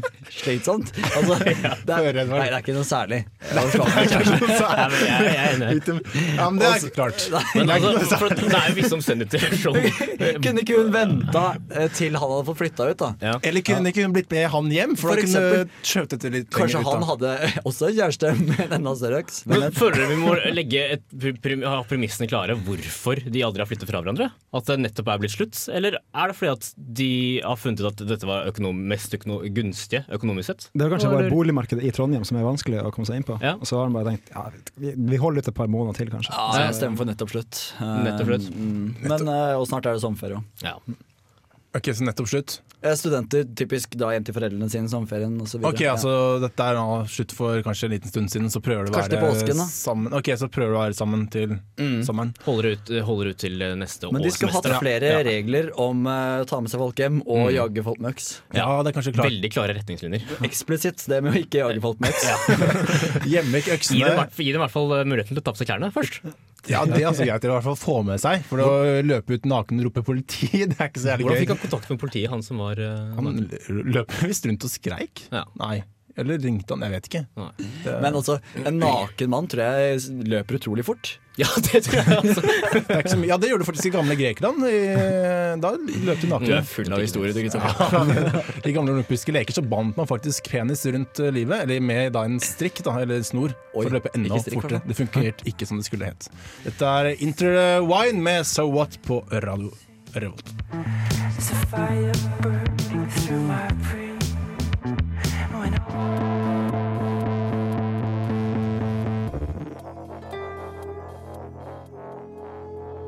slitsomt. 0.36 0.92
Altså, 1.16 1.38
det 1.88 1.96
er, 1.96 2.20
nei, 2.28 2.40
det 2.40 2.46
er 2.50 2.58
ikke 2.60 2.76
noe 2.76 2.86
særlig. 2.88 3.22
Ja, 6.36 6.50
men 6.50 6.60
det 6.60 6.70
er 6.70 6.78
ikke 6.80 6.96
klart. 6.98 7.26
Men 7.56 7.74
altså, 7.76 8.20
for 8.20 8.34
det 8.36 8.50
er 8.50 8.70
jo 8.70 8.76
visse 8.80 8.94
omstendigheter 8.98 9.56
som 9.62 9.78
Kunne 10.46 10.64
ikke 10.64 10.80
hun 10.80 10.92
venta 10.94 11.46
eh, 11.74 11.88
til 11.96 12.16
han 12.16 12.32
hadde 12.32 12.46
fått 12.50 12.60
flytta 12.62 12.90
ut, 12.90 13.00
da? 13.02 13.10
ja. 13.24 13.36
Eller 13.46 13.66
kunne 13.66 13.92
ikke 13.92 14.06
hun 14.06 14.16
blitt 14.16 14.32
med 14.34 14.48
han 14.52 14.72
hjem? 14.74 14.96
For, 15.00 15.14
For 15.14 15.20
da 15.20 15.24
kunne 15.26 15.86
skjøvet 15.86 16.18
etter 16.18 16.36
litt 16.36 16.50
Kanskje 16.56 16.82
ut, 16.82 16.90
han 16.90 17.06
hadde 17.10 17.34
også 17.64 17.90
en 17.90 17.98
kjæreste 18.00 18.34
med 18.42 18.62
en 18.68 18.78
enda 18.80 18.96
større 19.00 19.22
øks. 19.24 19.42
Men 19.50 19.66
Men 19.66 19.76
Føler 19.76 20.02
dere 20.02 20.12
vi 20.12 20.20
må 20.22 20.36
legge 20.56 20.82
et, 20.98 21.06
ha 21.66 21.78
premissene 21.88 22.30
klare 22.32 22.58
hvorfor 22.66 23.22
de 23.24 23.46
aldri 23.46 23.64
har 23.64 23.70
flyttet 23.70 23.90
fra 23.90 24.02
hverandre? 24.02 24.30
At 24.56 24.70
det 24.70 24.78
nettopp 24.96 25.12
er 25.12 25.20
blitt 25.20 25.36
slutt? 25.36 25.60
Eller 25.76 25.98
er 26.00 26.32
det 26.32 26.36
fordi 26.40 26.52
at 26.56 26.70
de 27.02 27.10
har 27.44 27.60
funnet 27.60 27.82
ut 27.84 27.90
at 27.92 28.04
dette 28.08 28.26
var 28.30 28.48
økonom, 28.50 28.80
mest 28.88 29.14
økono 29.18 29.42
gunstige 29.54 30.06
økonomisk 30.16 30.48
sett? 30.54 30.68
Det 30.74 30.86
er 30.88 30.94
kanskje 30.96 31.12
bare 31.12 31.30
boligmarkedet 31.34 31.84
i 31.84 31.92
Trondheim 31.96 32.24
som 32.26 32.40
er 32.40 32.48
vanskelig 32.48 32.80
å 32.86 32.92
komme 32.96 33.06
seg 33.10 33.20
inn 33.20 33.28
på. 33.28 33.38
Ja. 33.44 33.56
Og 33.60 33.68
så 33.68 33.78
har 33.80 33.90
han 33.90 33.94
bare 33.98 34.14
tenkt 34.16 34.32
ja, 34.34 34.46
vi, 34.80 34.94
vi 34.96 35.20
holder 35.22 35.44
ut 35.44 35.52
et 35.52 35.58
par 35.58 35.68
måneder 35.68 36.00
til, 36.00 36.10
kanskje. 36.14 36.32
ja, 36.34 36.66
jeg 36.66 36.78
stemmer 36.80 36.98
for 37.04 37.12
nettopp 37.12 37.34
slutt. 37.36 37.62
Eh, 37.82 37.98
Nettopp 38.08 38.32
slutt. 38.32 38.48
mm, 38.56 38.88
Men, 39.04 39.28
eh, 39.36 39.54
og 39.60 39.68
snart 39.70 39.86
er 39.92 39.98
det 40.00 40.04
sommerferie 40.06 40.40
òg. 40.40 40.48
Ja. 40.64 40.78
Ok, 41.76 41.90
så 41.92 42.06
nettopp 42.08 42.30
slutt. 42.32 42.54
Studenter 42.96 43.44
typisk 43.58 43.96
da 43.98 44.12
hjem 44.14 44.24
til 44.28 44.36
foreldrene 44.36 44.68
sine 44.70 44.86
i 44.88 44.92
sommerferien 44.92 45.34
osv. 45.42 45.64
Ok, 45.66 45.82
altså 45.90 46.12
dette 46.44 46.62
er 46.70 46.78
nå 46.78 47.00
slutt 47.10 47.34
for 47.36 47.60
kanskje 47.66 47.88
en 47.90 47.94
liten 47.96 48.12
stund 48.12 48.30
siden, 48.32 48.52
så 48.54 48.62
prøver 48.64 48.86
du 48.88 48.92
å 48.92 48.96
Kanskje 48.96 49.16
til 49.16 49.20
være 49.24 49.32
påsken, 49.34 49.58
da. 49.60 49.66
sammen 49.74 50.14
Ok, 50.16 50.30
så 50.40 50.48
prøver 50.54 50.72
du 50.72 50.78
å 50.78 50.84
være 50.84 50.96
sammen 51.00 51.26
til 51.34 51.56
Mm. 51.82 51.98
sommeren. 52.06 52.32
Holder, 52.46 52.78
ut, 52.78 52.92
holder 53.10 53.32
ut 53.34 53.38
til 53.42 53.58
neste 53.82 54.12
Men 54.14 54.22
de 54.22 54.32
skulle 54.32 54.54
hatt 54.54 54.70
flere 54.80 55.10
Ja. 55.12 55.24
regler 55.26 55.72
om 55.78 56.06
eh, 56.08 56.44
å 56.44 56.48
ta 56.48 56.62
med 56.62 56.70
seg 56.72 56.80
folk 56.80 56.96
hjem 56.96 57.22
og 57.26 57.50
Mm. 57.50 57.56
jage 57.58 57.84
folk 57.84 58.00
med 58.00 58.14
øks. 58.16 58.30
Ja, 58.54 58.82
det 58.84 58.94
er 58.96 59.02
kanskje 59.02 59.14
klart. 59.18 59.30
Veldig 59.32 59.52
klare 59.52 59.76
retningslinjer. 59.76 60.22
Eksplisitt 60.46 61.06
det 61.10 61.24
med 61.24 61.34
å 61.34 61.42
ikke 61.44 61.60
jage 61.66 61.82
folk 61.82 62.00
med 62.00 62.12
øks. 62.14 62.24
Gjemme 63.34 63.60
ikke 63.60 63.76
øksene. 63.80 64.30
gi 64.38 64.52
dem 64.54 64.62
i 64.62 64.66
hvert 64.66 64.72
fall 64.72 64.94
eh, 64.94 65.04
muligheten 65.04 65.34
til 65.36 65.42
å 65.42 65.44
ta 65.44 65.52
på 65.52 65.58
seg 65.58 65.68
klærne 65.74 65.92
først. 65.92 66.22
Ja, 66.72 66.84
det 66.90 67.00
er 67.02 67.10
altså 67.12 67.26
greit 67.28 67.46
å 67.46 67.50
i 67.50 67.54
hvert 67.54 67.68
fall 67.68 67.80
få 67.80 67.98
med 68.08 68.22
seg. 68.22 68.46
For 68.50 68.62
å 68.64 68.70
løpe 69.06 69.38
ut 69.38 69.50
naken 69.50 69.82
og 69.82 69.90
rope 69.90 70.06
politi, 70.06 70.50
det 70.72 70.78
er 70.78 70.90
ikke 70.90 71.04
så 71.04 71.12
jævlig 71.14 71.28
Hvordan 71.28 71.44
fikk 71.44 71.54
han 71.56 71.62
kontakt 71.66 71.92
med 71.94 72.02
politiet, 72.02 72.30
han 72.32 72.46
som 72.46 72.64
var 72.64 72.82
uh, 72.82 73.18
Han 73.20 73.44
løp 73.96 74.16
visst 74.26 74.48
rundt 74.50 74.66
og 74.68 74.74
skreik. 74.74 75.28
Ja. 75.34 75.46
Nei. 75.62 75.78
Eller 76.16 76.40
ringte 76.40 76.76
han, 76.76 76.86
jeg 76.86 76.96
vet 76.96 77.10
ikke. 77.10 77.24
Det, 77.84 77.98
Men 78.00 78.16
altså, 78.16 78.40
en 78.62 78.80
naken 78.80 79.32
mann 79.34 79.50
tror 79.52 79.66
jeg 79.68 80.28
løper 80.32 80.62
utrolig 80.62 80.86
fort. 80.88 81.18
Ja, 81.36 81.48
det 81.60 81.82
tror 81.84 81.98
jeg 82.00 82.18
altså. 82.18 82.42
det 82.88 83.10
så. 83.12 83.18
Ja, 83.28 83.38
det 83.38 83.50
gjorde 83.50 83.66
du 83.66 83.68
faktisk 83.68 83.90
i 83.90 83.94
gamle 83.96 84.16
Grekerland. 84.16 84.64
I, 84.70 84.78
da 85.60 85.74
løp 85.76 86.22
du 86.22 86.28
naken. 86.32 86.48
Du 86.48 86.54
er 86.56 86.68
full 86.70 86.94
av 86.96 87.04
historier, 87.04 87.36
du. 87.36 87.42
Ja, 87.44 88.44
I 88.64 88.76
gamle 88.76 88.96
olympiske 88.96 89.36
leker 89.36 89.58
så 89.58 89.64
bandt 89.66 90.00
man 90.00 90.08
faktisk 90.10 90.48
penis 90.52 90.86
rundt 90.88 91.20
eh, 91.20 91.34
livet, 91.36 91.66
eller 91.66 91.84
med 91.84 92.16
da 92.16 92.24
en 92.28 92.40
strikk, 92.44 92.80
da, 92.88 92.96
eller 93.04 93.24
snor, 93.28 93.56
for 93.74 93.90
å 93.90 93.98
løpe 93.98 94.14
enda 94.16 94.40
strikk, 94.40 94.64
fortere. 94.64 94.84
Det 94.88 94.98
funkerte 95.02 95.50
ikke 95.52 95.68
som 95.68 95.82
det 95.82 95.90
skulle 95.90 96.14
het. 96.14 96.30
Dette 96.64 96.96
er 97.02 97.12
Interwine 97.20 98.24
med 98.24 98.48
So 98.48 98.70
What 98.72 99.00
på 99.04 99.24
Radio 99.44 99.74
Revolt. 100.16 100.56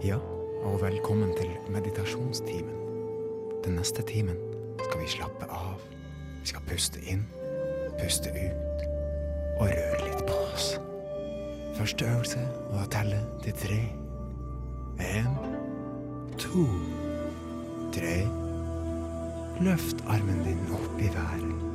Ja, 0.04 0.18
og 0.62 0.82
velkommen 0.82 1.32
til 1.38 1.50
meditasjonstimen. 1.74 2.76
Den 3.66 3.80
neste 3.80 4.04
timen 4.06 4.38
skal 4.78 5.00
vi 5.02 5.08
slappe 5.10 5.48
av. 5.50 5.82
Vi 6.42 6.52
skal 6.52 6.62
puste 6.70 7.02
inn, 7.02 7.24
puste 7.98 8.30
ut 8.30 8.84
og 9.58 9.64
røre 9.72 10.04
litt 10.04 10.22
på 10.28 10.36
oss. 10.52 10.68
Første 11.80 12.06
øvelse 12.12 12.44
var 12.68 12.84
å 12.84 12.92
telle 12.94 13.24
til 13.42 13.58
tre. 13.58 13.80
En, 15.02 15.34
to, 16.38 16.68
tre. 17.98 18.20
Løft 19.66 20.06
armen 20.06 20.46
din 20.46 20.62
opp 20.78 21.02
i 21.02 21.10
været. 21.18 21.66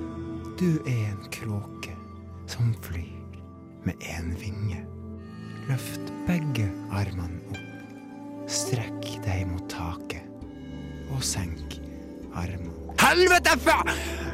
Du 0.62 0.78
er 0.86 1.10
en 1.10 1.26
kråke 1.34 1.98
som 2.46 2.70
flyr 2.86 3.42
med 3.82 4.08
én 4.14 4.30
vinge. 4.38 4.86
Løft 5.66 6.14
begge 6.30 6.70
armene 6.94 7.42
opp. 7.50 7.71
Strekk 8.52 9.06
deg 9.24 9.46
mot 9.48 9.64
taket 9.72 10.28
og 11.12 11.22
senk 11.24 11.78
armene. 12.36 12.68
Helvete, 13.00 13.54
faen! 13.64 13.88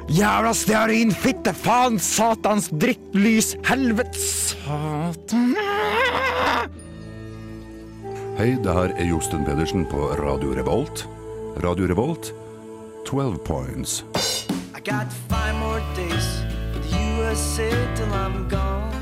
Jævla 0.09 0.51
stearin, 0.57 1.13
fitte, 1.15 1.53
faen, 1.55 1.99
satans 2.03 2.67
drittlys, 2.73 3.53
helvete, 3.69 4.19
satan 4.19 5.55
Hei, 8.39 8.53
det 8.63 8.75
her 8.75 8.93
er 8.95 9.09
Josten 9.09 9.43
Pedersen 9.47 9.87
på 9.91 10.13
Radio 10.21 10.53
Revolt. 10.55 11.07
Radio 11.63 11.89
Revolt, 11.91 12.33
12 13.07 13.39
points. 13.47 14.05
I 14.77 14.81
got 14.81 15.11
five 15.29 15.55
more 15.59 15.83
days 15.97 16.43
with 16.75 16.87
USA 16.95 17.71
till 17.97 18.13
I'm 18.15 18.49
gone. 18.49 18.98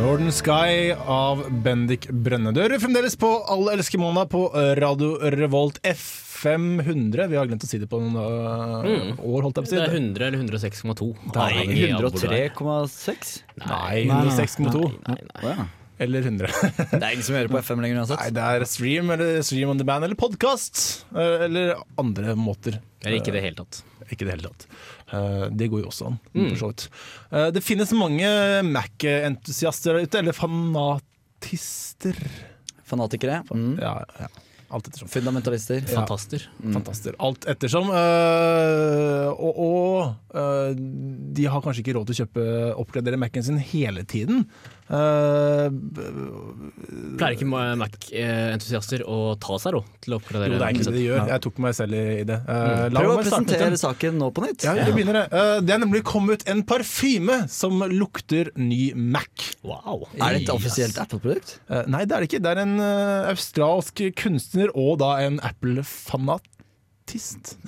Northern 0.00 0.32
Sky 0.32 0.94
av 1.12 1.42
Bendik 1.60 2.06
Brønnedør. 2.08 2.72
Fremdeles 2.80 3.18
på 3.20 3.28
Alle 3.52 3.74
elsker 3.76 4.00
Mona 4.00 4.22
på 4.24 4.46
Radio 4.78 5.18
Revolt 5.34 5.76
F500. 5.84 7.26
Vi 7.28 7.36
har 7.36 7.50
glemt 7.50 7.66
å 7.66 7.68
si 7.68 7.76
det 7.82 7.88
på 7.90 8.00
noen 8.00 8.16
øh, 8.16 9.20
år, 9.20 9.44
holdt 9.44 9.60
jeg 9.60 9.66
på 9.66 9.68
å 9.68 9.68
si. 9.68 9.76
Det 9.76 9.82
er 9.84 9.98
100 9.98 10.24
eller 10.30 10.40
106,2. 10.40 11.10
Nei, 11.26 11.34
er 11.34 11.42
avhengig 11.42 11.90
av 11.90 12.06
hvor 12.06 12.16
du 12.16 12.24
er. 12.30 12.48
103,6? 12.48 13.34
Nei, 13.60 13.68
Nei, 13.68 14.00
nei, 14.08 14.22
106,2. 14.30 14.88
Nei, 15.10 15.18
nei. 15.34 15.68
Eller 16.00 16.30
100. 16.30 16.56
Det 16.94 17.02
er 17.02 17.08
ingen 17.10 17.26
som 17.28 17.36
hører 17.36 17.52
på 17.52 17.60
FM 17.60 17.84
lenger 17.84 18.00
Nei, 18.14 18.32
det 18.40 18.48
er 18.56 18.64
stream 18.72 19.12
eller 19.12 19.44
stream 19.44 19.74
on 19.74 19.84
the 19.84 19.84
band 19.84 20.08
eller 20.08 20.16
podkast. 20.16 21.04
Eller 21.12 21.74
andre 22.00 22.38
måter. 22.40 22.80
Eller 23.04 23.20
ikke 23.20 23.34
i 23.34 23.36
det 23.36 23.44
hele 23.50 23.60
tatt. 23.60 23.82
Ikke 24.08 24.24
det 24.24 24.38
hele 24.38 24.48
tatt. 24.48 24.64
Eh, 25.12 25.48
Det 25.50 25.70
går 25.70 25.82
jo 25.82 25.88
også 25.90 26.06
an, 26.06 26.18
Mm. 26.34 26.48
for 26.50 26.56
så 26.56 26.66
vidt. 26.72 26.88
Eh, 27.32 27.50
Det 27.50 27.62
finnes 27.62 27.92
mange 27.92 28.28
Mac-entusiaster 28.64 29.92
der 29.98 30.02
ute, 30.06 30.18
eller 30.18 30.32
fanatister. 30.32 32.14
Fanatikere. 32.84 33.42
Mm. 33.52 33.78
Ja, 33.80 34.04
ja. 34.20 34.26
Alt 34.70 34.86
ettersom. 34.86 35.08
Fundamentalister. 35.10 35.80
Ja. 35.82 35.96
Fantaster. 36.06 36.44
Fantaster. 36.62 37.14
Alt 37.18 37.44
ettersom. 37.50 37.88
Uh, 37.90 39.30
og 39.34 39.58
og 39.58 40.14
uh, 40.34 40.70
de 41.34 41.44
har 41.50 41.60
kanskje 41.64 41.82
ikke 41.82 41.96
råd 41.96 42.06
til 42.06 42.14
å 42.14 42.20
kjøpe 42.22 42.44
oppgradere 42.78 43.18
Mac-en 43.18 43.42
sin 43.42 43.58
hele 43.58 44.04
tiden. 44.06 44.44
Eh, 44.90 45.66
Pleier 47.20 47.36
ikke 47.36 47.46
Mac-entusiaster 47.46 49.04
å 49.06 49.36
ta 49.38 49.58
seg 49.62 49.76
råd 49.76 49.90
til 50.02 50.16
å 50.16 50.18
oppgradere? 50.18 50.50
jo, 50.50 50.58
det 50.58 50.66
er 50.66 50.72
egentlig 50.72 50.88
det 50.88 50.96
de 50.96 51.04
gjør. 51.04 51.22
Jeg 51.30 51.44
tok 51.46 51.60
meg 51.62 51.76
selv 51.78 51.94
i, 51.94 52.02
i 52.18 52.26
det. 52.26 52.38
Uh, 52.48 52.54
la 52.56 52.88
Mm. 52.90 52.96
Prøv 52.96 53.12
å 53.12 53.20
presentere 53.20 53.78
saken 53.80 54.18
nå 54.20 54.30
på 54.34 54.44
nytt. 54.44 54.64
Ja, 54.66 54.74
vi 54.76 54.94
begynner 54.96 55.20
det. 55.20 55.24
Eh, 55.30 55.60
det 55.64 55.74
er 55.76 55.82
nemlig 55.84 56.02
kommet 56.08 56.44
en 56.50 56.62
parfyme 56.66 57.38
som 57.50 57.80
lukter 57.92 58.50
ny 58.58 58.92
Mac. 58.94 59.50
Wow. 59.62 60.08
Er 60.18 60.36
det 60.36 60.44
et 60.44 60.54
offisielt 60.54 60.98
Apple-produkt? 61.00 61.58
Uh, 61.70 61.84
nei, 61.90 62.04
det 62.04 62.16
er 62.16 62.24
det 62.24 62.30
ikke. 62.32 62.42
Det 62.44 62.54
er 62.54 62.62
en 62.64 62.76
australsk 63.30 64.02
kunstner 64.18 64.72
og 64.74 64.98
da 65.04 65.16
en 65.22 65.38
Apple-fanatist. 67.10 67.58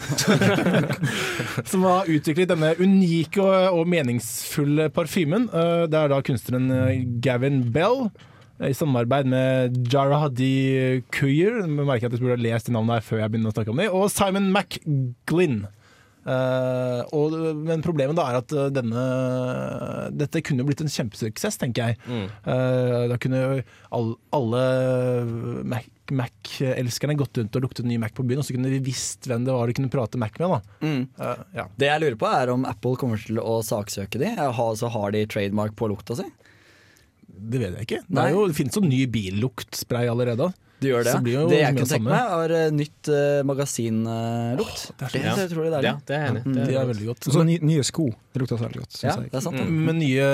som 1.71 1.85
har 1.87 2.11
utviklet 2.11 2.51
denne 2.53 2.75
unike 2.81 3.43
og, 3.43 3.87
meningsfulle 3.91 4.89
parfymen. 4.95 5.49
Eh, 5.53 5.85
det 5.91 5.99
er 5.99 6.13
da 6.13 6.21
kunstneren 6.25 6.71
eh, 6.71 7.03
Gavin 7.25 7.63
Bell. 7.75 8.09
eh, 8.61 8.71
I 8.71 8.77
samarbeid 8.77 9.27
med 9.27 9.77
Jarahadi 9.93 11.03
Kuyer, 11.13 11.63
jeg 11.63 11.71
merker 11.71 12.09
at 12.09 12.17
jeg 12.17 12.23
burde 12.23 12.39
ha 12.39 12.43
lest 12.49 12.67
de 12.71 12.77
navnene 12.77 13.01
her 13.01 13.07
før 13.07 13.23
jeg 13.25 13.35
begynner 13.35 13.53
å 13.53 13.57
snakke 13.57 13.75
om 13.75 13.83
dem, 13.83 13.95
og 13.95 14.11
Simon 14.13 14.51
McGlynn. 14.53 15.63
Uh, 16.23 17.03
og, 17.19 17.33
men 17.67 17.81
problemet 17.83 18.15
da 18.15 18.29
er 18.31 18.37
at 18.39 18.53
denne 18.71 19.01
Dette 20.15 20.39
kunne 20.47 20.63
blitt 20.63 20.79
en 20.85 20.93
kjempesuksess, 20.93 21.59
tenker 21.59 21.91
jeg. 21.91 21.99
Mm. 22.07 22.29
Uh, 22.47 23.01
da 23.11 23.17
kunne 23.19 23.41
alle 23.91 24.61
Mac- 25.67 25.91
Mac-elskerne 26.15 27.17
gått 27.19 27.41
rundt 27.41 27.57
og 27.59 27.65
luktet 27.67 27.89
ny 27.89 27.99
Mac 28.01 28.15
på 28.17 28.25
byen, 28.27 28.43
og 28.43 28.47
så 28.47 28.57
kunne 28.57 28.71
de 28.73 28.81
visst 28.85 29.29
hvem 29.29 29.47
det 29.47 29.55
var 29.57 29.69
de 29.69 29.77
kunne 29.79 29.93
prate 29.93 30.21
Mac 30.21 30.39
med. 30.41 30.71
Mm. 30.85 31.03
Uh, 31.19 31.45
ja. 31.57 31.67
Det 31.79 31.89
jeg 31.91 32.05
lurer 32.05 32.19
på 32.21 32.31
er 32.31 32.53
om 32.55 32.67
Apple 32.69 32.99
kommer 33.01 33.21
til 33.23 33.41
å 33.43 33.59
saksøke 33.67 34.21
de, 34.23 34.33
så 34.37 34.93
har 34.95 35.15
de 35.17 35.27
trademark 35.31 35.77
på 35.79 35.91
lukta 35.91 36.19
si. 36.19 36.29
Det 37.33 37.59
vet 37.59 37.79
jeg 37.79 37.89
ikke. 37.89 38.03
Det, 38.07 38.27
jo, 38.35 38.45
det 38.51 38.59
finnes 38.59 38.77
jo 38.79 38.85
ny 38.85 39.03
billuktspray 39.11 40.11
allerede. 40.13 40.53
Du 40.83 40.89
gjør 40.89 41.07
det? 41.07 41.15
Blir 41.25 41.37
jo 41.37 41.45
det 41.51 41.61
jeg 41.61 41.77
kan 41.79 41.91
samme. 41.91 42.11
meg, 42.11 42.33
er 42.47 42.55
eh, 42.59 42.73
nytt 42.75 43.11
uh, 43.13 43.43
magasinlukt. 43.49 44.83
det 44.99 45.07
er 45.07 45.13
så 45.13 45.23
det 45.23 45.33
er 45.33 45.51
utrolig 45.51 45.71
deilig. 45.75 45.91
Ja, 45.91 45.95
det 46.09 46.17
er 46.19 46.27
enig. 46.31 46.43
Mm. 46.45 46.57
Det 46.57 46.67
Det 46.69 46.81
er 46.81 46.91
veldig 46.91 47.09
godt. 47.13 47.29
Og 47.29 47.37
så 47.37 47.45
nye, 47.49 47.63
nye 47.73 47.87
sko. 47.87 48.09
Det 48.33 48.43
lukter 48.43 48.59
også 48.59 48.67
veldig 48.67 48.83
godt. 48.83 48.99
Ja, 49.05 49.15
det 49.21 49.39
er 49.41 49.45
sant. 49.45 49.63
Mm. 49.63 49.79
Men 49.89 50.01
nye, 50.03 50.27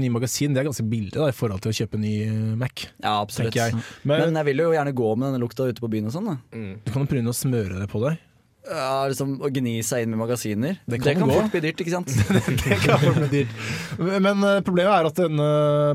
nye 0.00 0.16
magasin 0.18 0.56
det 0.56 0.64
er 0.64 0.68
ganske 0.70 0.88
billig 0.88 1.14
da, 1.14 1.28
i 1.30 1.36
forhold 1.36 1.62
til 1.64 1.72
å 1.72 1.78
kjøpe 1.82 2.00
ny 2.02 2.16
Mac. 2.58 2.86
Ja, 2.98 3.16
absolutt. 3.20 3.56
jeg. 3.56 3.78
Men, 4.02 4.26
Men, 4.26 4.42
jeg 4.42 4.50
vil 4.50 4.66
jo 4.66 4.74
gjerne 4.74 4.96
gå 5.02 5.14
med 5.16 5.30
denne 5.30 5.42
lukta 5.42 5.68
ute 5.68 5.84
på 5.84 5.90
byen 5.92 6.10
og 6.10 6.16
sånn. 6.16 6.34
Mm. 6.52 6.74
du 6.84 6.92
kan 6.92 7.04
jo 7.04 7.10
prøve 7.14 7.32
å 7.34 7.36
smøre 7.36 7.80
det 7.80 7.88
på 7.92 8.02
deg. 8.04 8.20
Ja, 8.62 9.08
liksom 9.10 9.34
Å 9.42 9.48
gni 9.50 9.74
seg 9.86 10.04
inn 10.04 10.12
med 10.12 10.20
magasiner. 10.20 10.76
Det 10.86 11.00
kan 11.02 11.24
gå. 11.26 11.34
fort 11.34 11.54
bli 11.54 11.62
dyrt, 11.64 11.80
ikke 11.82 11.94
sant? 11.96 12.12
Det 12.62 12.78
kan 12.84 13.00
fort 13.02 13.18
bli 13.18 13.30
dyrt. 13.42 13.56
Men 13.98 14.44
eh, 14.46 14.60
problemet 14.62 14.92
er 14.94 15.08
at 15.08 15.18
denne 15.18 15.48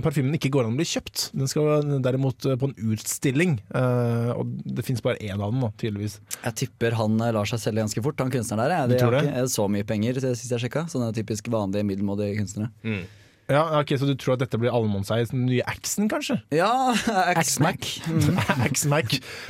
parfymen 0.03 0.36
ikke 0.36 0.51
går 0.53 0.67
an 0.67 0.75
å 0.75 0.80
bli 0.80 0.88
kjøpt. 0.88 1.30
Den 1.38 1.51
skal 1.51 1.86
derimot 2.03 2.47
eh, 2.49 2.58
på 2.60 2.69
en 2.69 2.75
utstilling, 2.91 3.58
eh, 3.71 4.32
og 4.36 4.51
det 4.67 4.84
finnes 4.88 5.06
bare 5.06 5.21
én 5.23 5.38
av 5.39 5.53
den, 5.53 5.63
da, 5.63 5.71
tydeligvis. 5.80 6.19
Jeg 6.41 6.60
tipper 6.63 6.97
han 6.99 7.15
lar 7.21 7.47
seg 7.47 7.63
selge 7.63 7.86
ganske 7.86 8.03
fort, 8.03 8.19
han 8.23 8.34
kunstneren 8.34 8.65
der. 8.65 8.75
Jeg. 8.75 8.91
de 8.91 8.97
Det 8.97 9.06
har 9.06 9.15
det? 9.15 9.23
ikke 9.30 9.47
så 9.56 9.69
mye 9.71 9.88
penger 9.88 10.19
sist 10.27 10.51
jeg 10.51 10.65
sjekka. 10.65 10.88
Sånne 10.91 11.13
typisk 11.15 11.47
vanlige 11.53 11.88
middelmådige 11.88 12.41
kunstnere. 12.41 12.73
Mm. 12.84 13.06
Ja, 13.47 13.79
ok, 13.79 13.93
Så 13.95 14.07
du 14.10 14.15
tror 14.19 14.36
at 14.36 14.41
dette 14.43 14.60
blir 14.60 14.73
allemannseie? 14.75 15.23
Den 15.31 15.45
nye 15.47 15.63
Axen, 15.67 16.10
kanskje? 16.12 16.39
Ja, 16.51 16.91
X-Mac. 17.39 17.93
Mm. 18.07 18.36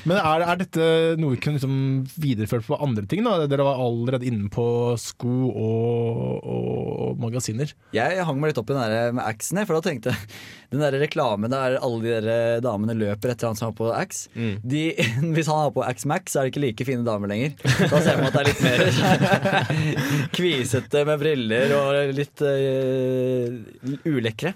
Men 0.08 0.20
er, 0.20 0.44
er 0.46 0.60
dette 0.62 0.90
noe 1.18 1.34
vi 1.34 1.40
kunne 1.42 1.58
liksom 1.58 1.80
videreført 2.22 2.68
på 2.68 2.78
andre 2.78 3.08
ting? 3.10 3.24
da? 3.26 3.48
Dere 3.50 3.66
var 3.66 3.82
allerede 3.82 4.28
inne 4.30 4.52
på 4.54 4.68
sko 5.02 5.50
og, 5.50 6.46
og 6.46 7.24
magasiner. 7.24 7.74
Jeg 7.96 8.28
hang 8.28 8.38
meg 8.38 8.54
litt 8.54 8.62
opp 8.62 8.70
i 8.70 8.78
den 8.78 8.86
der 8.86 9.18
med 9.18 9.26
Axen, 9.26 9.64
for 9.66 9.80
da 9.80 9.90
tenkte 9.90 10.14
jeg 10.14 10.30
Den 10.74 10.84
der 10.84 10.98
reklamen 11.00 11.54
der 11.54 11.78
alle 11.80 12.02
de 12.04 12.14
der 12.28 12.62
damene 12.62 12.94
løper 12.98 13.32
etter 13.32 13.50
han 13.50 13.58
som 13.58 13.70
har 13.72 13.76
på 13.78 13.90
Ax. 13.96 14.26
Mm. 14.36 14.60
De, 14.62 14.84
hvis 15.36 15.50
han 15.50 15.64
har 15.64 15.74
på 15.74 15.86
Axe-Mac, 15.88 16.30
så 16.30 16.42
er 16.42 16.48
det 16.48 16.54
ikke 16.54 16.66
like 16.68 16.88
fine 16.90 17.08
damer 17.08 17.32
lenger. 17.32 17.56
Da 17.88 18.02
ser 18.04 18.20
man 18.20 18.30
at 18.30 18.38
det 18.38 18.44
er 18.44 18.50
litt 18.52 18.64
mer 18.68 20.28
kvisete 20.38 21.06
med 21.08 21.22
briller 21.24 21.74
og 21.78 22.14
litt 22.18 22.44
eh, 22.46 23.87
ulekre. 24.06 24.54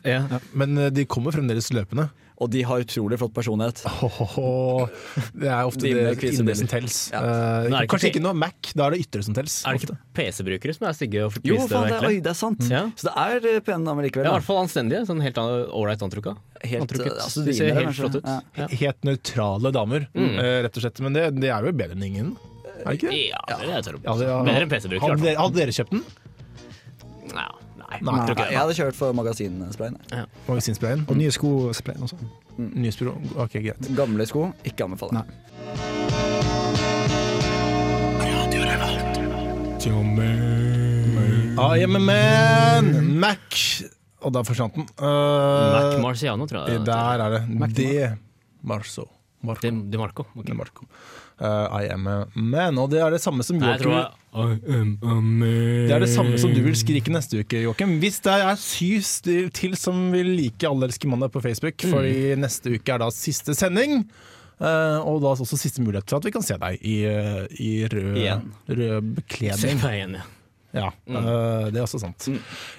Men 0.53 0.77
eh, 0.77 0.89
de 0.93 1.05
kommer 1.05 1.31
fremdeles 1.35 1.71
løpende. 1.75 2.09
Og 2.41 2.49
de 2.49 2.63
har 2.65 2.81
utrolig 2.81 3.19
flott 3.21 3.35
personlighet. 3.35 3.83
Det 5.37 5.45
er 5.45 5.59
ofte 5.67 5.83
De 5.85 5.91
det 5.93 6.31
indre 6.31 6.55
som 6.57 6.69
tels. 6.71 6.95
Ja. 7.13 7.19
Ikke 7.69 7.91
kanskje 7.93 8.09
ikke 8.09 8.23
noe 8.23 8.33
Mac, 8.33 8.71
da 8.73 8.87
er 8.87 8.95
det 8.95 9.03
ytre 9.03 9.21
som 9.27 9.35
tels. 9.37 9.59
Er 9.69 9.77
det 9.77 9.83
ikke 9.85 9.97
PC-brukere 10.17 10.73
som 10.73 10.87
er 10.89 10.95
stygge 10.97 11.21
og 11.27 11.37
Jo, 11.45 11.59
faen, 11.69 11.85
det, 11.91 11.99
er- 11.99 12.07
oi, 12.09 12.15
det 12.25 12.31
er 12.33 12.39
sant. 12.39 12.63
Mm. 12.65 12.89
Så 12.97 13.05
det 13.11 13.13
er 13.27 13.45
eh, 13.51 13.59
pene 13.67 13.85
damer 13.85 14.07
likevel. 14.07 14.25
Ja, 14.25 14.33
I 14.33 14.39
hvert 14.39 14.47
fall 14.49 14.61
anstendige. 14.63 15.03
Sånn 15.11 15.21
helt 15.21 15.37
ålreit 15.37 16.01
antrukka. 16.07 16.33
Helt, 16.65 16.81
Antrukket. 16.87 17.19
altså, 17.27 17.45
De 17.45 17.53
ser 17.57 17.77
helt 17.77 17.93
flott 17.99 18.17
ut. 18.17 18.25
Ja. 18.25 18.39
Ja. 18.63 18.67
Helt 18.87 19.05
nøytrale 19.11 19.73
damer, 19.77 20.09
Mm. 20.17 20.33
eh, 20.41 20.57
rett 20.65 20.77
og 20.81 20.87
slett. 20.87 20.99
Men 21.05 21.13
det, 21.13 21.27
det 21.37 21.49
er 21.53 21.61
jo 21.69 21.77
bedre 21.77 21.93
enn 21.99 22.07
ingen. 22.09 22.33
Er 22.81 22.89
det 22.89 22.97
ikke 23.03 23.13
det? 23.13 23.21
Ja, 23.29 23.41
det 23.53 23.69
er 23.69 23.75
jeg 23.77 24.01
å 24.01 24.17
Ja. 24.25 24.41
Bedre 24.49 24.65
enn 24.65 24.73
PC-brukere. 24.73 25.13
Hadde 25.13 25.37
hadde 25.37 25.61
dere 25.61 25.77
kjøpt 25.77 25.93
den? 25.93 26.03
Ja, 27.37 27.51
nei, 27.99 28.13
Nei. 28.15 28.27
jeg 28.27 28.37
Jeg 28.51 28.59
hadde 28.59 28.75
kjørt 28.77 28.95
for 28.95 29.13
magasinsprayen. 29.17 29.97
Ja. 30.11 30.25
Magasinsprayen? 30.47 31.05
Og 31.09 31.17
nye 31.19 31.31
skosprayen 31.31 32.07
også. 32.07 32.15
Mm. 32.57 32.71
Nye 32.83 32.91
sko, 32.91 33.15
Ok, 33.35 33.51
greit. 33.59 33.89
Gamle 33.97 34.25
sko, 34.29 34.51
ikke 34.65 34.83
anbefale. 34.87 35.21
Nei. 35.21 35.27
I 41.61 41.83
am 41.83 41.95
a 41.95 41.99
man! 41.99 42.91
Mac. 43.19 43.55
Og 44.21 44.33
da 44.33 44.43
forsvant 44.45 44.75
den. 44.77 44.85
Uh, 44.97 45.07
Mac 45.73 45.97
Marciano, 46.03 46.45
tror 46.49 46.67
jeg. 46.67 46.79
det 46.79 46.85
Der 46.87 47.23
er 47.25 47.29
det. 47.35 47.41
Mac 47.49 47.73
De 47.77 48.17
Marco. 48.61 49.07
Marco. 49.47 49.61
De, 49.67 49.71
de 49.91 49.97
Marco. 50.01 50.25
Okay. 50.35 50.47
De 50.51 50.57
Marco. 50.57 50.85
Uh, 51.41 51.67
I 51.81 51.87
am 51.93 52.07
a 52.07 52.15
man. 52.35 52.77
Og 52.77 52.89
det 52.91 52.99
er 53.01 53.09
det 53.15 53.21
samme 53.23 53.41
som 53.43 53.57
Joakim 53.57 53.81
tror 53.81 53.95
jeg. 53.97 54.09
Det 54.61 55.95
er 55.95 56.03
det 56.03 56.09
samme 56.13 56.37
som 56.41 56.53
du 56.53 56.61
vil 56.63 56.75
skrike 56.77 57.11
neste 57.13 57.41
uke, 57.41 57.63
Joakim. 57.65 57.95
Hvis 58.03 58.19
det 58.25 58.35
er 58.45 58.59
syv 58.61 59.01
til 59.57 59.73
som 59.79 60.11
vil 60.13 60.29
like 60.37 60.67
Alle 60.69 60.85
elsker 60.89 61.09
mandag 61.09 61.31
på 61.33 61.41
Facebook, 61.41 61.81
Mm. 61.81 61.91
fordi 61.95 62.35
neste 62.37 62.75
uke 62.77 62.93
er 62.93 62.99
da 63.01 63.09
siste 63.09 63.55
sending. 63.57 64.05
Uh, 64.61 65.01
og 65.09 65.21
da 65.23 65.31
også 65.33 65.57
siste 65.57 65.81
mulighet 65.81 66.05
for 66.09 66.21
at 66.21 66.25
vi 66.27 66.31
kan 66.35 66.43
se 66.45 66.53
deg 66.61 66.77
i, 66.85 66.99
eh, 67.09 67.47
i 67.57 67.71
rød, 67.89 68.43
rød 68.69 69.07
bekledning. 69.17 69.57
Se 69.57 69.73
meg 69.81 69.95
igjen, 69.97 70.13
ja. 70.19 70.27
Ja, 70.71 70.87
eh, 70.87 71.65
det 71.71 71.79
er 71.79 71.83
også 71.83 71.99
sant. 71.99 72.27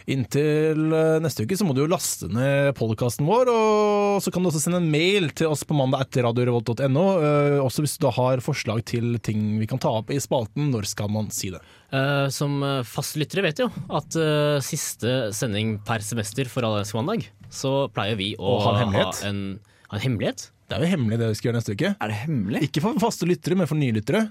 Inntil 0.08 0.94
eh, 0.96 1.18
neste 1.20 1.44
uke 1.44 1.58
så 1.58 1.66
må 1.68 1.74
du 1.76 1.82
jo 1.82 1.90
laste 1.92 2.28
ned 2.32 2.72
podkasten 2.78 3.28
vår, 3.28 3.50
og 3.52 4.22
så 4.24 4.32
kan 4.32 4.44
du 4.44 4.48
også 4.48 4.62
sende 4.64 4.80
en 4.80 4.88
mail 4.92 5.28
til 5.36 5.52
oss 5.52 5.64
på 5.68 5.76
mandag 5.76 6.06
etter 6.06 6.24
radiorevolt.no. 6.24 7.04
eh, 7.20 7.58
også 7.60 7.84
hvis 7.84 7.98
du 7.98 8.06
da 8.06 8.14
har 8.16 8.44
forslag 8.44 8.80
til 8.88 9.18
ting 9.24 9.58
vi 9.60 9.68
kan 9.68 9.82
ta 9.82 9.92
opp 10.00 10.12
i 10.12 10.20
spalten. 10.22 10.70
Når 10.72 10.88
skal 10.88 11.12
man 11.12 11.28
si 11.34 11.52
det? 11.52 11.60
Eh, 11.92 12.26
som 12.32 12.56
fastlyttere 12.88 13.44
vet 13.44 13.60
jo 13.60 13.68
at 13.92 14.16
siste 14.64 15.32
sending 15.36 15.76
per 15.84 16.04
semester 16.06 16.48
for 16.48 16.64
Allelsk 16.64 16.96
mandag, 16.96 17.28
så 17.52 17.90
pleier 17.92 18.16
vi 18.16 18.32
å 18.40 18.56
ha 18.64 18.76
en 18.76 18.84
hemmelighet. 18.86 19.20
Ha 19.20 19.32
en, 19.32 19.42
ha 19.90 19.98
en 20.00 20.06
hemmelighet. 20.06 20.48
Det 20.70 20.78
er 20.78 20.86
jo 20.86 20.92
hemmelig 20.94 21.18
det 21.20 21.26
vi 21.28 21.36
skal 21.36 21.50
gjøre 21.50 21.60
neste 21.60 21.74
uke. 21.76 21.90
Er 21.92 22.08
det 22.12 22.22
hemmelig? 22.22 22.68
Ikke 22.70 22.80
for 22.86 22.96
faste 23.02 23.28
lyttere, 23.28 23.58
men 23.60 23.68
for 23.68 23.76
nye 23.76 23.92
lyttere. 23.92 24.30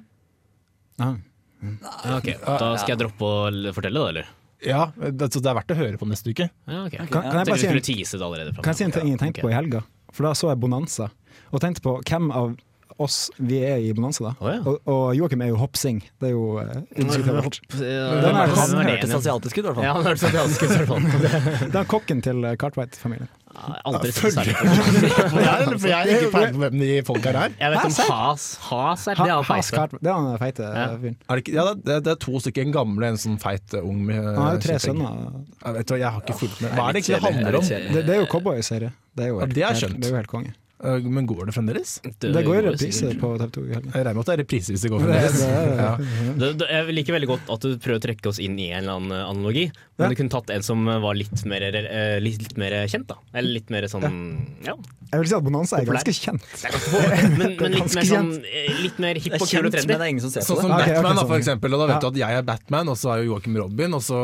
Ja, 0.98 1.14
ok, 1.62 2.30
Da 2.46 2.72
skal 2.82 2.96
jeg 2.96 3.02
droppe 3.04 3.28
å 3.28 3.74
fortelle 3.76 4.02
det, 4.02 4.14
eller? 4.14 4.32
Ja, 4.62 4.92
det, 4.96 5.32
så 5.34 5.42
det 5.42 5.50
er 5.50 5.58
verdt 5.58 5.74
å 5.74 5.78
høre 5.78 5.98
på 5.98 6.08
neste 6.10 6.34
uke. 6.34 6.50
Ja, 6.70 6.84
ok. 6.86 6.98
Kan, 6.98 7.08
kan 7.10 7.40
jeg 7.40 7.48
bare 7.50 7.62
si 7.62 7.70
en, 7.70 7.80
kan 8.62 8.72
jeg 8.72 8.78
si 8.78 8.86
en 8.86 8.94
ting 8.94 9.10
jeg 9.10 9.22
tenkte 9.22 9.46
på 9.46 9.50
i 9.50 9.56
helga? 9.58 9.82
For 10.14 10.28
da 10.28 10.36
så 10.38 10.52
jeg 10.52 10.60
Bonanza, 10.62 11.08
og 11.50 11.64
tenkte 11.64 11.84
på 11.86 11.96
hvem 12.04 12.30
av 12.36 12.54
oss 13.02 13.32
vi 13.42 13.62
er 13.66 13.82
i 13.82 13.90
Bonanza 13.98 14.28
da. 14.28 14.34
Å, 14.38 14.52
ja. 14.52 14.62
Og, 14.68 14.90
og 14.92 15.04
Joakim 15.18 15.42
er 15.42 15.50
jo 15.50 15.58
hoppsing. 15.62 16.02
Det 16.22 16.30
er 16.30 16.36
jo 16.36 16.60
uh, 16.60 16.62
er 16.62 17.08
var 18.28 18.54
han 18.54 18.76
det 18.76 18.86
Hørtes 18.92 19.16
asiatisk 19.18 19.58
ut, 19.58 19.64
i 19.64 19.68
hvert 19.68 19.80
fall. 19.80 19.88
Ja, 19.88 19.96
han 19.98 20.06
hørtes 20.06 20.28
asiatisk 20.30 20.66
ut, 20.66 20.74
i 20.76 20.82
hvert 20.84 20.92
fall. 20.92 21.70
Det 21.72 21.82
er 21.82 21.90
kokken 21.90 22.22
til 22.26 22.46
uh, 22.46 22.54
Cartwright-familien. 22.62 23.32
Aldri 23.86 24.12
sett 24.16 24.36
særlig 24.36 24.56
på. 24.58 24.66
Jeg, 25.42 25.98
er 25.98 26.12
ikke 26.16 26.32
ferdig 26.34 26.54
på 26.56 26.62
hvem 26.64 26.78
de 26.82 26.90
folka 27.08 27.32
her 27.34 27.40
er. 27.44 27.56
Jeg 27.60 27.74
vet 27.74 27.88
om? 27.90 27.96
Has. 28.12 28.46
Has 28.70 29.06
er 29.12 29.20
det 29.22 29.28
han 29.32 29.48
feite. 29.48 29.88
Det 30.00 30.12
er 30.12 30.18
han 30.18 30.40
feite 30.42 30.70
fyren. 31.04 31.18
Det, 31.22 31.54
ja, 31.56 31.66
det, 31.76 31.98
er- 32.14 32.20
to 32.22 32.42
stykker. 32.44 32.66
En 32.68 32.76
gamle 32.76 33.12
en 33.14 33.20
sånn 33.22 33.38
feit 33.42 33.76
ung 33.82 34.04
Han 34.12 34.40
har 34.40 34.58
jo 34.58 34.64
tre 34.68 34.80
sønner. 34.84 35.20
Jeg, 35.66 35.78
vet, 35.78 35.96
jeg 36.04 36.10
har 36.16 36.24
ikke 36.26 36.40
fulgt 36.44 36.62
med. 36.64 36.76
Hva 36.78 36.88
er 36.90 36.98
det 36.98 37.04
egentlig 37.04 37.18
det 37.18 37.24
handler 37.28 37.52
er 37.52 37.62
om? 37.62 37.70
Det, 37.72 38.04
det 38.08 38.16
er 38.16 38.20
jo 38.24 38.28
cowboyserie. 38.32 38.92
Det 39.18 39.26
er 39.26 39.32
jo 39.34 39.40
helt, 39.42 39.56
det 39.58 39.66
er 39.68 39.80
skjønt. 39.82 39.98
det 40.00 40.08
er 40.10 40.14
jo 40.16 40.22
helt 40.22 40.32
konge. 40.32 40.54
Eh, 40.84 40.98
Men 41.06 41.28
går 41.30 41.46
det 41.46 41.54
fremdeles? 41.54 42.00
Det 42.20 42.32
går 42.46 42.56
i 42.58 42.62
reprise 42.72 43.12
på 43.22 43.32
TV 43.38 43.50
2 43.58 43.66
i 43.68 43.74
helgen. 43.76 43.92
Jeg 43.94 44.06
regner 44.06 44.16
med 44.18 44.24
at 44.24 44.30
det 44.32 44.34
er 44.34 44.42
reprise 44.44 44.74
hvis 44.74 44.82
det 44.82 44.92
går 44.92 45.04
fremdeles. 45.06 45.40
det- 45.42 45.78
Ja. 45.82 45.92
Det, 46.42 46.50
det, 46.58 46.68
jeg 46.72 46.96
liker 46.98 47.14
veldig 47.20 47.28
godt 47.30 47.52
at 47.54 47.60
du 47.62 47.78
prøver 47.78 48.00
å 48.00 48.06
trekke 48.08 48.28
oss 48.32 48.40
inn 48.40 48.58
i 48.60 48.72
en 48.72 48.84
eller 48.84 48.96
annen 48.98 49.12
eh, 49.12 49.30
analogi. 49.30 49.66
Men 49.98 50.06
Ja. 50.06 50.10
du 50.10 50.16
kunne 50.16 50.30
tatt 50.34 50.50
en 50.50 50.64
som 50.66 50.86
var 50.86 51.14
litt 51.14 51.46
mer, 51.46 51.62
eh, 51.62 52.20
litt, 52.20 52.42
litt 52.42 52.58
mer 52.58 52.72
kjent, 52.90 53.06
da. 53.08 53.16
Eller 53.34 53.54
litt 53.60 53.70
mer 53.70 53.84
sånn 53.92 54.10
ja. 54.66 54.74
Jeg 55.12 55.20
vil 55.20 55.28
si 55.28 55.36
at 55.36 55.44
Bonanza 55.44 55.76
er 55.78 55.86
ganske 55.86 56.14
kjent. 56.16 56.44
Men, 57.38 57.58
men 57.60 57.72
litt, 57.76 57.94
mer 57.96 58.06
sånn, 58.08 58.30
eh, 58.48 58.78
litt 58.82 58.98
mer 59.04 59.16
hipp 59.20 59.34
og 59.42 59.48
kul 59.50 59.66
og 59.68 59.74
trendy. 59.74 59.88
men 59.92 60.00
det 60.00 60.06
er 60.08 60.12
ingen 60.14 60.22
som 60.24 60.32
ser 60.32 60.42
Sånn 60.48 60.62
som 60.62 60.72
det. 60.72 60.78
Ok, 60.78 60.88
ok, 60.88 60.94
Batman, 60.96 61.16
da, 61.16 61.22
sånn. 61.22 61.28
for 61.28 61.38
eksempel. 61.38 61.74
Og 61.76 61.80
da 61.82 61.86
vet 61.92 61.96
Ja. 61.96 62.00
du 62.00 62.08
at 62.08 62.16
jeg 62.22 62.38
er 62.38 62.42
Batman, 62.48 62.88
og 62.90 62.96
så 62.98 63.12
er 63.12 63.24
jo 63.24 63.34
Joakim 63.36 63.58
Robin, 63.60 63.94
og 63.94 64.02
så 64.02 64.16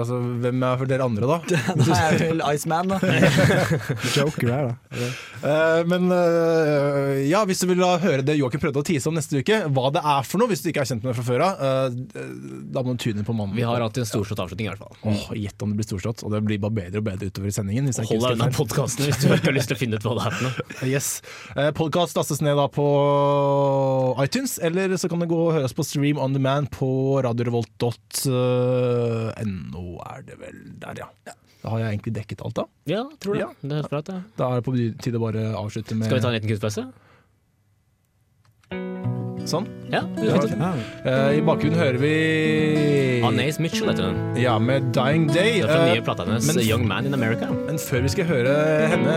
altså, 0.00 0.20
Hvem 0.40 0.62
er 0.62 0.76
for 0.78 0.86
dere 0.86 1.02
andre, 1.02 1.26
da? 1.26 1.38
Det 1.50 1.98
er 1.98 2.18
vel 2.30 2.40
Iceman, 2.54 2.88
da. 2.94 2.98
Joker 4.16 4.48
er 4.54 4.70
da. 4.70 5.10
Eh, 5.42 5.82
men 5.90 6.02
eh, 6.14 7.16
ja, 7.28 7.40
hvis 7.48 7.60
du 7.62 7.66
vil 7.70 7.80
da 7.82 7.90
høre 8.02 8.22
det 8.26 8.34
Joakim 8.38 8.60
prøvde 8.62 8.80
å 8.82 8.86
tise 8.86 9.06
om 9.10 9.16
neste 9.18 9.34
uke, 9.42 9.56
hva 9.74 9.86
det 9.94 10.00
er 10.00 10.22
for 10.26 10.36
noe, 10.40 10.48
hvis 10.52 10.62
du 10.64 10.68
ikke 10.70 10.82
er 10.84 10.88
kjent 10.90 11.02
med 11.04 11.10
det 11.12 11.18
fra 11.18 11.26
før 11.26 11.40
av, 11.46 11.52
eh, 11.66 11.88
da 12.74 12.78
må 12.86 12.88
du 12.94 13.00
tune 13.02 13.18
inn 13.20 13.28
på 13.28 13.34
mandag. 13.36 13.56
Vi 13.58 13.66
har 13.66 13.78
hatt 13.84 13.96
en 14.00 14.08
storslått 14.08 14.42
avslutning, 14.44 14.66
i 14.68 14.70
hvert 14.72 14.82
fall. 14.84 14.94
Åh, 15.10 15.22
Gjett 15.40 15.58
om 15.66 15.70
det 15.72 15.78
blir 15.80 15.88
storslått, 15.90 16.18
og 16.26 16.30
det 16.34 16.40
blir 16.46 16.58
bare 16.62 16.76
bedre 16.80 16.98
og 17.02 17.06
bedre 17.10 17.24
utover 17.30 17.48
i 17.50 17.54
sendingen. 17.54 17.84
Hold 17.90 18.24
deg 18.24 18.32
unna 18.38 18.48
podkasten 18.54 19.02
hvis 19.08 19.20
du 19.22 19.26
ikke 19.34 19.50
har 19.50 19.56
lyst 19.58 19.68
til 19.72 19.78
å 19.78 19.82
finne 19.82 19.94
ut 20.00 20.04
hva 20.06 20.14
det 20.18 20.24
er 20.26 20.32
for 20.38 20.44
noe. 20.48 20.54
Yes. 20.90 21.08
Eh, 21.54 21.70
Podkast 21.76 22.14
lastes 22.18 22.40
ned 22.42 22.56
da 22.58 22.66
på 22.72 22.86
iTunes, 24.24 24.52
eller 24.64 24.86
så 25.00 25.06
kan 25.10 25.20
det 25.22 25.28
gå 25.30 25.38
og 25.48 25.54
høres 25.58 25.74
på 25.76 25.82
Stream 25.86 26.16
on 26.22 26.34
demand 26.34 26.64
på 26.74 26.88
radiorevolt.no, 27.26 29.84
er 30.10 30.20
det 30.26 30.36
vel 30.40 30.56
der, 30.82 30.94
ja. 31.04 31.08
Da 31.60 31.68
har 31.74 31.78
jeg 31.82 31.90
egentlig 31.92 32.12
dekket 32.16 32.40
alt, 32.46 32.56
da. 32.56 32.62
Ja, 32.88 33.02
tror 33.20 33.34
det. 33.36 33.40
Ja. 33.42 33.48
Det 33.60 33.74
høres 33.76 33.90
bra 33.92 33.98
ut, 34.00 34.06
det. 34.08 34.14
Da 34.38 34.44
er 34.48 34.54
det 34.60 34.64
på 34.64 34.72
tide 35.04 35.18
å 35.18 35.22
bare 35.26 35.42
avslutte 35.58 35.79
avslutte 35.80 35.94
med 35.94 36.06
Skal 36.06 36.16
vi 36.16 36.22
ta 36.22 36.28
en 36.28 36.34
liten 36.34 36.50
kunstpause? 36.50 36.90
Sånn? 39.48 39.64
Ja, 39.90 40.04
ja, 40.20 40.36
uh, 40.36 41.30
I 41.32 41.40
bakgrunnen 41.42 41.78
hører 41.80 41.96
vi 41.98 43.22
Anais 43.24 43.56
Mitchell 43.58 43.88
heter 43.88 44.10
hun. 44.10 44.18
Ja, 44.38 44.58
med 44.60 44.92
'Dying 44.94 45.26
Day'. 45.32 45.64
Det 45.64 45.64
er 45.64 45.72
fra 45.72 45.78
uh, 45.80 45.86
eh, 45.88 45.94
nye 45.96 46.04
plata 46.04 46.26
hennes 46.28 46.46
men, 46.46 46.60
'Young 46.60 46.84
Man 46.86 47.08
in 47.08 47.16
America'. 47.16 47.48
Men 47.66 47.80
før 47.80 48.04
vi 48.04 48.12
skal 48.14 48.28
høre 48.28 48.52
henne, 48.92 49.16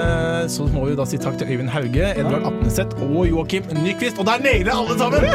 så 0.50 0.66
må 0.74 0.88
vi 0.88 0.96
da 0.96 1.06
si 1.06 1.20
takk 1.22 1.38
til 1.38 1.52
Øyvind 1.52 1.70
Hauge, 1.70 2.08
Edvard 2.16 2.48
Apneseth 2.50 3.04
og 3.04 3.28
Joakim 3.30 3.68
Nyquist. 3.84 4.18
Og 4.18 4.26
der 4.26 4.42
nailer 4.42 4.74
alle 4.80 4.98
sammen! 4.98 5.28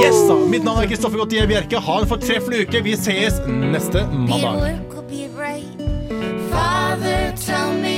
Yes 0.00 0.22
da, 0.30 0.38
Mitt 0.48 0.64
navn 0.64 0.84
er 0.84 0.88
Kristoffer 0.88 1.18
Gautier 1.18 1.50
Bjerke. 1.50 1.82
Ha 1.82 2.00
en 2.00 2.08
fortreffelig 2.08 2.68
uke. 2.68 2.84
Vi 2.86 2.96
sees 2.96 3.42
neste 3.46 4.06
mandag. 4.14 4.78
Be 5.10 5.26
right. 5.34 5.66
Father, 6.52 7.34
tell 7.36 7.74
me 7.74 7.89